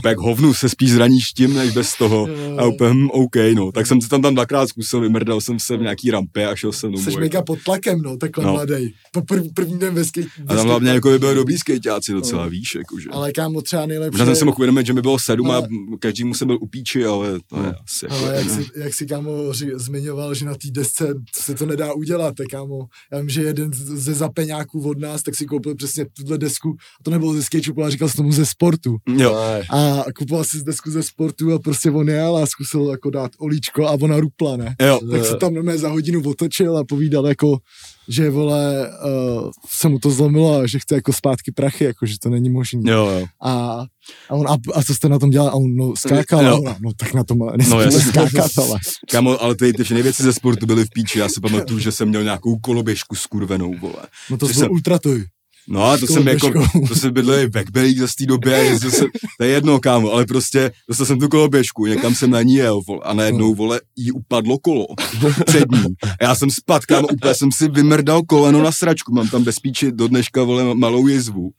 [0.01, 2.27] To jak hovnu, se spíš zraníš tím, než bez toho.
[2.57, 3.71] A úplně, hm, OK, no.
[3.71, 6.71] Tak jsem se tam tam dvakrát zkusil, vymrdal jsem se v nějaký rampě a šel
[6.71, 7.03] jsem domů.
[7.03, 7.19] Jsi jako.
[7.19, 8.47] mega pod tlakem, no, takhle No.
[8.49, 8.53] no.
[8.53, 8.93] mladý.
[9.11, 10.27] Po prv, první den ve skate.
[10.47, 12.49] A tam hlavně jako by byli dobrý skejťáci docela, No.
[12.49, 13.09] víš, jakože.
[13.11, 14.11] Ale kámo, třeba nejlepší.
[14.11, 15.67] Možná jsem si mohl uvědomit, že mi bylo sedm a Ale-
[15.99, 18.15] každý mu jsem byl u píči, ale to je asi jako...
[18.17, 21.93] Ale jak si, jak si kámo ři, zmiňoval, že na té desce se to nedá
[21.93, 22.79] udělat, tak kámo,
[23.11, 27.03] já vím, že jeden ze zapeňáků od nás, tak si koupil přesně tuhle desku, a
[27.03, 28.97] to nebylo ze skateshopu, ale říkal jsem tomu ze sportu.
[29.17, 29.35] Jo,
[29.69, 33.31] A kupoval si z desku ze sportu a prostě on jel a zkusil jako dát
[33.39, 34.75] olíčko a ona rupla, ne?
[34.81, 34.99] jo.
[35.11, 37.57] Tak se tam normálně za hodinu otočil a povídal jako,
[38.07, 42.15] že vole, uh, se mu to zlomilo a že chce jako zpátky prachy, jako že
[42.19, 42.81] to není možný.
[42.85, 43.25] Jo, jo.
[43.41, 43.85] A,
[44.29, 45.47] a on, a, a co jste na tom dělal?
[45.47, 46.45] A on, no, skákal.
[46.45, 46.51] Jo.
[46.55, 47.99] A ona, no, tak na tom jasně.
[48.01, 48.79] skákat, ale.
[49.11, 51.19] Kámo, ale ty, ty všechny věci ze sportu byly v píči.
[51.19, 54.03] Já si pamatuju, že jsem měl nějakou koloběžku skurvenou, vole.
[54.29, 55.25] No to byl jsem- ultratoj.
[55.67, 56.51] No a to jsem jako,
[56.87, 59.07] to jsem bydlel v Backbelly za té době, jezdil jsem,
[59.37, 62.81] to je jedno kámo, ale prostě dostal jsem tu koloběžku, někam jsem na ní jel,
[62.87, 63.55] vole, a najednou, Hmm.
[63.55, 64.85] vole, jí upadlo kolo
[65.45, 65.83] před ní.
[66.03, 69.59] A já jsem spad, kámo, úplně jsem si vymrdal koleno na sračku, mám tam bez
[69.59, 71.49] píči do dneška, vole, malou jizvu.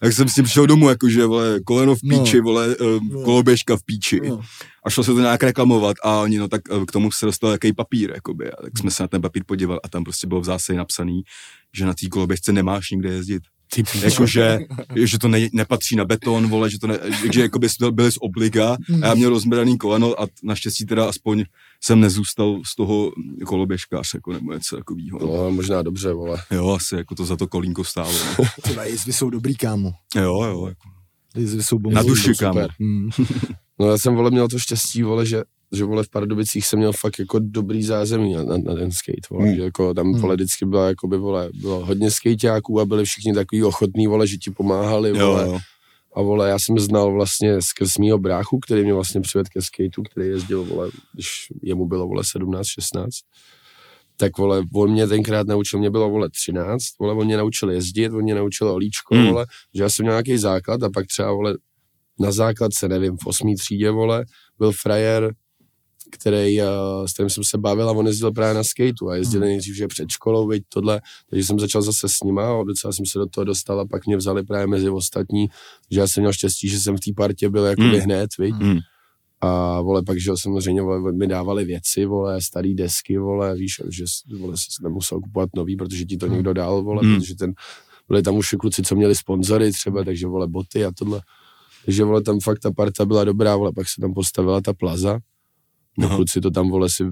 [0.00, 2.42] Tak jsem s tím přišel domů, jakože, vole, koleno v píči, No.
[2.42, 3.22] vole, eh, No.
[3.22, 4.20] koloběžka v píči.
[4.88, 7.50] A šlo se to nějak reklamovat a oni, no tak eh, k tomu se dostal
[7.50, 8.52] jaký papír, jakoby.
[8.52, 11.22] A tak jsme se na ten papír podívali a tam prostě bylo v zásadě napsaný,
[11.76, 13.42] že na té koloběžce nemáš nikde jezdit.
[14.02, 14.58] Jakože,
[15.04, 16.98] že to ne, nepatří na beton, vole, že to ne,
[17.32, 21.44] že jako bys byli z obliga a já měl rozmrdaný koleno a naštěstí teda aspoň
[21.80, 23.12] jsem nezůstal z toho
[23.46, 25.18] koloběžkář, jako nebo něco takového.
[25.20, 25.26] No.
[25.26, 26.38] No, možná dobře, vole.
[26.50, 28.12] Jo, asi jako to za to kolínko stálo.
[28.38, 28.44] No.
[28.62, 29.92] Třeba jizvy jsou dobrý, kámo.
[30.16, 30.88] Jo, jo, jako.
[31.36, 31.94] Jizvy jsou bomby.
[31.94, 32.36] Na duši, Super.
[32.38, 32.68] kámo.
[32.80, 33.10] Hmm.
[33.80, 36.92] No já jsem, vole, měl to štěstí, vole, že že vole v Pardubicích jsem měl
[36.92, 39.56] fakt jako dobrý zázemí na, na, na ten skate, vole, Hmm.
[39.56, 43.34] že jako tam vole vždycky byla jako by vole, bylo hodně skateáků a byli všichni
[43.34, 45.58] takový ochotní, vole, že ti pomáhali, Jo, vole, jo.
[46.16, 50.02] a vole, já jsem znal vlastně skrz mýho bráchu, který mě vlastně přivedl ke skateu,
[50.10, 51.28] který jezdil, vole, když
[51.62, 53.14] jemu bylo, vole, 17, 16,
[54.16, 58.08] tak vole, on mě tenkrát naučil, mě bylo, vole, 13, vole, on mě naučil jezdit,
[58.12, 59.24] on mě naučil olíčko, Hmm.
[59.24, 59.32] hmm.
[59.32, 61.54] vole, že já jsem měl nějaký základ a pak třeba, vole,
[62.20, 64.24] na základce, nevím, v osmý třídě, vole,
[64.58, 65.34] byl frajer,
[66.10, 66.66] který, uh,
[67.06, 69.48] s kterým jsem se bavil a on jezdil právě na skateu a jezdil Hmm.
[69.48, 71.00] nejdřív, že před školou, veď tohle,
[71.30, 74.06] takže jsem začal zase s nima a docela jsem se do toho dostal a pak
[74.06, 75.46] mě vzali právě mezi ostatní,
[75.90, 77.92] že já jsem měl štěstí, že jsem v té partě byl jako Hmm.
[77.92, 78.54] hned, viď?
[78.54, 78.78] Hmm.
[79.40, 84.04] A vole, pak, že samozřejmě, vole, mi dávali věci, vole, starý desky, vole, víš, že
[84.38, 87.16] vole, jsi nemusel kupovat nový, protože ti to někdo dal, vole, Hmm.
[87.18, 87.52] protože ten,
[88.08, 91.20] byli tam už kluci, co měli sponzory třeba, takže, vole, boty a tohle.
[91.88, 95.18] Takže, vole, tam fakt ta parta byla dobrá, vole, pak se tam postavila ta plaza,
[95.98, 97.04] No, kluci to tam, vole, si,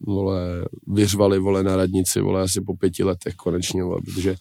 [0.00, 4.34] vole, vyřvali, vole, na radnici, vole, asi po pěti letech konečně, vole, protože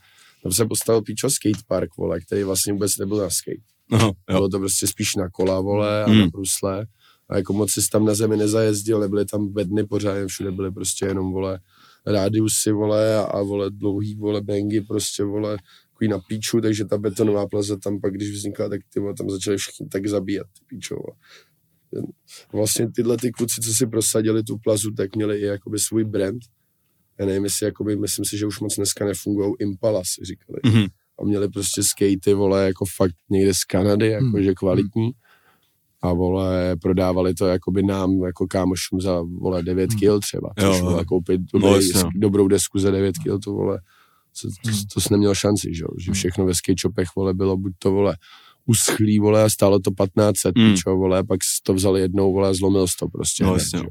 [0.43, 3.61] tam se postavil píčo skatepark, vole, který vlastně vůbec nebyl na skate.
[3.91, 4.13] Aha, jo.
[4.27, 6.19] Bylo to prostě spíš na kola, vole, a Hmm.
[6.19, 6.85] na brusle.
[7.29, 11.05] A jako moc si tam na zemi nezajezdil, nebyly tam bedny pořádně, všude byly prostě
[11.05, 11.59] jenom, vole,
[12.05, 15.57] rádiusy, vole, a, a vole, dlouhý, vole, bangy, prostě, vole,
[15.93, 19.57] takový na píču, takže ta betonová plaza tam pak, když vznikla, tak ty tam začali
[19.57, 21.15] všichni tak zabíjat, ty píčo, vole.
[21.91, 22.05] Ten-
[22.53, 26.39] Vlastně tyhle ty kluci, co si prosadili tu plazu, tak měli i jakoby svůj brand.
[27.19, 30.85] Já nevím, jestli jakoby, myslím si, že už moc dneska nefungují Impala, si říkali Mhm.
[31.19, 34.55] a měli prostě skatey, vole, jako fakt někde z Kanady, jakože Hmm.
[34.55, 35.11] kvalitní.
[36.01, 39.99] A vole, prodávali to jakoby nám, jako kámošům za, vole, 9 Hmm.
[39.99, 40.53] kil třeba.
[40.57, 40.85] Jo, Což, jo.
[40.85, 42.09] vole, koupit No, dobrý, jasně.
[42.15, 43.79] dobrou desku za 9 kil, to, vole,
[44.41, 44.79] to, to, Hmm.
[44.93, 45.87] to, jsi neměl šanci, že, jo?
[45.97, 46.13] že Hmm.
[46.13, 48.17] všechno ve skate shopech, vole, bylo buď to, vole,
[48.65, 50.67] uschlý, vole, a stálo to 1500, Hmm.
[50.67, 50.75] mm.
[50.85, 53.43] vole, a pak to vzali jednou, vole, a zlomil jsi to prostě.
[53.43, 53.89] No, hned, jasně, no.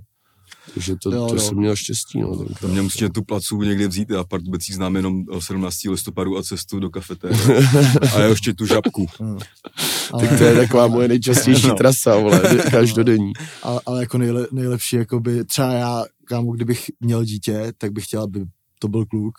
[0.75, 1.41] Takže to, Jo, to jo.
[1.41, 2.37] jsem měl štěstí, no.
[2.37, 2.61] tenkrát.
[2.61, 4.09] To mě musíte tu placu někdy vzít,
[4.45, 5.89] vůbec jí znám jenom 17.
[5.91, 7.29] listopadu a cestu do kafete.
[8.15, 9.07] a já ještě tu žabku.
[9.21, 11.75] Ale, Tak to je taková moje nejčastější No.
[11.75, 12.41] trasa, vole,
[12.71, 13.33] každodenní.
[13.63, 18.23] ale, ale jako nejle, nejlepší, jakoby, třeba já, kámo, kdybych měl dítě, tak bych chtěl,
[18.23, 18.45] aby
[18.79, 19.35] to byl kluk.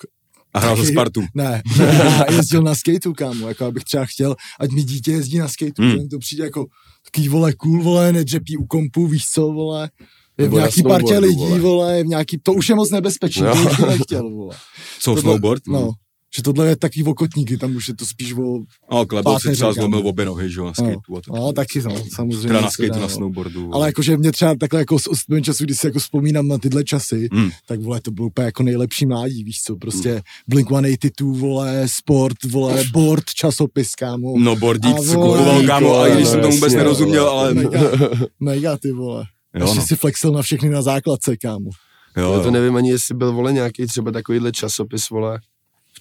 [0.53, 1.21] A hrál za Spartu.
[1.35, 5.37] Ne, ne, já jezdil na skateu, kámo, jako abych třeba chtěl, ať mi dítě jezdí
[5.37, 5.91] na skateu, Hmm.
[5.91, 6.09] hmm.
[6.09, 6.65] to přijde jako
[7.11, 9.89] takový, vole, cool, vole, nedřepí u kompu, víš co, vole,
[10.37, 11.59] je v nějaký partě lidí, vole.
[11.59, 11.97] vole.
[11.97, 13.53] je v nějaký, to už je moc nebezpečné, No.
[13.55, 14.55] to už bych nechtěl, vole.
[14.99, 15.63] Co, Tohle- snowboard?
[15.67, 15.91] No,
[16.35, 19.73] že tohle je takový okotníky, tam už je to spíš o, A Klebo si třeba
[19.73, 21.15] zlomil obě nohy, že jo, na skateu.
[21.17, 21.27] a tak.
[21.35, 22.47] no, taky, no, samozřejmě.
[22.47, 23.09] Teda na skateu, na no.
[23.09, 23.73] snowboardu.
[23.75, 26.83] Ale jakože mě třeba takhle jako z ostného času, když si jako vzpomínám na tyhle
[26.83, 27.49] časy, Hmm.
[27.67, 32.83] tak vole, to bylo úplně jako nejlepší mládí, víš co, prostě Blink-182, vole, sport, vole,
[32.93, 34.33] board, časopis, kámo.
[34.39, 37.31] No, vole, kupoval, kámo, a i když no, jsem tomu vůbec nerozuměl, no.
[37.31, 37.79] ale Mega,
[38.39, 39.23] mega ty vole.
[39.55, 39.85] jo, Ještě no.
[39.87, 41.69] si flexil na všechny na základce, kámo.
[42.17, 45.39] Jo, Já to nevím ani, jestli byl, vole, nějaký třeba takovýhle časopis, vole,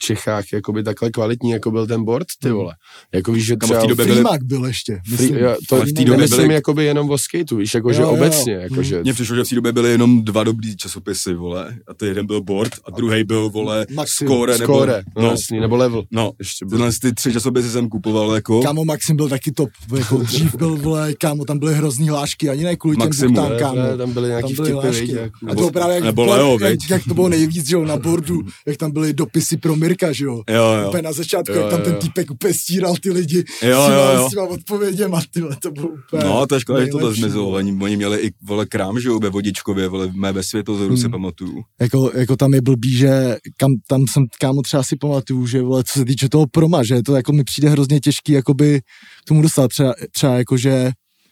[0.07, 2.57] Čechách, jakoby takhle kvalitní, jako byl ten board, ty Hmm.
[2.57, 2.75] vole.
[3.15, 3.81] Jako víš, že Kamo, v třeba...
[3.83, 5.29] té době Freemak byl ještě, myslím.
[5.29, 7.75] Free, jo, to ale v té v době nemyslím byly- jakoby jenom o skateu, víš,
[7.75, 8.23] jakože Jo, jo, jo.
[8.23, 9.03] obecně, jakože...
[9.03, 11.75] Mně přišlo, že v té době byly jenom dva dobrý časopisy, vole.
[11.89, 14.29] A to jeden byl board a druhý byl, vole, Maxim.
[14.29, 16.03] score, nebo, Score, no, no, jasný, nebo level.
[16.11, 16.91] no, Ještě byl.
[17.03, 21.15] ty tři časopisy jsem kupoval, jako, Kámo, Maxim byl taky top, jako dřív byl, vole,
[21.15, 23.77] kámo, tam byly hrozný hlášky, ani ne kvůli těm Maximu, buchtám, Ne, kámo.
[23.83, 25.13] ne, tam byly nějaký tam byly vtipy, hlášky.
[25.13, 26.59] jako- A to právě jak, nebo jak, Leo,
[26.91, 30.25] jak, to bylo nejvíc, že jo, na bordu, jak tam byly dopisy pro Mirka, že
[30.25, 30.43] jo.
[30.51, 30.89] jo, jo.
[30.89, 32.01] Úplně na začátku, Jo, jak tam jo, ten jo.
[32.01, 34.27] týpek úplně stíral ty lidi Jo, jo, jo.
[34.29, 36.91] s těma odpověděma, ty vole, to bylo úplně No, to je škoda, že
[37.21, 37.45] zmizelo.
[37.45, 37.59] vole.
[37.59, 40.97] Oni, oni měli i, vole, krám, že jo, ve Vodičkově, vole, mé ve Světozoru Hmm.
[40.97, 41.63] si pamatuju.
[41.81, 45.85] Jako, jako tam je blbý, že kam, tam jsem, kámo, třeba si pamatuju, že vole,
[45.85, 48.81] co se týče toho proma, že to jako mi přijde hrozně těžký, jakoby
[49.25, 50.91] k tomu dostat třeba, třeba jako, že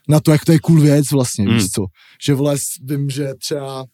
[0.09, 1.55] na to, jak to je cool věc vlastně, Hmm.
[1.55, 1.85] víš co,
[2.25, 3.85] že vole, vím, že třeba,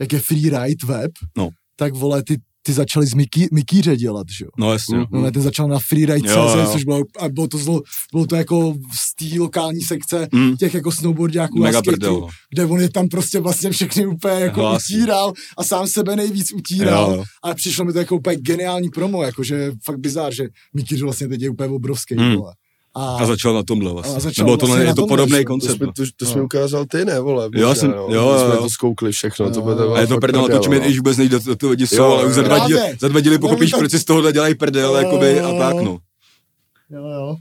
[0.00, 1.48] jak je freeride web, No.
[1.76, 2.36] tak vole, ty,
[2.66, 4.50] ty začali z Mickey, Mikýře dělat, že jo.
[4.58, 4.98] No, jasně.
[5.10, 5.22] No.
[5.22, 6.64] Ne, ten začal na freeride Jo, jo.
[6.66, 7.82] CZ, což bylo, a bylo to, zlo,
[8.12, 10.56] bylo to jako z té lokální sekce Mm.
[10.56, 12.28] těch jako snowboardiáků Mega a no.
[12.50, 14.94] kde on je tam prostě vlastně všechny úplně jako Hlásí.
[14.96, 17.12] utíral a sám sebe nejvíc utíral.
[17.14, 17.24] Jo.
[17.44, 20.44] A přišlo mi to jako úplně geniální promo, jakože fakt bizár, že
[20.74, 22.14] Mikýř vlastně teď je úplně obrovský.
[22.14, 22.52] Vole.
[22.96, 24.20] A, A začal na tomhle A vlastně.
[24.20, 25.44] začal Nebo tohle vlastně je na to tomhle, podobný že?
[25.44, 25.76] To koncept.
[25.76, 25.92] jsme, no.
[25.92, 26.30] to, to No.
[26.30, 27.48] jsme ukázal ty, ne, vole?
[27.54, 28.06] Jo, jsem- no.
[28.10, 28.62] jo, jsme jo.
[28.62, 29.88] to zkoukli všechno, to, Jo, bylo- to jo.
[29.88, 30.84] bylo A je to prdel, natočíme, no.
[30.84, 32.46] když vůbec nejde, to ty lidi jsou, Jo, ale jo, už za jo.
[32.48, 35.36] dva díly, za dva díly pochopíš, No, proč si z toho dělají prdel, Jo, jakoby,
[35.36, 35.58] jo, a jo.
[35.58, 35.98] tak, no.
[36.90, 37.36] jo, jo,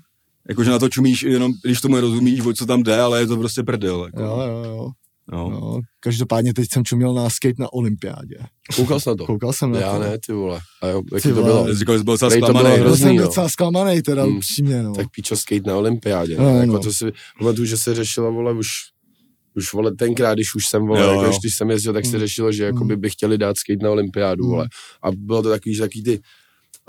[0.49, 3.37] Jakože na to čumíš jenom, když tomu rozumíš, o co tam jde, ale je to
[3.37, 4.05] prostě prdel.
[4.05, 4.21] Jako.
[4.21, 4.89] jo, jo, jo.
[5.31, 5.49] No.
[5.49, 8.35] No, každopádně teď jsem čuměl na skate na olympiádě.
[8.75, 9.25] Koukal jsi na to?
[9.25, 9.99] Koukal jsem na Já to.
[9.99, 10.59] ne, ty vole.
[10.81, 11.67] A jo, jak Ty to bylo?
[11.67, 12.75] Jsi Říkal, že jsi byl docela Prej to bylo zklamaný.
[12.77, 13.23] Byl hrozný, jsem no.
[13.23, 14.37] docela zklamaný, teda Hmm.
[14.37, 14.93] upřímně, no.
[14.95, 16.37] Tak píčo skate na olympiádě.
[16.37, 16.59] No, No, no.
[16.59, 18.67] jako to si, pamatuju, že se řešila, vole, už
[19.57, 21.39] už vole tenkrát, když už jsem, vole, Jo, jo, jako, jo.
[21.41, 22.19] když jsem jezdil, tak se Mm.
[22.19, 24.49] řešilo, že jako by, chtěli dát skate na olympiádu, Mm.
[24.49, 24.67] vole.
[25.03, 26.19] A bylo to takový, že takový ty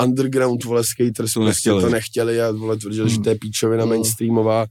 [0.05, 1.83] underground, vole, skaters To to nechtěli.
[1.83, 3.23] to nechtěli a vole, tvrdili, že Mm.
[3.23, 3.89] to je píčovina Mm.
[3.91, 4.67] mainstreamová.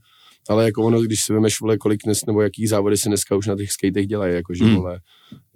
[0.48, 3.46] Ale jako ono, když si vemeš, vole, kolik dnes, nebo jaký závody se dneska už
[3.46, 4.74] na těch skatech dělají, jakože, Mm.
[4.76, 4.98] vole,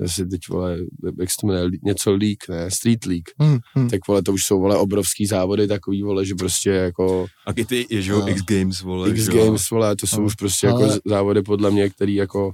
[0.06, 0.76] si teď, vole,
[1.20, 3.90] jak se to jmenuje, něco League, ne, Street League, Hmm, hmm.
[3.90, 7.64] tak, vole, to už jsou, vole, obrovský závody, takový, vole, že prostě jako A i
[7.64, 8.28] ty, je, že jo, No.
[8.28, 9.10] X Games, vole.
[9.10, 9.44] X jo.
[9.44, 10.26] Games, vole, to jsou No.
[10.26, 12.52] už prostě Ale- jako závody podle mě, který jako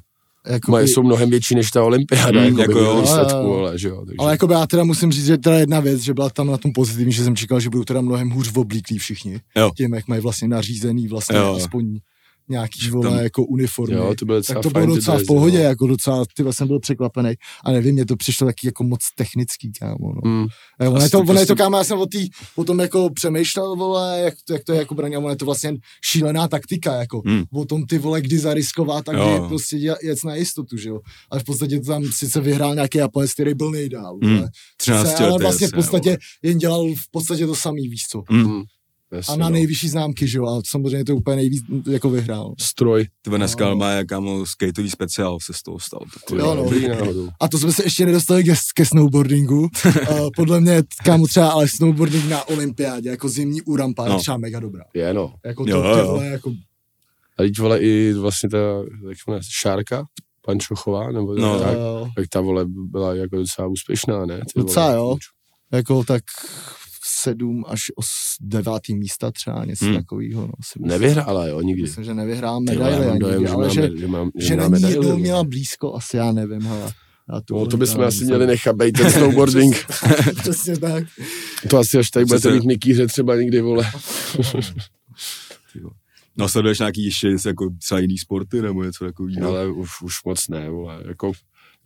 [0.48, 3.00] Jako mají, by- jsou mnohem větší než ta olympiáda, Mm, jako, jako jako jo.
[3.00, 4.16] výsledku, vole, že jo, takže.
[4.18, 6.72] Ale jako já teda musím říct, že teda jedna věc, že byla tam na tom
[6.72, 9.40] pozitivní, že jsem čekal, že budou teda mnohem hůř oblíklí všichni.
[9.56, 9.70] Jo.
[9.76, 11.54] Tím, jak mají vlastně nařízený vlastně jo.
[11.56, 11.98] aspoň
[12.48, 13.94] nějaký vole jako uniformy.
[13.94, 15.64] Jo, to bylo tak to bylo docela v pohodě, jo.
[15.64, 17.35] jako docela, ty jsem byl překvapený.
[17.64, 20.12] A nevím, mě to přišlo taky jako moc technický, kámo.
[20.14, 20.31] No.
[20.31, 20.47] Mm.
[20.81, 23.77] Ono je to, ono je to, kámo, já jsem o, tý, o tom jako přemýšlel,
[23.77, 27.23] vole, jak to, jak to je jako braně, ono je to vlastně šílená taktika, jako
[27.24, 27.44] mm.
[27.52, 31.01] o tom ty vole, kdy zariskovat a kdy prostě dělat, jet na jistotu, že jo.
[31.31, 34.44] Ale v podstatě tam sice vyhrál nějaký Japonec, který byl nejdál, mm.
[34.77, 38.23] 13 sice, ale vlastně v podstatě jen dělal v podstatě to samý, víš co.
[38.31, 38.62] Mm.
[39.16, 39.52] Jasně, a na no.
[39.52, 42.55] nejvyšší známky, že jo, a samozřejmě to úplně nejvíc jako vyhrál.
[42.60, 43.06] Stroj.
[43.22, 43.76] Ty dneska no.
[43.76, 46.01] má jakámo skateový speciál se z toho stal.
[46.36, 47.28] Jo, no.
[47.40, 49.60] A to jsme se ještě nedostali ke, ke snowboardingu.
[50.10, 54.14] uh, podle mě, kámo třeba, ale snowboarding na olympiádě, jako zimní úrampa, no.
[54.14, 54.84] je třeba mega dobrá.
[54.94, 55.34] Je, no.
[55.44, 55.94] Jako to, jo, jo.
[55.97, 56.51] Tyhle, jako...
[57.38, 58.59] A teď vole i vlastně ta,
[59.09, 60.05] jak se Šárka,
[60.47, 61.76] pan Čochová, nebo no, tak,
[62.16, 64.38] tak ta vole byla jako docela úspěšná, ne?
[64.38, 65.16] Ty docela vole, jo.
[65.72, 66.22] Jako tak
[67.22, 68.06] sedm až os,
[68.40, 69.94] devátý místa třeba, něco hmm.
[69.94, 70.40] takového.
[70.40, 71.82] No, Nevyhrála, jo, nikdy.
[71.82, 75.16] Myslím, že nevyhrál medaile ani, dojem, ale že, že, mám, že, že na ní jednou
[75.16, 76.93] měla blízko, asi já nevím, hele.
[77.32, 78.26] Já tu no, to bychom asi jsem...
[78.26, 79.86] měli nechat být ten snowboarding.
[80.40, 81.05] Přesně tak.
[81.70, 83.90] To asi až tady budete mít mikýře třeba někdy, vole.
[86.38, 89.48] No sleduješ nějaký ještě jako třeba jiný sporty nebo něco takového?
[89.48, 91.02] Ale už, už moc ne, vole.
[91.09, 91.32] Jako,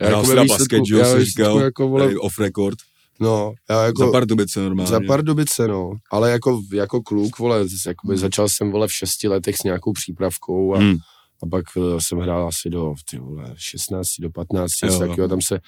[0.00, 2.78] já jako basket, že jo, říkal, jako, vole, off record.
[3.20, 4.04] No, já jako...
[4.04, 4.90] Za Pardubice normálně.
[4.90, 5.90] Za Pardubice, no.
[6.10, 8.20] Ale jako, jako kluk, vole, jakoby hmm.
[8.20, 10.96] začal jsem, vole, v šesti letech s nějakou přípravkou a, hmm.
[11.42, 15.40] a pak uh, jsem hrál asi do, ty vole, 16, do 15, jo, takového, tam
[15.42, 15.60] se,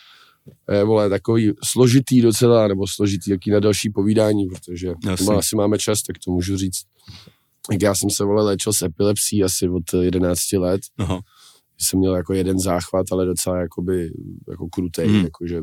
[0.73, 4.95] je, vole, takový složitý docela, nebo složitý, jaký na další povídání, protože
[5.27, 6.83] má, asi máme čas, tak to můžu říct.
[7.73, 10.81] Jak já jsem se, vole, léčil s epilepsí asi od 11 let.
[10.99, 11.20] Aha.
[11.79, 14.11] Jsem měl jako jeden záchvat, ale docela jakoby,
[14.49, 15.24] jako krutej, hmm.
[15.24, 15.62] jakože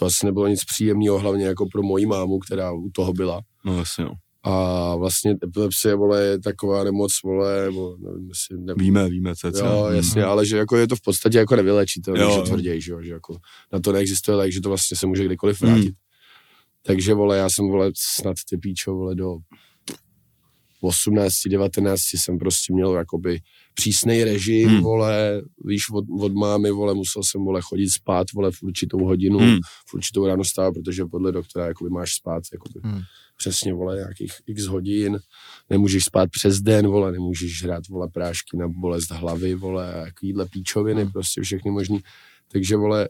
[0.00, 3.40] to asi nebylo nic příjemného, hlavně jako pro moji mámu, která u toho byla.
[3.64, 4.10] No vlastně jo.
[4.42, 8.58] A vlastně epilepsie, vole, je taková nemoc, vole, nebo nevím, jestli...
[8.58, 8.74] Ne...
[8.76, 9.52] Víme, víme, co je.
[9.58, 13.02] Jo, jasně, ale že jako je to v podstatě jako nevylečitelné, že tvrději, že, jo,
[13.02, 13.36] že jako
[13.72, 15.84] na to neexistuje lék, že to vlastně se může kdykoliv vrátit.
[15.84, 15.94] Hmm.
[16.82, 19.36] Takže, vole, já jsem, vole, snad ty píčo, vole, do
[20.80, 23.40] 18, 19 jsem prostě měl jakoby
[23.74, 24.80] přísný režim, hmm.
[24.80, 29.38] vole, víš, od, od mámy, vole, musel jsem, vole, chodit spát, vole, v určitou hodinu,
[29.38, 29.58] hmm.
[29.86, 33.00] v určitou ráno stát, protože podle doktora, jakoby máš spát, jakoby, hmm.
[33.36, 35.18] přesně, vole, nějakých x hodin,
[35.70, 41.02] nemůžeš spát přes den, vole, nemůžeš hrát, vole, prášky na bolest hlavy, vole, jakýhle píčoviny,
[41.02, 41.12] hmm.
[41.12, 42.00] prostě všechny možný,
[42.52, 43.08] takže, vole,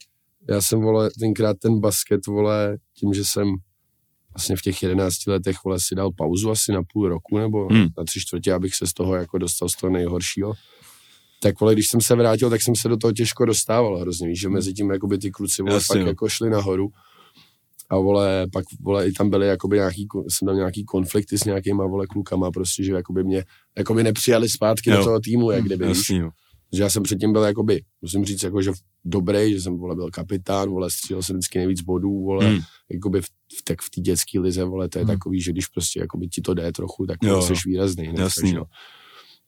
[0.48, 3.56] já jsem, vole, tenkrát ten basket, vole, tím, že jsem
[4.34, 7.86] vlastně v těch 11 letech vole, si dal pauzu asi na půl roku nebo hmm.
[7.98, 10.52] na tři čtvrtě, abych se z toho jako dostal z toho nejhoršího.
[11.42, 14.40] Tak vole, když jsem se vrátil, tak jsem se do toho těžko dostával hrozně, víš,
[14.40, 14.54] že hmm.
[14.54, 16.88] mezi tím jakoby ty kluci vole, Jasně, pak jako šli nahoru.
[17.90, 21.86] A vole, pak vole, i tam byly jakoby nějaký, jsem tam nějaký konflikty s nějakýma
[21.86, 23.44] vole klukama, prostě, že jakoby mě
[23.78, 24.96] jakoby nepřijali zpátky jo.
[24.96, 26.22] do toho týmu, jak kdyby, Jasně, víš.
[26.22, 26.30] Jo.
[26.72, 28.70] Že já jsem předtím byl jakoby, musím říct, jako, že
[29.04, 32.60] dobrý, že jsem vole, byl kapitán, vole, střílel jsem vždycky nejvíc bodů, vole, hmm.
[32.90, 35.14] jakoby v, v, tak v té dětské lize, vole, to je hmm.
[35.14, 38.12] takový, že když prostě jakoby ti to jde trochu, tak jo, jsi výrazný.
[38.12, 38.22] Ne?
[38.22, 38.64] Jasný, takže,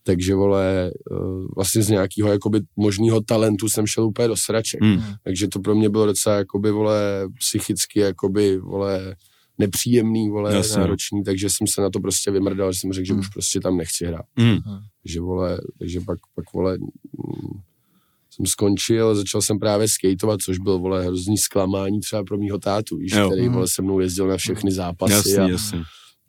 [0.02, 1.14] takže, vole, eh,
[1.56, 4.82] vlastně z nějakého jakoby možného talentu jsem šel úplně do sraček.
[4.82, 5.02] Hmm.
[5.24, 9.16] Takže to pro mě bylo docela jakoby, vole, psychicky, jakoby, vole,
[9.58, 10.80] nepříjemný, vole, Jasně.
[10.80, 13.18] náročný, takže jsem se na to prostě vymrdal, že jsem řekl, že mm.
[13.18, 14.24] už prostě tam nechci hrát.
[14.36, 14.58] Mm.
[15.04, 16.78] Že vole, takže pak, pak vole,
[18.30, 22.96] jsem skončil, začal jsem právě skateovat, což byl, vole, hrozný zklamání třeba pro mýho tátu,
[22.96, 23.30] víš, jo.
[23.30, 25.12] který, vole, se mnou jezdil na všechny zápasy.
[25.14, 25.82] Jasný, a, jasný.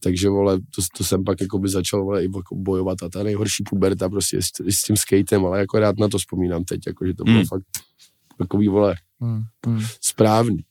[0.04, 3.64] Takže, vole, to, to jsem pak jakoby začal, vole, i jako bojovat a ta nejhorší
[3.70, 7.14] puberta prostě s, s tím skatem, ale jako rád na to vzpomínám teď, jako, že
[7.14, 7.46] to bylo mm.
[7.46, 7.64] fakt
[8.38, 9.80] takový, vole, mm.
[10.02, 10.64] správný.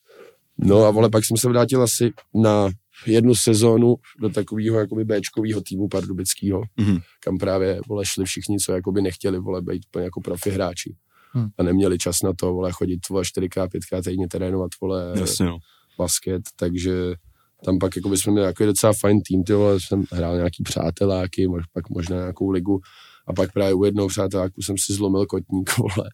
[0.58, 2.70] No a vole, pak jsem se vrátil asi na
[3.06, 7.02] jednu sezónu do takového jakoby Bčkového týmu pardubického, mm-hmm.
[7.20, 10.96] kam právě vole šli všichni, co jakoby nechtěli vole být úplně jako profi hráči.
[11.34, 11.48] Hmm.
[11.58, 15.58] A neměli čas na to, vole, chodit vole čtyřikrát, pětkrát týdně trénovat, vole, Jasně, no.
[15.98, 17.14] basket, takže
[17.64, 21.48] tam pak jako jsme měli jako docela fajn tým, ty vole, jsem hrál nějaký přáteláky,
[21.72, 22.80] pak možná nějakou ligu
[23.26, 26.10] a pak právě u jednoho přáteláku jsem si zlomil kotník, vole.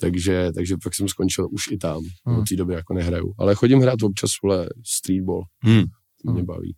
[0.00, 2.02] Takže, takže pak jsem skončil už i tam.
[2.26, 2.38] Hmm.
[2.38, 3.32] Od té doby jako nehraju.
[3.38, 5.42] Ale chodím hrát občas vole streetball.
[5.62, 5.84] Hmm.
[6.24, 6.74] To mě baví.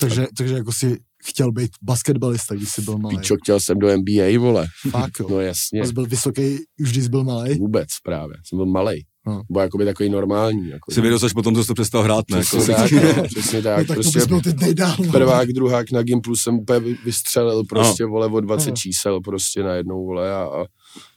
[0.00, 3.16] Takže, takže jako si chtěl být basketbalista, když jsi byl malý.
[3.16, 4.66] Píčo, chtěl jsem do NBA, vole.
[4.90, 5.26] Fakt, jo.
[5.30, 5.86] No jasně.
[5.86, 7.58] Jsi byl vysoký, už když jsi byl malý?
[7.58, 9.04] Vůbec právě, jsem byl malý.
[9.26, 9.42] No.
[9.50, 10.68] Byl jakoby takový normální.
[10.68, 12.40] Jako, Jsi věděl, až potom, co jsi přestal hrát, ne?
[12.40, 13.78] Přesně jako, tak, no, přesně tak.
[13.78, 14.96] No, tak prostě to teď nejdál.
[15.06, 15.12] No.
[15.12, 18.08] Prvák, druhák na Gimplu jsem úplně vystřelil prostě, no.
[18.08, 18.76] vole, o 20 no.
[18.76, 20.64] čísel prostě najednou, vole, a, a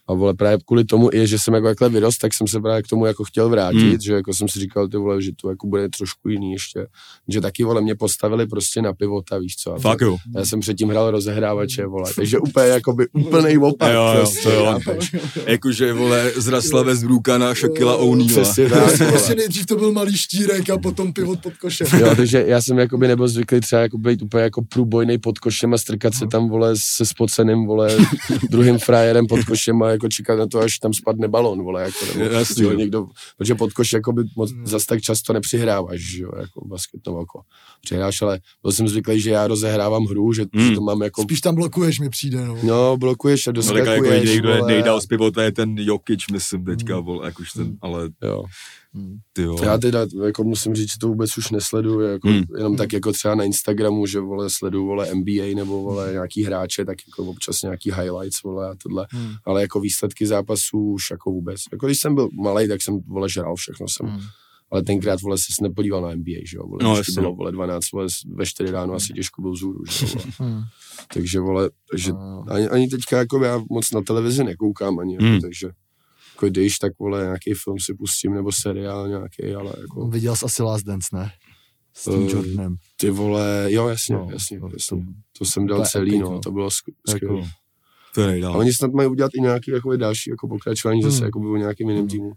[0.08, 2.84] A vole, právě kvůli tomu i, že jsem jako takhle vyrost, tak jsem se právě
[2.84, 3.90] k tomu jako chtěl vrátit, Hmm.
[3.90, 4.00] hmm.
[4.02, 6.88] že jako jsem si říkal, ty vole, že to jako bude trošku jiný ještě.
[7.28, 9.74] Že taky, vole, mě postavili prostě na pivota, víš co.
[9.74, 10.18] A Fakt jo.
[10.36, 13.94] Já jsem předtím hrál rozehrávače, vole, takže úplně jakoby úplný opak.
[13.94, 14.80] Jo, jo, prostě, to jo.
[15.46, 18.28] Jakože, vole, zrasla ve zbrůka na Shakila O'Neal.
[18.30, 19.12] Přesně tak, Prostě, vole.
[19.12, 21.88] prostě nejdřív to byl malý štírek a potom pivot pod košem.
[22.00, 25.74] Jo, takže já jsem jakoby nebyl zvyklý třeba jako být úplně jako průbojný pod košem
[25.74, 27.98] a strkat se tam, vole, se spoceným, vole,
[28.50, 32.06] druhým frajerem pod košem a jako čekat na to, až tam spadne balon, vole, jako,
[32.06, 32.78] nebo Jasně, jo, jo.
[32.78, 33.08] někdo,
[33.38, 37.42] protože pod koš jakoby moc, zas tak často nepřihráváš, že jo, jako basketnou oko.
[37.82, 40.76] Přihráš, ale byl jsem zvyklý, že já rozehrávám hru, že, Hmm.
[40.76, 42.58] to mám jako, Spíš tam blokuješ, mi přijde, no.
[42.64, 45.52] no, blokuješ a No tak doskakuješ, jako jediný, kdo je vole, nejdál z pivota je
[45.52, 48.44] ten Jokic, myslím teďka, vole, jakož ten, ale jo.
[49.34, 49.58] Ty jo.
[49.64, 52.44] Já teda jako musím říct, že to vůbec už nesleduju, jako Hmm.
[52.58, 56.86] jenom tak jako třeba na Instagramu, že vole sleduju vole NBA nebo vole nějaký hráče,
[56.86, 59.34] tak jako občas nějaký highlights vole a tohle, Hmm.
[59.46, 61.62] ale jako výsledky zápasů už jako vůbec.
[61.72, 64.22] Jako když jsem byl malý, tak jsem vole žral všechno jsem, Hmm.
[64.72, 67.22] ale tenkrát vole se nepodíval na NBA, že jo, vole, No, jasně.
[67.22, 70.26] bylo vole 12, vole ve 4 ráno asi těžko byl zůru, že jo, vole.
[70.52, 70.62] Hmm.
[71.14, 72.44] takže vole, takže No.
[72.50, 75.42] ani, ani teďka jako já moc na televizi nekoukám ani, jako, Hmm.
[75.42, 75.70] takže
[76.36, 80.46] jako když, tak vole nějaký film si pustím nebo seriál nějaký, ale jako Viděl jsi
[80.46, 81.32] asi Last Dance, ne?
[81.94, 82.76] S tím Eh, Jordanem.
[82.98, 85.06] Ty vole, jo, jasně, No, no, jasně, to- jasně.
[85.38, 86.40] to- jsem dal to celý, epic, no, no.
[86.40, 87.50] to bylo sk- Jako, skvělé.
[88.14, 88.58] To je A nejdál.
[88.58, 91.12] oni snad mají udělat i nějaký jakoby, další jako pokračování Hmm.
[91.12, 92.32] zase jako o nějakým jiným týmu.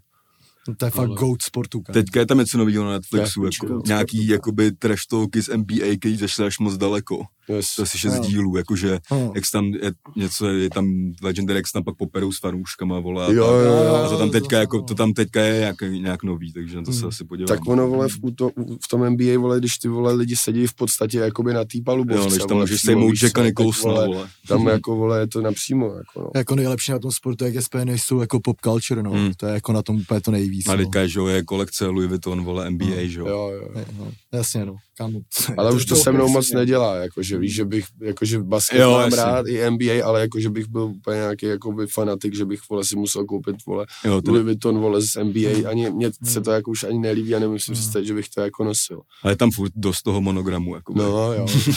[0.77, 1.93] to je fakt ale- goat sportu, kámo.
[1.93, 6.15] Teďka je tam něco nového na Netflixu, jako nějaký jakoby trash talky z NBA, který
[6.17, 7.21] zašly až moc daleko.
[7.49, 7.75] Yes.
[7.75, 8.23] To je asi šest Jo.
[8.23, 9.31] dílů, jakože No.
[9.35, 10.85] jak se tam je něco, je tam
[11.23, 13.65] Legendary, jak se tam pak poperou s fanouškama, vole, a, Jo, tak.
[13.65, 13.95] jo, jo.
[13.95, 16.91] a to tam teďka, jako, to tam teďka je nějak, nějak nový, takže na to
[16.93, 17.07] se Hmm.
[17.07, 17.47] asi podívám.
[17.47, 18.49] Tak ono, vole, v, to,
[18.85, 22.23] v tom NBA, vole, když ty, vole, lidi sedí v podstatě jakoby na té palubovce.
[22.23, 24.27] jo, než tam můžeš sejmout Jacka Nicholsona, vole, vole.
[24.47, 26.29] Tam jako, vole, je to napřímo, jako, no.
[26.35, 29.11] Jako nejlepší na tom sportu, jak je spojený, jsou jako pop culture, no.
[29.11, 29.31] Hmm.
[29.37, 30.77] To je jako na tom úplně to nejvíc, A no.
[30.83, 33.27] teďka, že jo, je kolekce Louis Vuitton, vole, NBA, že jo.
[33.27, 33.85] Jo, jo, jo.
[33.99, 34.11] No.
[34.33, 34.75] Jasně, no.
[34.97, 35.19] Kámo.
[35.57, 36.59] Ale už to se mnou moc ne.
[36.59, 40.67] nedělá, jakože víš, že bych, jakože basket Jo, mám rád, i NBA, ale jakože bych
[40.67, 44.43] byl úplně nějaký jakoby fanatik, že bych vole si musel koupit vole jo to, Louis
[44.43, 47.71] Vuitton vole z NBA, ani mně se to jako už ani nelíbí a nemůžu si
[47.71, 49.01] představit, že bych to jako nosil.
[49.23, 50.93] ale je tam furt dost toho monogramu, jako.
[50.95, 51.45] No, jo.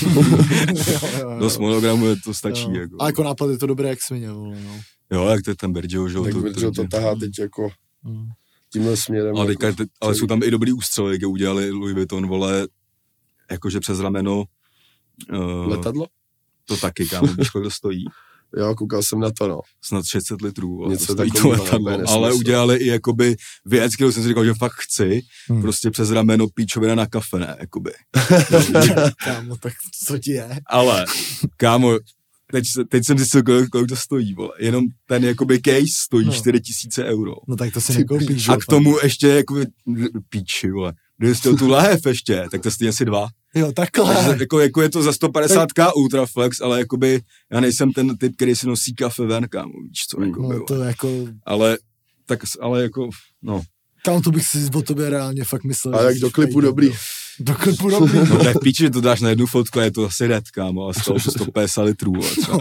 [0.77, 1.37] jo, jo, jo.
[1.39, 2.81] Dost monogramu je to stačí, Jo.
[2.81, 2.97] jako.
[3.01, 4.81] A jako nápad je to dobré jak svině, vole, no.
[5.13, 6.25] Jo, jak to je ten Bergio, že jo.
[6.25, 7.69] tak to- to, to, to tahá teď jako
[8.05, 8.27] Hmm.
[8.73, 9.37] tímhle směrem.
[9.37, 12.67] Ale, teďka, jako, te, ale jsou tam i dobrý ústřely, jak udělali Louis Vuitton, vole,
[13.51, 14.45] jakože přes rameno.
[15.33, 16.07] Uh, letadlo?
[16.65, 18.05] to taky, kámo, víš, kolik to stojí?
[18.57, 19.61] Jo, koukal jsem na to, no.
[19.85, 22.37] Snad 600 litrů, Něco to stojí to takovýho, letadlo, ale nesmysl.
[22.39, 25.63] udělali i jakoby věc, kterou jsem si říkal, že fakt chci, Hmm.
[25.63, 27.91] prostě přes rameno píčovina na kafe, ne, jakoby.
[29.25, 29.73] Kámo, tak
[30.07, 30.61] co ti je?
[30.67, 31.05] Ale,
[31.57, 31.99] kámo,
[32.53, 34.51] teď, se- teď jsem zjistil, kolik, kolik to stojí, vole.
[34.59, 36.33] Jenom ten jakoby case stojí No.
[36.33, 36.39] no.
[36.39, 37.33] 4000 euro.
[37.49, 39.67] No tak to si nekoupíš, že A k tomu ještě jakoby
[40.29, 40.93] píči, vole.
[41.19, 43.29] Kdyby jsi tu lahev ještě, tak to stojí asi dva.
[43.55, 44.15] Jo, takhle.
[44.15, 47.21] Takže jako, jako je to za 150k Ultraflex, ale jakoby
[47.53, 50.75] já nejsem ten typ, který si nosí kafe ven, kámo, víš co, jako No to
[50.75, 51.09] jako,
[51.47, 51.79] Ale,
[52.27, 53.09] tak, ale jako,
[53.43, 53.63] no,
[54.05, 55.97] kam to bych si o tobě reálně fakt myslel.
[55.97, 56.87] A jak do klipu fajn, dobrý.
[56.87, 56.93] jo.
[57.41, 58.19] Do klipu dobrý.
[58.19, 60.89] no v píči, že to dáš na jednu fotku a je to asi red, kámo,
[60.89, 62.59] a stalo to 150 litrů, třeba.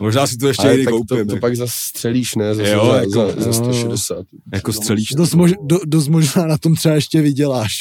[0.00, 2.54] Možná si to ještě někdy tak koupím, to, to jako, pak zase střelíš, ne?
[2.54, 3.52] Zase Jo, za, jako- za, za jo.
[3.52, 4.16] 160.
[4.54, 5.08] jako střelíš.
[5.16, 7.72] Dost, mož, do, dost možná na tom třeba ještě vyděláš.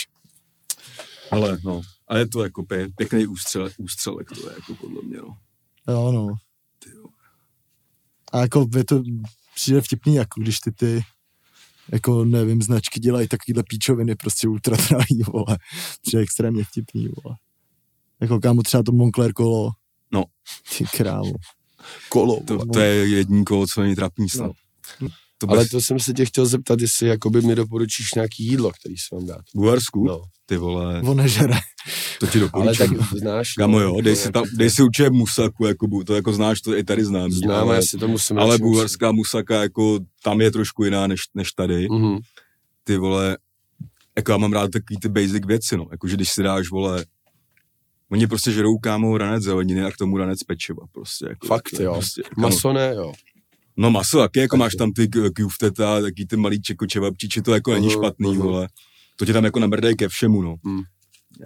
[1.31, 5.17] Ale no, a je to jako pě, pěkný ústřelek, ústřelek to je jako podle mě,
[5.17, 5.37] no.
[5.87, 6.27] Jo, no.
[8.33, 9.03] A jako je to
[9.55, 11.03] přijde vtipný, jako když ty ty
[11.91, 15.57] jako nevím, značky dělají takovýhle píčoviny prostě ultra drahý, vole.
[16.01, 17.37] Přijde extrémně vtipný, vole.
[18.21, 19.71] Jako kámo třeba to Moncler kolo.
[20.11, 20.23] No.
[20.77, 21.33] Ty krávo.
[22.09, 22.43] Kolo.
[22.47, 24.51] To, to je jední kolo, co není trapný snad.
[25.41, 28.71] To Ale bez, to jsem se tě chtěl zeptat, jestli jakoby mi doporučíš nějaký jídlo,
[28.71, 29.41] který si mám dát.
[29.41, 30.21] v Bulharsku, No.
[30.45, 31.53] ty vole, On nežere.
[32.19, 33.19] to ti Ale tak doporučím.
[33.19, 33.53] znáš.
[33.67, 36.75] No, jo, dej si, tam, dej si určitě musaku, jako, bu- to jako znáš, to
[36.77, 37.31] i tady znám.
[37.31, 41.19] Znám, ale, já si to musím ale bulharská musaka, jako, tam je trošku jiná než,
[41.35, 41.87] než tady.
[41.91, 42.17] Mhm.
[42.83, 43.37] Ty vole,
[44.17, 45.87] jako já mám rád takový ty basic věci, no.
[45.91, 47.05] Jakože když si dáš, vole,
[48.11, 51.25] oni prostě žerou, kámo, ranec zeleniny a k tomu ranec pečiva, prostě.
[51.29, 51.93] Jako, Fakt, jo.
[51.93, 53.13] Prostě, kámo, Maso ne, jo.
[53.81, 57.73] No maso taky, jako máš tam ty kjufteta, taky ty malý čeko čevapčiči, to jako
[57.73, 58.41] není Mhm, špatný, mhm.
[58.41, 58.67] vole.
[59.15, 60.55] To tě tam jako namrdají ke všemu, no.
[60.63, 60.81] Mm.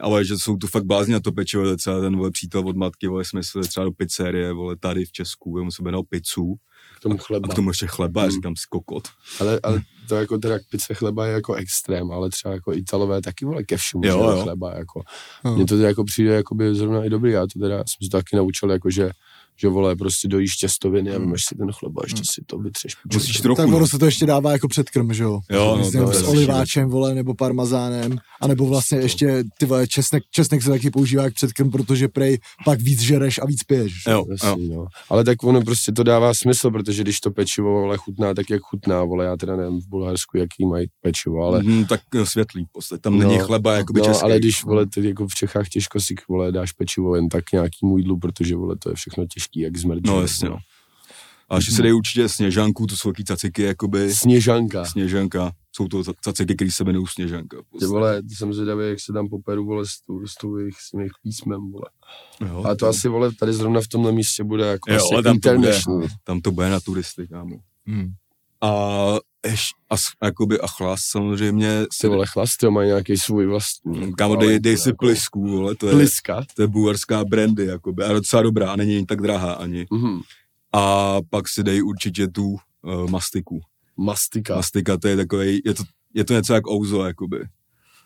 [0.01, 2.75] Ale že jsou tu fakt blázni na to pečivo, to třeba ten vole, přítel od
[2.75, 6.55] matky, vole, jsme šli třeba do pizzerie, vole, tady v Česku, on se objednal pizzu
[6.97, 7.47] K tomu a chleba.
[7.47, 8.31] k tomu ještě chleba, a Mm.
[8.31, 9.07] říkám si kokot.
[9.39, 13.45] Ale, ale to jako teda pice chleba je jako extrém, ale třeba jako Italové taky
[13.45, 14.41] vole ke všemu Jo, jo.
[14.43, 15.01] chleba, jako.
[15.45, 15.55] No.
[15.55, 18.09] Mně to teda jako přijde jako by zrovna i dobrý, já to teda jsem se
[18.11, 19.11] to taky naučil, jako že
[19.57, 22.95] že vole, prostě dojíš těstoviny a vymeš si ten chleba, ještě si to vytřeš.
[23.13, 23.87] Musíš trochu, Tak ono no.
[23.87, 25.39] se to ještě dává jako předkrm, že jo?
[25.51, 30.23] Jo, no, to je s oliváčem, vole, nebo parmazánem, anebo vlastně ještě, ty vole, česnek,
[30.31, 33.93] česnek se taky používá jak předkrm, protože prej pak víc žereš a víc piješ.
[34.03, 34.11] že?
[34.11, 34.35] Jo, jo.
[34.43, 34.85] Jasný, no.
[35.09, 38.61] Ale tak ono prostě to dává smysl, protože když to pečivo vole chutná tak, jak
[38.61, 42.65] chutná, vole, já teda nevím v Bulharsku, jaký mají pečivo, ale Mm, tak eh, světlý
[42.71, 43.01] podstatě.
[43.01, 44.23] Tam není chleba jakoby no, český.
[44.23, 47.97] ale když, vole, ty jako v Čechách těžko si, vole, dáš pečivo jen tak nějakýmu
[47.97, 50.01] jídlu, protože, vole, to je všechno těžký, jak zmrdí.
[50.07, 50.57] No jasně, no.
[51.49, 54.13] A ještě se dají určitě sněžanku, to jsou taky caciky, jakoby.
[54.15, 54.85] Sněžanka.
[54.85, 55.51] Sněžanka.
[55.75, 57.57] Jsou to caciky, které se jmenují sněžanka.
[57.79, 60.89] Ty vole, jsem zvědavý, jak se tam poperu, vole, s, tou, s, tou jejich, s
[60.91, 61.89] tím jejich písmem, vole.
[62.47, 65.23] Jo, A to asi, vole, tady zrovna v tomhle místě bude jako Jo, asi ale
[65.23, 65.55] tam to bude.
[65.55, 66.07] international.
[66.23, 67.55] Tam to bude na turisty, kámo.
[67.85, 68.07] Hmm.
[68.61, 68.67] A,
[69.45, 69.95] eš, a,
[70.25, 71.81] jakoby, a chlas samozřejmě.
[71.81, 74.13] Ty Se, vole, chlast, mají nějaký svůj vlastní.
[74.13, 76.45] kámo, dej, dej si plisku, vole, to je, Pliska.
[76.55, 79.85] to je bulharská brandy, jakoby, a docela dobrá, a není tak drahá ani.
[79.91, 80.21] Mhm.
[80.73, 83.61] A pak si dej určitě tu uh, mastiku.
[83.97, 84.55] Mastika.
[84.55, 87.45] Mastika, to je takový, je to, je to něco jak ouzo, jakoby.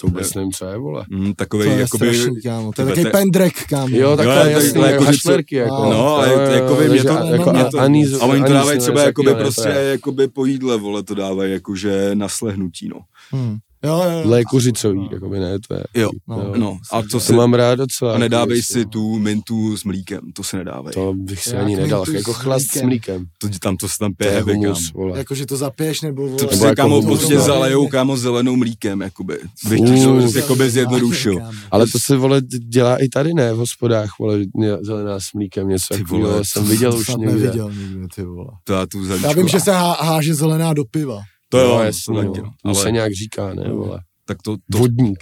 [0.01, 1.05] To vůbec nevím, co je, vole.
[1.09, 2.71] Mm, takový, To je jakoby, strašný, kámo.
[2.71, 3.95] To je takový to je- pendrek, kámo.
[3.95, 5.75] Jo, Jo, takhle, ale jasný, jako hašlerky, jako.
[5.89, 8.13] No, ale Jo, jo, jako jo, vím, je takže to- jako mě a- to- anýz,
[8.21, 11.51] a oni to dávají třeba jakoby to prostě je jakoby po jídle, vole, to dávají
[11.53, 12.99] jakože na slehnutí, no.
[13.31, 13.57] Hmm.
[13.83, 14.29] Jo, jo, jo.
[14.29, 15.83] Lékuřicový, jakoby ne, to je.
[15.95, 16.53] Jo, No.
[16.57, 16.77] no.
[16.91, 18.11] A co To si, mám rád docela.
[18.11, 18.85] a jako nedávej si no.
[18.89, 20.93] tu mintu s mlíkem, to se nedávej.
[20.93, 23.25] To bych si ani nedal, jako s chlast s mlíkem.
[23.37, 24.63] To, tam to se tam To pije je heavy, kámo.
[24.63, 25.17] humus, vole.
[25.17, 26.21] Jako, že to zapiješ, nebo...
[26.21, 27.41] To vole, prostě jako kámo prostě no.
[27.41, 29.37] zalejou kámo zelenou mlíkem, jakoby.
[29.69, 31.39] Bych to jakoby zjednodušil.
[31.71, 34.39] Ale to se, vole, dělá i tady, ne, v hospodách, vole,
[34.81, 37.25] zelená s mlíkem, něco Ty takového, vole, jsem viděl To už někde.
[37.35, 38.49] neviděl nikdo, ty vole.
[38.63, 39.05] To já tu.
[39.05, 41.19] Já vím, že se há, háže zelená do piva.
[41.49, 42.27] To jo, no, to jasně, no.
[42.33, 42.51] taky, no.
[42.63, 43.99] To se Ale nějak říká, ne, vole.
[44.25, 45.19] tak to, to Vodník.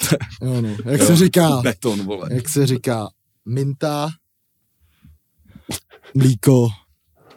[0.42, 0.68] Jo, no.
[0.84, 2.28] Jak se říká, beton, vole.
[2.32, 3.08] jak se říká,
[3.44, 4.08] minta,
[6.14, 6.68] mlíko,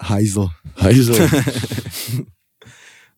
[0.02, 0.48] hajzl.
[0.78, 1.16] Hajzl.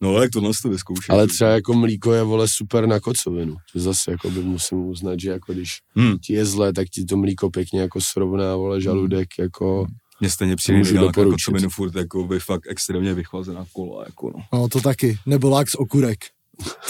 [0.04, 1.10] No, jak tohle to vyzkoušet.
[1.10, 3.56] Ale třeba jako mlíko je, vole, super na kocovinu.
[3.74, 6.18] To zase jako by musím uznat, že jako když Hmm.
[6.20, 9.86] ti je zle, tak ti to mlíko pěkně jako srovná, vole, žaludek, jako...
[10.22, 11.46] Mně stejně přijde Můžu ideál, jako doporučit.
[11.46, 14.44] to minu furt jako by fakt extrémně vychlazená kola, jako no.
[14.60, 15.20] No to taky.
[15.26, 16.20] Nebo lák z okurek.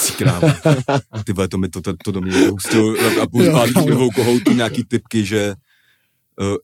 [0.07, 0.47] Ty krávo.
[1.25, 3.43] Ty vole, to mi to, to, to do mě hustilo a půl
[3.85, 5.55] dvou kohoutu nějaký typky, že
[6.41, 6.55] uh,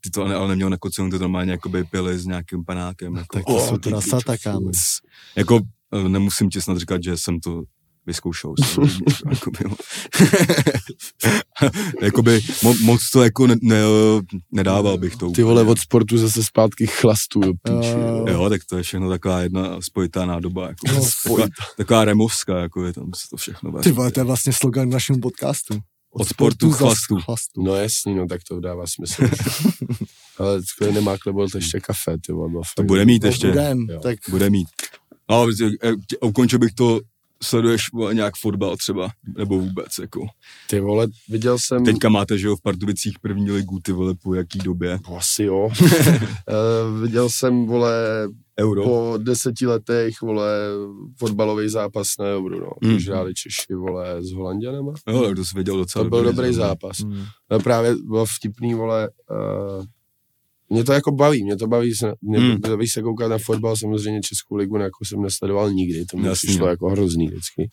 [0.00, 3.14] ty to ale, neměl na kocinu, ty to normálně jakoby pili s nějakým panákem.
[3.16, 4.70] Jako, Tak to jsou teda sata, kámo.
[4.70, 4.78] c-
[5.36, 5.60] Jako
[5.92, 7.62] eh, nemusím ti snad říkat, že jsem to
[8.06, 8.54] vyzkoušel.
[8.64, 9.04] samozřejmě,
[12.02, 12.54] jakoby, jo.
[12.62, 13.80] mo, moc to jako ne, ne,
[14.52, 15.72] nedával bych to Ty vole, úplně.
[15.72, 17.88] od sportu zase zpátky chlastu do píči.
[17.88, 17.98] Jo.
[17.98, 18.24] jo.
[18.28, 20.68] Jo, tak to je všechno taková jedna spojitá nádoba.
[20.68, 21.46] Jako, No, taková,
[21.76, 23.72] taková removská, jako je tam se to všechno.
[23.82, 25.78] Ty vole, to je vlastně slogan našemu podcastu.
[26.10, 27.16] Od sportu k za chlastu.
[27.20, 27.62] chlastu.
[27.62, 29.22] No jasný, no tak to dává smysl.
[30.38, 32.50] Ale skvěle nemá klebol, to ještě kafe, ty vole.
[32.50, 33.46] bylo To bude mít ještě.
[33.48, 34.00] budem, Jo.
[34.00, 34.68] tak Bude mít.
[35.28, 35.46] Ale
[35.82, 37.00] eh, ukončil bych to,
[37.42, 39.08] sleduješ vole, nějak fotbal třeba,
[39.38, 40.26] nebo vůbec, jako.
[40.70, 41.84] Ty vole, viděl jsem...
[41.84, 44.98] Teďka máte, že jo, v Pardubicích první ligu, ty vole, po jaký době.
[45.08, 45.68] No, Asi jo.
[45.68, 47.94] uh, viděl jsem, vole,
[48.60, 48.84] Euro.
[48.84, 50.50] po deseti letech, vole,
[51.18, 52.70] fotbalový zápas na Euro, no.
[52.88, 52.98] Mm.
[52.98, 54.92] Hráli Češi, vole, s Holanděnama.
[55.08, 56.98] Jo, to jsi věděl docela To byl dobrý zápas.
[57.50, 59.84] No právě bylo vtipný, vole, uh,
[60.70, 62.60] mě to jako baví, mě to baví se, mě Hmm.
[62.60, 66.46] baví se koukat na fotbal, samozřejmě Českou ligu jako jsem nesledoval nikdy, to mi Jasně.
[66.48, 67.70] přišlo jako hrozný vždycky.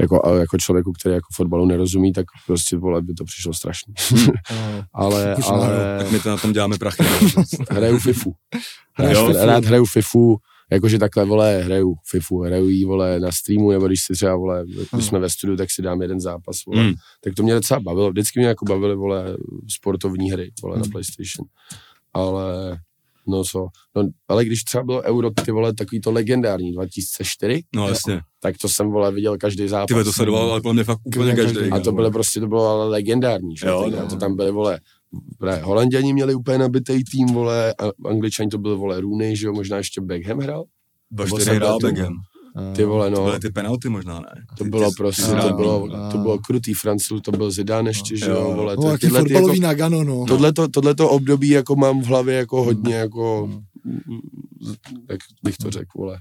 [0.00, 3.94] Jako, jako člověku, který jako fotbalu nerozumí, tak prostě, vole, by to přišlo strašný.
[4.26, 4.32] No.
[4.94, 7.02] ale, Už ale Tak my to na tom děláme prachy.
[7.70, 8.32] hraju FIFU.
[8.98, 9.46] Rád, FIFU?
[9.46, 10.36] rád hraju FIFU,
[10.72, 14.64] jakože takhle, vole, hraju FIFU, hraju jí, vole, na streamu, nebo když si třeba, vole,
[14.66, 15.02] když Hmm.
[15.02, 16.82] jsme ve studiu, tak si dám jeden zápas, vole.
[16.82, 16.94] Hmm.
[17.24, 19.36] Tak to mě docela bavilo, vždycky mě jako bavily, vole,
[19.68, 20.92] sportovní hry, vole, na Hmm.
[20.92, 21.46] PlayStation.
[22.16, 22.78] Ale,
[23.28, 23.66] no co,
[23.96, 28.20] no, ale když třeba bylo Euro, ty vole, takový to legendární, 2004, No jasně.
[28.40, 29.98] tak to jsem, vole, viděl každý zápas.
[29.98, 31.54] Ty to sledoval, ale podle mě fakt úplně Každý.
[31.54, 31.70] každý.
[31.70, 33.66] A to bylo prostě, to bylo ale legendární, že?
[33.66, 34.06] Jo, no.
[34.08, 34.80] to tam byly, vole,
[35.38, 39.52] právě Holanděni měli úplně nabitý tým, vole, a Angličani to byl, vole, Rooney, že jo,
[39.52, 40.64] možná ještě Beckham hrál.
[41.38, 42.14] Jsem hrál Beckham.
[42.76, 44.44] Ty vole, To no, byly ty penalty možná, ne?
[44.58, 48.16] to Ty- bylo ty- prostě, to bylo, to bylo krutý, Francouz, to byl Zidane ještě,
[48.16, 48.34] že Jo.
[48.36, 50.24] jo, vole, No, to, jaký tyhle, ty fotbalový jako, nagano, no.
[50.26, 53.50] tohleto, tohleto období jako mám v hlavě jako hodně, jako,
[55.10, 56.20] jak bych to řekl, vole,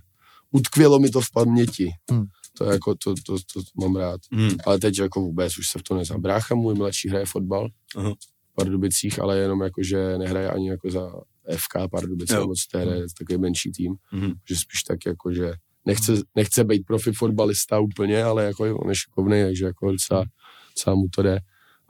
[0.52, 1.90] utkvělo mi to v paměti.
[2.12, 2.26] Hmm.
[2.58, 4.22] To jako, to, to, to, to mám rád.
[4.32, 4.50] Hmm.
[4.66, 6.22] Ale teď jako vůbec už se v to neznám.
[6.22, 8.14] Brácha můj mladší hraje fotbal Aha.
[8.52, 11.12] v Pardubicích, ale jenom jako, že nehraje ani jako za
[11.58, 14.32] FK Pardubice, co to je takový menší tým, Mhm.
[14.50, 15.54] že spíš tak jako, že
[15.86, 20.26] nechce, nechce být profi fotbalista úplně, ale jako on je šikovnej, takže jako docela,
[20.76, 21.40] docela mu to jde.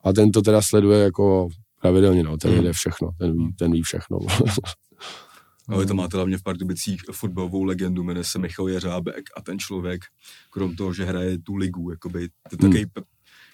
[0.03, 1.47] A ten to teda sleduje jako
[1.81, 2.57] Pravidelně, no, ten Hmm.
[2.59, 4.17] jede všechno, ten ví, ten ví všechno.
[5.69, 9.59] Ale vy to máte hlavně v Pardubicích fotbalovou legendu, jmenuje se Michal Jeřábek a ten
[9.59, 10.01] člověk,
[10.49, 12.72] krom toho, že hraje tu ligu, jakoby, to je Hmm.
[12.72, 13.03] takový, pe-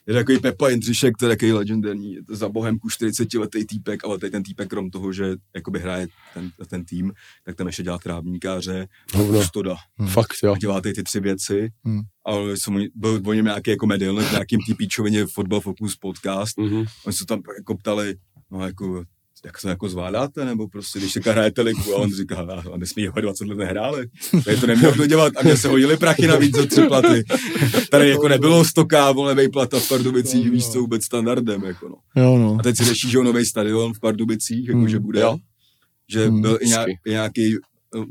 [0.08, 4.04] je takový Pepa Jindřišek, to je takový legendární, je to za bohemku 40 letý týpek,
[4.04, 7.14] ale tady ten týpek, krom toho, že jakoby hraje ten, ten tým,
[7.46, 9.44] tak tam ještě dělá trávníkáře, Hovno.
[9.44, 9.76] stoda.
[10.08, 10.54] Fakt, jo.
[10.54, 11.70] A dělá tady ty tři věci.
[11.86, 12.02] Hmm.
[12.26, 16.58] Ale jsem, byl o něm nějaký jako medailon v nějakým tý píčovině Football Focus podcast.
[16.58, 16.86] Mhm.
[17.06, 18.16] Oni se tam jako ptali,
[18.52, 19.04] no jako,
[19.46, 22.78] jak to jako zvládáte, nebo prostě, když teďka hrajete ligu a on říká, a, a
[22.78, 24.08] my jsme jeho 20 let nehráli,
[24.46, 27.24] tady to neměl kdo dělat a mě se hodili prachy navíc za tři platy.
[27.90, 31.96] Tady jako nebylo stoká, vole, vejplata v Pardubicích, víš co, vůbec standardem, jako no.
[32.24, 32.58] Jo, no.
[32.60, 34.90] A teď si řeší, že nový stadion v Pardubicích, jako Hmm.
[34.90, 35.38] že bude, Jo.
[36.10, 36.42] že Hmm.
[36.42, 36.60] byl
[37.06, 37.56] i nějaký,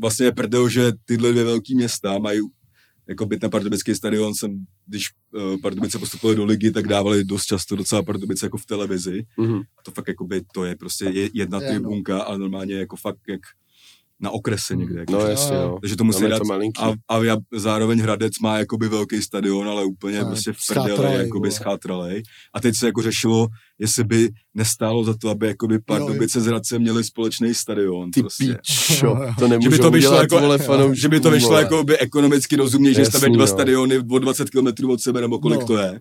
[0.00, 2.40] vlastně je prdel, že tyhle dvě velké města mají
[3.08, 5.06] jako byt na Pardubický stadion jsem, když
[5.62, 9.26] Pardubice postupily do ligy, tak dávali dost často docela Pardubice jako v televizi.
[9.38, 9.56] Mhm.
[9.78, 11.70] A to fakt jako by, to je prostě je- jedna Je, no.
[11.70, 13.40] tribunka, ale normálně jako fakt jak
[14.20, 15.00] na okrese někde.
[15.00, 15.78] Jako, No jasně, no.
[15.80, 16.52] takže to musí dát to
[16.82, 21.18] a, a já, zároveň Hradec má jakoby velký stadion, ale úplně A prostě v schátralej,
[21.18, 22.22] jakoby schátralej.
[22.54, 23.46] A teď se jako řešilo,
[23.78, 28.10] jestli by nestálo za to, aby jakoby Pardubice s Hradcem měli společný stadion.
[28.10, 28.58] Ty prostě.
[28.66, 31.98] píčo, to Že by to vyšlo jako, vole, fanoušků, že by to vyšlo jako by
[31.98, 33.46] ekonomicky rozumně, že stavět dva no.
[33.46, 35.66] stadiony o 20 km od sebe, nebo kolik No.
[35.66, 36.00] to je.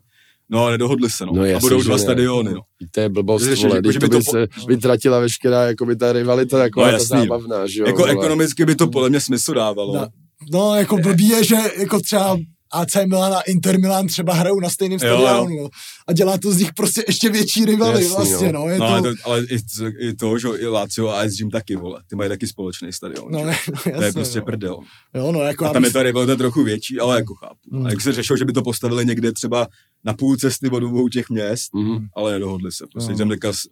[0.51, 1.31] No nedohodli se, no.
[1.35, 2.01] No a budou dva ne.
[2.01, 2.61] stadiony, no.
[2.91, 5.19] To je blbost, Že- že- vole, jako, když že to by by to se vytratila
[5.19, 7.19] veškerá jakoby ta rivalita taková No, ta jasný.
[7.19, 8.11] zábavná, že jo, Jako vole.
[8.11, 9.93] ekonomicky by to podle mě smysl dávalo.
[9.93, 10.09] Da-
[10.51, 12.37] No, jako blbý je, že jako třeba
[12.71, 15.21] AC Milan a Inter Milan třeba hrajou na stejném Jo, jo.
[15.21, 15.69] stadionu, no.
[16.07, 18.59] A dělá to z nich prostě ještě větší rivaly Jasný, vlastně, no.
[18.59, 18.69] no.
[18.69, 19.57] Je No, to, ale, to, ale i,
[19.99, 22.01] i to, že jo, i Lazio a AS Gym taky, vole.
[22.09, 23.31] Ty mají taky společný stadion.
[23.31, 24.45] no, ne, no, jasně, to je prostě no.
[24.45, 24.79] prdel.
[25.13, 27.59] Jo, no, jako A tam je bys- ta rivalita trochu větší, ale jako chápu.
[27.71, 27.85] Hmm.
[27.85, 29.67] A jak se řešilo, že by to postavili někde třeba
[30.03, 32.07] na půl cesty od obou těch měst, Mhm.
[32.15, 32.85] ale nedohodli se.
[32.91, 33.17] Prostě No.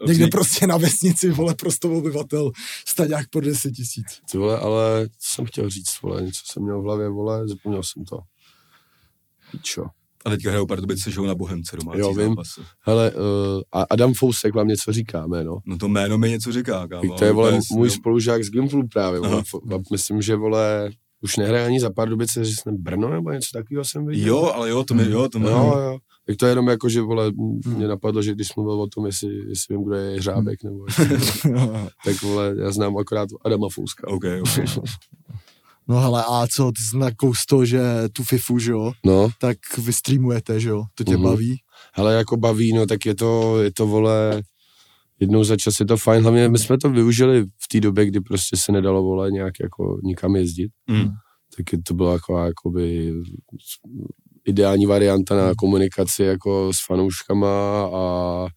[0.08, 2.52] Někde prostě na vesnici, vole, prostě obyvatel,
[2.88, 4.06] staďák po 10 tisíc.
[4.32, 7.84] Ty vole, ale co jsem chtěl říct, vole, něco jsem měl v hlavě, vole, zapomněl
[7.84, 8.20] jsem to.
[9.52, 9.86] Píčo.
[10.26, 12.28] A teďka hrajou Pardubice, že na Bohemce domácí Jo, vím.
[12.30, 12.62] zápasy.
[12.82, 13.22] Hele, uh,
[13.72, 15.58] a Adam Fousek vám něco říká, jméno.
[15.66, 17.16] No to jméno mi něco říká, kámo.
[17.18, 19.44] To je, vole, úplně můj spolužák z Gimflu právě, vole.
[19.92, 20.90] Myslím, že, vole,
[21.22, 24.28] už nehraje ani za Pardubice, že jsme Brno nebo něco takového jsem viděl.
[24.28, 25.98] Jo, ale jo, to mi, jo, to mi, Jo, jo.
[26.28, 27.32] Tak to je jenom jako, že vole,
[27.78, 31.18] mě napadlo, že když mluvil o tom, jestli, jestli vím, kdo je Jeřábek, nebo jestli,
[32.06, 34.08] tak vole, já znám akorát Adama Fouska.
[34.08, 34.84] OK, OK.
[35.88, 37.82] No hele, a co, ty jsi nakous to, že
[38.14, 41.24] tu FIFU, že jo, No, tak vy streamujete, že jo, to tě Mhm.
[41.24, 41.58] baví?
[41.94, 44.42] ale jako baví, no tak je to, je to vole,
[45.20, 48.22] jednou za čas je to fajn, hlavně my jsme to využili v té době, kdy
[48.22, 51.08] prostě se nedalo vole nějak jako nikam jezdit, Mm.
[51.58, 53.14] tak to byla jako jakoby
[54.46, 57.50] ideální varianta na komunikaci jako s fanouškama
[57.94, 58.48] a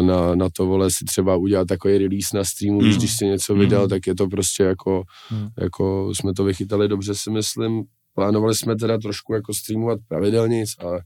[0.00, 2.90] na, na to vole si třeba udělat takový release na streamu, Mm.
[2.90, 3.88] když, si něco vydal, Mm.
[3.88, 5.48] tak je to prostě jako, Mm.
[5.60, 7.82] jako jsme to vychytali dobře si myslím.
[8.14, 11.02] Plánovali jsme teda trošku jako streamovat pravidelně, ale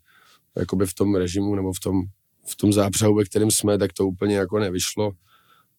[0.57, 2.03] jakoby v tom režimu nebo v tom,
[2.51, 5.13] v tom zápřehu, ve kterém jsme, tak to úplně jako nevyšlo.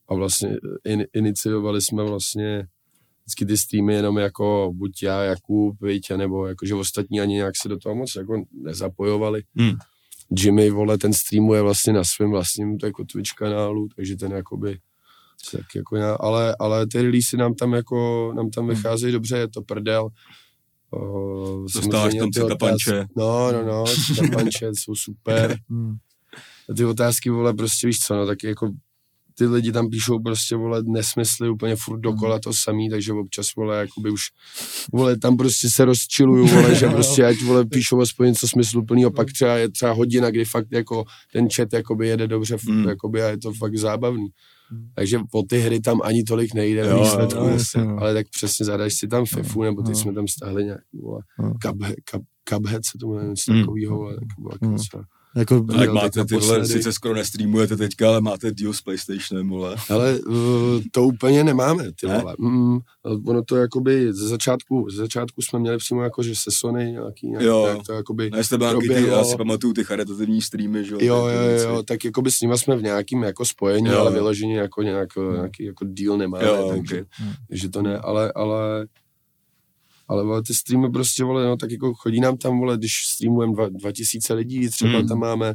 [0.10, 2.68] A vlastně in, iniciovali jsme vlastně
[3.24, 7.54] vždycky ty streamy jenom jako buď já, Jakub, Viď, nebo jako, že ostatní ani nějak
[7.62, 9.42] se do toho moc jako nezapojovali.
[9.56, 9.76] Hmm.
[10.38, 14.80] Jimmy, vole, ten streamuje vlastně na svém vlastním jako Twitch kanálu, takže ten jakoby
[15.52, 19.48] tak jako já, ale, ale ty releasy nám tam jako, nám tam vycházejí dobře, je
[19.48, 20.10] to prdel.
[20.92, 23.06] Uh, Dostáváš tam ty cita otázky- panče.
[23.18, 25.58] No, no, no, cita panče jsou super.
[25.70, 25.96] Hmm.
[26.70, 28.72] A ty otázky, vole, prostě víš co, no, tak jako
[29.38, 33.78] ty lidi tam píšou prostě, vole, nesmysly úplně furt dokola to samý, takže občas, vole,
[33.78, 34.22] jakoby už,
[34.94, 39.32] vole, tam prostě se rozčiluju, vole, že prostě ať, vole, píšou aspoň něco smysluplného, pak
[39.32, 41.04] třeba je třeba hodina, kdy fakt jako
[41.34, 42.88] ten chat, jakoby jede dobře, furt, Mm.
[42.90, 44.28] jakoby a je to fakt zábavný.
[44.96, 47.98] Takže po ty hry tam ani tolik nejde Jo, v výsledku, jo, jasně, no.
[48.00, 50.00] ale tak přesně zadaš si tam FIFU, nebo teď no.
[50.02, 51.22] jsme tam stáhli nějaký, vole.
[51.62, 53.60] Cuphead, Cup, Cuphead se to jmenuje, něco Mm.
[53.62, 54.76] takového, vole, tak bylo jako Mm.
[54.76, 55.04] docela-
[55.38, 56.66] Jako, Tak Jel máte tyhle, naposledy.
[56.68, 59.76] sice skoro nestreamujete teďka, ale máte deal s PlayStationem, vole.
[59.90, 60.36] Ale uh,
[60.92, 62.18] to úplně nemáme, ty Ne?
[62.20, 62.36] vole.
[62.40, 62.78] Mm,
[63.28, 67.28] ono to jakoby ze začátku, ze začátku jsme měli přímo jako, že se Sony nějaký,
[67.28, 67.74] nějaký Jo.
[67.76, 71.00] tak to jakoby, No, jste nějaký ty, já si pamatuju ty charitativní streamy, že jo,
[71.02, 74.14] jo, jo, jo, tak jakoby s nima jsme v nějakým jako spojení, Jo, ale jo.
[74.14, 77.28] vyloženě jako nějak, nějaký jako deal nemáme, Jo, takže, okay.
[77.50, 78.88] takže to ne, ale, ale
[80.08, 83.54] ale vole, ty streamy prostě, vole, no, tak jako chodí nám tam, vole, když streamujeme
[83.54, 85.08] dva, 2000 lidí, třeba Mm.
[85.08, 85.54] tam máme,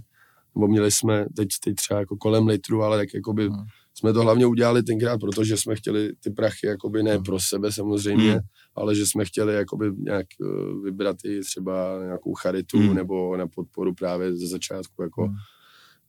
[0.54, 3.56] nebo měli jsme teď, teď třeba jako kolem litru, ale tak jakoby Mm.
[3.94, 8.32] jsme to hlavně udělali tenkrát, protože jsme chtěli ty prachy jakoby ne pro sebe samozřejmě,
[8.34, 8.40] Mm.
[8.74, 12.94] ale že jsme chtěli jakoby nějak uh, vybrat i třeba nějakou charitu Mm.
[12.94, 15.34] nebo na podporu právě ze začátku jako Mm.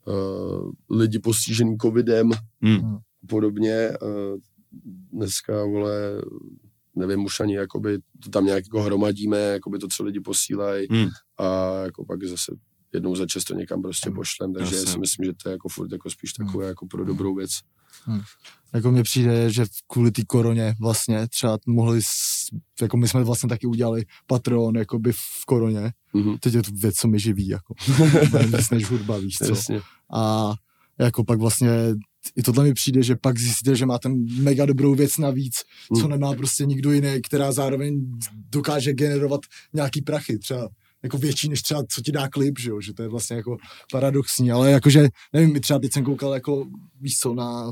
[0.08, 2.98] uh, lidi postižený covidem Hmm.
[3.28, 3.90] podobně.
[4.02, 4.40] Uh,
[5.12, 6.22] dneska, vole,
[6.96, 11.10] nevím už ani, jakoby, to tam nějak jako hromadíme, jakoby to, co lidi posílají Hmm.
[11.38, 12.52] a jako pak zase
[12.94, 14.16] jednou za často někam prostě Hmm.
[14.16, 14.92] pošlem, takže Jasně.
[14.92, 17.52] si myslím, že to je jako furt jako spíš takové jako pro dobrou věc.
[18.74, 22.00] Jako mně přijde, že kvůli té koroně vlastně třeba mohli,
[22.82, 25.92] jako my jsme vlastně taky udělali Patreon jakoby v koroně.
[26.14, 26.38] Mhm.
[26.38, 27.74] Teď je to věc, co mi živí, jako.
[28.58, 29.46] Víc než hudba, víš co.
[29.46, 29.82] Jasně.
[30.14, 30.54] A
[31.00, 31.70] jako pak vlastně
[32.36, 34.10] i tohle mi přijde, že pak zjistíte, že máte
[34.40, 35.54] mega dobrou věc navíc,
[35.96, 36.10] co Hmm.
[36.10, 38.06] nemá prostě nikdo jiný, která zároveň
[38.50, 39.42] dokáže generovat
[39.74, 40.70] nějaký prachy, třeba
[41.04, 43.58] jako větší než třeba, co ti dá klip, že jo, že to je vlastně jako
[43.92, 46.66] paradoxní, ale jakože, nevím, my třeba teď jsem koukal jako,
[47.02, 47.72] víš co, na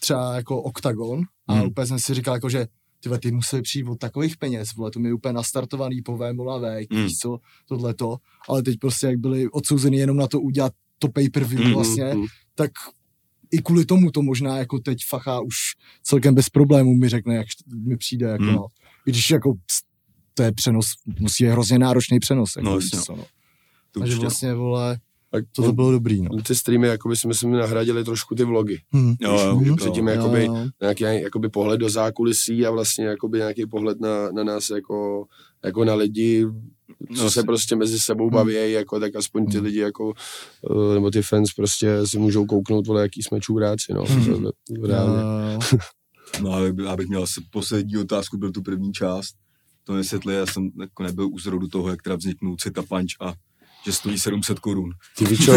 [0.00, 1.66] třeba jako Octagon a Hmm.
[1.68, 2.66] úplně jsem si říkal jako, že
[3.02, 6.56] tyhle, ty museli přijít od takových peněz, vole, to mi je úplně nastartovaný po Vémola
[6.90, 7.04] Hmm.
[7.04, 7.38] víš co,
[7.68, 8.16] tohleto,
[8.48, 12.24] ale teď prostě jak byli odsouzeni jenom na to udělat to pay-per-view Hmm, vlastně, Mhm.
[12.54, 12.70] tak
[13.52, 15.54] i kvůli tomu to možná jako teď Facha už
[16.02, 18.54] celkem bez problémů mi řekne, jak mi přijde, jako Hmm.
[18.54, 18.66] no.
[19.06, 19.54] I když jako
[20.34, 20.86] to je přenos,
[21.18, 22.56] musí je hrozně náročný přenos.
[22.56, 22.98] Jako, No, jasně.
[23.08, 23.24] no.
[23.92, 24.98] To Takže vlastně, vole,
[25.52, 26.42] to, to bylo dobrý, no.
[26.46, 28.78] ty streamy jakoby si myslím nahradili trošku ty vlogy.
[28.96, 29.14] Hm.
[29.20, 29.64] Jo, jo, Mhm.
[29.64, 29.76] jo.
[29.76, 30.66] Předtím Jo, jakoby, jo.
[30.80, 35.24] nějaký jakoby pohled do zákulisí a vlastně jakoby nějaký pohled na, na nás jako,
[35.64, 36.46] jako na lidi,
[37.16, 38.34] co No, se prostě mezi sebou Hmm.
[38.34, 39.64] baví, jako, tak aspoň ty Hmm.
[39.66, 40.12] lidi jako,
[40.90, 44.46] eh, nebo ty fans prostě si můžou kouknout, vole, jaký jsme čůráci, no, Hmm.
[44.84, 45.58] reálně.
[46.42, 49.34] No, abych, abych měl asi poslední otázku, byl tu první část.
[49.84, 53.32] To vysvětli, já jsem jako nebyl u zrodu toho, jak teda vzniknul Cita Punch a
[53.86, 54.90] že stojí 700 korun.
[55.18, 55.52] Ty víš čo,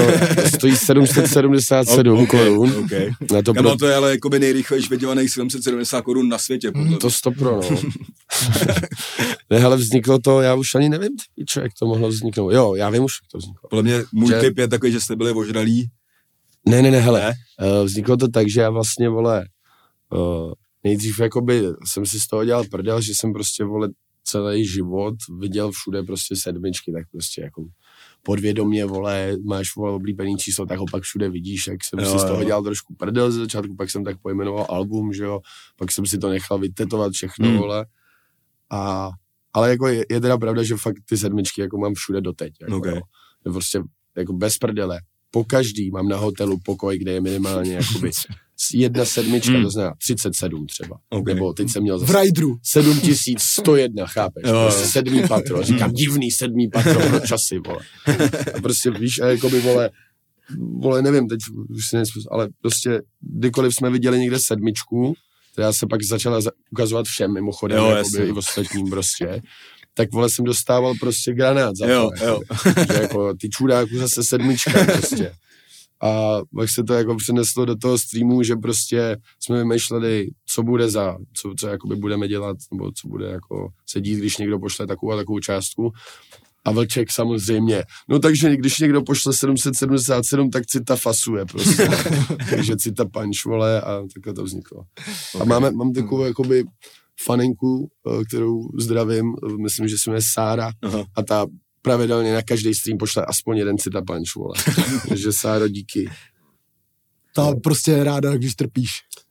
[0.55, 2.91] stojí 777 Ok, korun, ok.
[3.31, 6.97] na to, Kamo, pro, to je ale jakoby nejrychlejší vydělaných 770 korun na světě, podle
[6.97, 7.81] to stopro, no.
[9.49, 12.51] ne, ale vzniklo to, já už ani nevím, ty víš čo, jak to mohlo vzniknout.
[12.51, 13.69] Jo, já vím už, jak to vzniklo.
[13.69, 15.89] Podle mě můj Že- tip je takový, že jste byli ožralí.
[16.69, 17.33] Ne, ne, ne, hele, Ne?
[17.79, 19.45] Uh, vzniklo to tak, že já vlastně, vole,
[20.13, 20.51] uh,
[20.83, 23.89] nejdřív jakoby jsem si z toho dělal prdel, že jsem prostě, vole,
[24.23, 27.65] celý život viděl všude prostě sedmičky, tak prostě jako
[28.25, 32.11] podvědomě, vole, máš vole oblíbený číslo, tak ho pak všude vidíš, jak jsem Jo, jo,
[32.11, 35.39] si z toho dělal trošku prdel ze začátku, pak jsem tak pojmenoval album, že jo,
[35.75, 37.57] pak jsem si to nechal vytetovat všechno, Hmm.
[37.57, 37.85] vole,
[38.69, 39.09] a,
[39.53, 42.77] ale jako je, je teda pravda, že fakt ty sedmičky jako mám všude doteď, jako,
[42.77, 42.85] Ok.
[42.85, 43.01] jo.
[43.45, 43.81] Je prostě
[44.17, 44.99] jako bez prdele,
[45.31, 48.11] po každý mám na hotelu pokoj, kde je minimálně jakoby
[48.73, 49.63] jedna sedmička, Hmm.
[49.63, 50.97] to znamená 37 třeba.
[51.09, 51.25] Ok.
[51.27, 52.57] Nebo teď jsem měl V zase Raidru.
[52.63, 54.43] 7101, chápeš?
[54.47, 54.61] Jo, jo.
[54.67, 55.63] Prostě sedmý patro.
[55.63, 57.79] Říkám, divný sedmý patro pro časy, vole.
[58.57, 59.89] A prostě víš, a jakoby, vole,
[60.81, 61.39] vole, nevím, teď
[61.69, 65.13] už si nejsem, ale prostě kdykoliv jsme viděli někde sedmičku,
[65.53, 69.41] která se pak začala za- ukazovat všem mimochodem, Jo, jakoby, i ostatním prostě,
[69.93, 72.25] tak vole jsem dostával prostě granát za Jo, to.
[72.25, 72.39] jo.
[72.93, 75.33] Že jako ty čuráku zase sedmička prostě.
[76.03, 80.89] A pak se to jako přeneslo do toho streamu, že prostě jsme vymýšleli, co bude
[80.89, 84.87] za, co, co jakoby budeme dělat, nebo co bude jako se dít, když někdo pošle
[84.87, 85.91] takovou a takovou částku.
[86.65, 87.83] A Vlček samozřejmě.
[88.09, 91.89] No takže když někdo pošle 777, tak cita fasuje prostě.
[92.49, 94.81] takže cita punch, vole, a takhle to vzniklo.
[95.35, 95.45] A Ok.
[95.47, 96.63] máme, mám takovou jakoby
[97.25, 101.05] faninku, eh, kterou zdravím, myslím, že se jmenuje Sára Aha.
[101.15, 101.45] a ta
[101.83, 104.55] pravidelně na každý stream pošle aspoň jeden cita punch, vole.
[105.09, 106.09] takže Sáro, díky.
[107.35, 108.89] Ta prostě je ráda, když trpíš.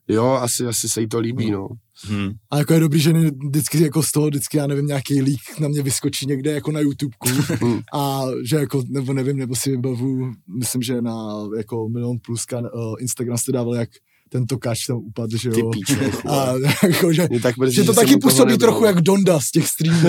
[0.09, 1.69] Jo, asi, asi se jí to líbí, no.
[2.05, 2.31] Hmm.
[2.51, 3.13] A jako je dobrý, že
[3.49, 6.81] vždycky jako z toho, vždycky, já nevím, nějaký lík na mě vyskočí někde jako na
[6.81, 7.29] YouTubeku
[7.95, 11.17] a že jako, nebo nevím, nebo si vybavu, myslím, že na
[11.57, 13.89] jako Milion Pluska uh, Instagram jste dával, jak
[14.33, 15.71] ten tokáč tam upadl, že Ty jo.
[16.29, 16.53] A
[16.87, 19.69] jako, že, Mě tak mrzí, že to jsem taky působí trochu jak Donda z těch
[19.69, 20.09] streamů.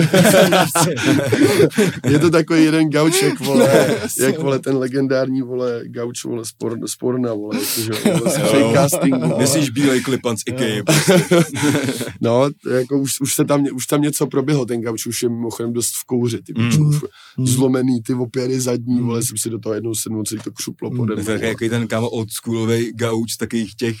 [2.10, 4.24] Je to takový jeden gauček, vole, Ne, jasně.
[4.24, 7.58] jak vole ten legendární, vole, gauč, vole, spor, sporna, vole,
[8.04, 8.44] vole, z Jo.
[8.50, 9.38] Fakecastingu.
[9.38, 10.82] Myslíš bílej klipan z Ikea?
[12.20, 15.72] No, jako už, už, se tam, už tam něco proběhlo, ten gauč už je mimochodem
[15.72, 16.64] dost v kouři, ty Mm.
[16.68, 16.88] mm.
[16.88, 16.96] už
[17.38, 17.46] Mm.
[17.46, 19.06] zlomený, ty opěry zadní, Mm.
[19.06, 20.96] vole, jsem si do toho jednou sednul, celý to křuplo Mm.
[20.96, 21.50] pode To mnou, je vole.
[21.52, 23.96] takový ten kámo oldschoolový gauč, takových těch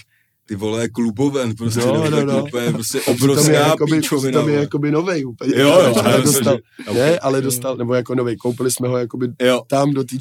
[0.46, 2.44] ty vole kluboven, prostě, No, no, no.
[2.44, 4.30] Úplně, prostě je obrovská jakoby, píčovina.
[4.40, 5.52] přitom je jakoby novej úplně.
[5.56, 6.56] Jo, jo, ale dostal,
[6.86, 10.16] že- ne, ale dostal, nebo jako novej, koupili jsme ho jakoby Jo, tam do té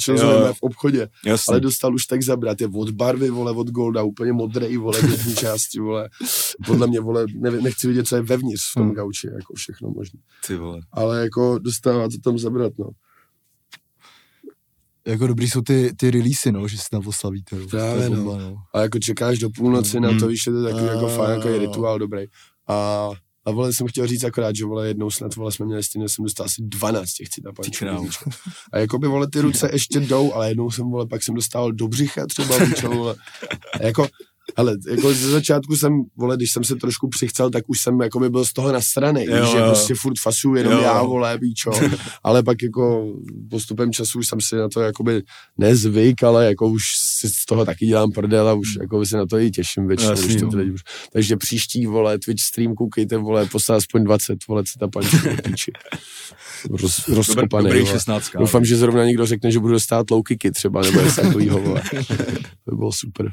[0.54, 1.08] v obchodě.
[1.26, 1.52] jasně.
[1.52, 5.34] ale dostal už tak zabrat, je od barvy, vole, od golda, úplně modrý, vole, do
[5.36, 6.10] části, vole.
[6.68, 8.94] Podle mě, vole, ne, nechci vidět, co je vevnitř v tom Hmm.
[8.96, 10.20] gauči, jako všechno možné.
[10.48, 10.82] Ty vole.
[10.92, 12.90] Ale jako dostává to tam zabrat, no.
[15.08, 17.56] Jako dobrý jsou ty, ty releasy, no, že si tam oslavíte.
[17.56, 17.68] No.
[17.68, 18.56] Právě, je bomba, no.
[18.74, 20.28] A jako čekáš do půlnoci na to, Hmm.
[20.28, 22.26] víš, je to takový jako A- fajn, jako je rituál dobrý.
[22.68, 23.10] A
[23.46, 26.24] A vole, jsem chtěl říct akorát, že vole, jednou snad vole, jsme měli stejně, jsem
[26.24, 27.86] dostal asi 12 těch citapančů.
[28.74, 31.72] A jako by vole, ty ruce ještě jdou, ale jednou jsem vole, pak jsem dostal
[31.72, 32.56] do břicha třeba,
[32.88, 33.16] vole.
[33.80, 34.08] A jako,
[34.56, 38.20] ale jako ze začátku jsem, vole, když jsem se trošku přichcel, tak už jsem jako
[38.20, 39.66] by byl z toho nasranej, Jo, že jo.
[39.66, 40.82] prostě furt fasuju jenom Jo.
[40.82, 41.72] já, vole, víš, čo.
[42.24, 43.14] Ale pak jako
[43.50, 45.22] postupem času už jsem si na to jakoby
[45.58, 49.26] nezvyk, ale jako už si z toho taky dělám prdel a už jako se na
[49.26, 50.52] to i těším většinou, Jasný, když to no.
[50.52, 50.82] ty lidi už.
[51.14, 55.72] Takže příští, vole, Twitch stream, koukejte, vole, poslal aspoň 20, vole, cita pančů, píči.
[56.70, 57.92] Roz, rozkopaný, dobrý vole.
[57.92, 58.30] 16.
[58.40, 61.82] Doufám, že zrovna někdo řekne, že budu dostat low kicky třeba, nebo něco takovýho, vole.
[62.66, 63.32] To by bylo super.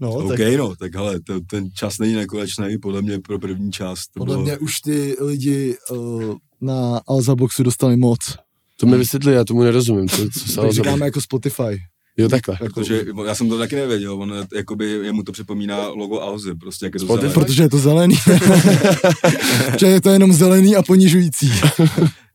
[0.00, 3.72] No, OK, tak no, tak hele, to, ten čas není nekonečný, podle mě pro první
[3.72, 4.06] část.
[4.06, 8.18] To podle bylo, mě už ty lidi uh, na Alza Boxu dostali moc.
[8.76, 10.08] To mi vysvětli, já tomu nerozumím.
[10.08, 11.78] Co, co se Tak ale říkáme jako Spotify.
[12.18, 12.58] Jo, takhle.
[12.62, 16.86] Jako, Protože já jsem to taky nevěděl, on jakoby, jemu to připomíná logo Alzy, prostě
[16.86, 17.28] jak je to Spotify?
[17.28, 17.44] zelené.
[17.46, 18.14] protože je to zelený.
[19.80, 21.52] že je to jenom zelený a ponižující.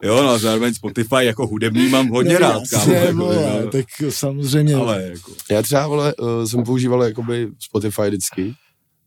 [0.03, 2.81] Jo, no a zároveň Spotify jako hudební mám hodně No, rád, kámo.
[2.83, 4.75] jasně, Jako, vole, no, tak samozřejmě.
[4.75, 8.53] ale jako, Já třeba, vole, uh, jsem používal jakoby Spotify vždycky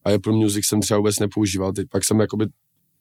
[0.04, 1.72] a Apple Music jsem třeba vůbec nepoužíval.
[1.72, 2.46] Teď pak jsem jakoby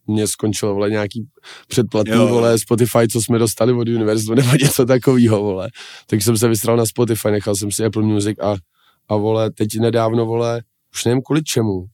[0.07, 1.27] mě skončilo, vole, nějaký
[1.67, 2.27] předplatný, Jo.
[2.27, 5.69] vole, Spotify, co jsme dostali od Univerzu, nebo něco takového, vole.
[6.07, 8.55] Tak jsem se vystral na Spotify, nechal jsem si Apple Music a,
[9.09, 10.61] a vole, teď nedávno, vole,
[10.93, 11.85] už nevím kvůli čemu.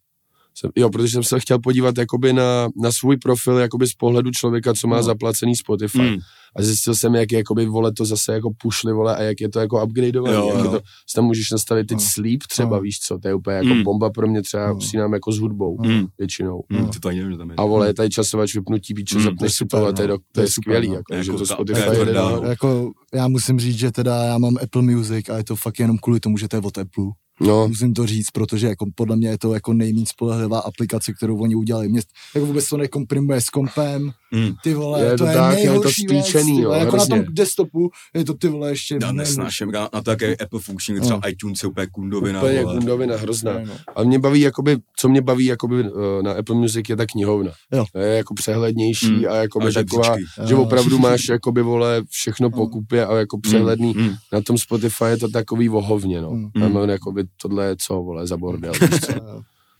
[0.56, 4.32] Jsem, jo, protože jsem se chtěl podívat jakoby na, na svůj profil jakoby z pohledu
[4.32, 5.04] člověka, co má No.
[5.04, 5.98] zaplacený Spotify.
[6.02, 6.18] mm,
[6.56, 9.50] A zjistil jsem, jak je, jakoby, vole, to zase jako pušli, vole, a jak je
[9.50, 10.34] to jako upgradeované.
[10.36, 10.72] Jo, jak jo.
[10.72, 10.80] to,
[11.16, 12.04] tam můžeš nastavit teď No.
[12.14, 12.82] sleep třeba, No.
[12.82, 13.84] víš co, to je úplně jako Mm.
[13.84, 14.76] bomba pro mě třeba, No.
[14.76, 16.62] usínám jako s hudbou, mm, většinou.
[16.70, 16.90] mm, No.
[17.02, 17.56] to ani nevím, že tam je.
[17.56, 20.08] A vole, je tady časovač vypnutí, víč, Mm, to zapneš super, to, a to je,
[20.08, 20.18] no.
[20.18, 20.94] to To je skvělý, no.
[20.96, 22.42] jako, Jako že to ta- Spotify je no.
[22.46, 25.98] Jako, já musím říct, že teda já mám Apple Music a je to fakt jenom
[25.98, 27.06] kvůli tomu, že to je od Apple.
[27.48, 31.38] No, Musím to říct, protože jako podle mě je to jako nejméně spolehlivá aplikace, kterou
[31.38, 31.90] oni udělali.
[31.90, 32.02] Mě
[32.36, 34.54] jako vůbec to nekomprimuje s kompem, Mm.
[34.64, 37.04] ty vole, Je to, to je tak, je to nejhorší věc, no, vole, jako na
[37.04, 37.24] hrozně.
[37.24, 39.18] tom desktopu je to ty vole ještě Já nejhorší.
[39.30, 42.76] nesnáším, na na to, jak je Apple funkční, třeba iTunes je úplně kundovina, úplně vole.
[42.78, 43.54] kundovina, hrozná.
[43.66, 43.74] No.
[43.96, 47.52] A mě baví, jakoby, co mě baví jakoby, eh, na Apple Music je ta knihovna.
[47.74, 47.86] Jo.
[47.94, 49.26] To je jako přehlednější Mm.
[49.30, 50.48] a jakoby A taková, žebříčky.
[50.48, 50.62] že Jo.
[50.62, 53.94] opravdu máš jakoby, vole, všechno po kupě a jako přehledný.
[53.98, 54.14] Mm.
[54.34, 56.32] Na tom Spotify je to takový vohovně, no.
[56.32, 56.52] Mm.
[56.52, 58.74] Tam on, jakoby, tohle je co, vole, za bordel.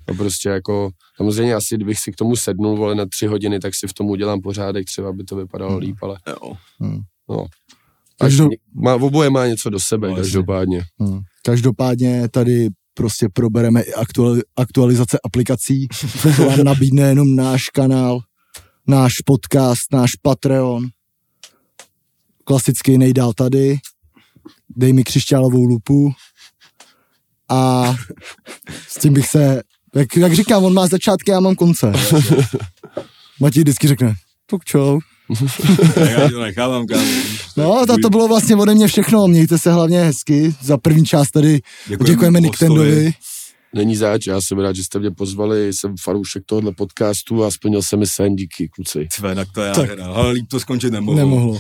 [0.10, 3.76] No prostě jako, samozřejmě asi, kdybych si k tomu sednul, vole, na tři hodiny, tak
[3.76, 6.54] si v tom udělám pořádek, třeba aby to vypadalo líp, ale Jo.
[7.30, 7.42] no.
[7.42, 7.48] Až
[8.20, 10.82] Každou- má, oboje má něco do sebe, No, každopádně.
[11.00, 11.20] Hmm.
[11.46, 15.88] Každopádně tady prostě probereme i aktuali- aktualizace aplikací,
[16.22, 18.20] to vám nabídne jenom náš kanál,
[18.88, 20.88] náš podcast, náš Patreon.
[22.44, 23.78] Klasicky nejdál tady.
[24.76, 26.12] Dej mi křišťálovou lupu.
[27.52, 27.96] A
[28.88, 29.62] s tím bych se,
[29.96, 31.92] jak, jak říkám, on má začátky, já mám konce.
[33.40, 34.14] Matěj vždycky řekne,
[34.50, 35.00] tak čau.
[36.10, 37.04] Já to nechávám, kámo.
[37.58, 39.28] No, to, to bylo vlastně ode mě všechno.
[39.28, 40.56] Mějte se hlavně hezky.
[40.62, 43.14] Za první část tady Děkujeme děkujeme hostovi.
[43.76, 47.82] Není zač, já jsem rád, že jste mě pozvali, jsem fanoušek tohohle podcastu a splnil
[47.82, 49.08] jsem mi sen, díky kluci.
[49.18, 49.78] Tve, tak to je Tak.
[49.90, 50.06] nádhera.
[50.14, 51.20] Ale líp to skončit nemohlo.
[51.20, 51.60] Nemohlo.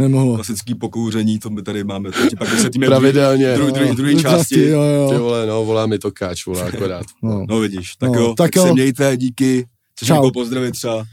[0.00, 0.34] Nemohlo.
[0.34, 2.10] Klasický pokouření, to my tady máme.
[2.12, 3.54] Teď pak vysvětlíme Pravidelně.
[3.54, 4.60] druhý, druhý, druhý části.
[4.68, 5.20] Jo, Ty jo.
[5.22, 7.06] vole, no, volá mi to káč, volá akorát.
[7.22, 7.44] No.
[7.48, 8.62] No vidíš, tak No, jo, tak tak, jo.
[8.66, 9.66] se mějte, díky.
[9.96, 10.14] Chceš Čau.
[10.14, 11.04] někoho pozdravit třeba?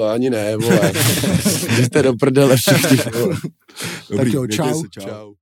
[0.00, 0.92] Uh, ani ne, vole.
[1.84, 2.98] Jste do prdele všichni.
[4.10, 4.80] Dobrý, jo, mějte čau.
[4.82, 5.00] se, čau.
[5.08, 5.32] Čau.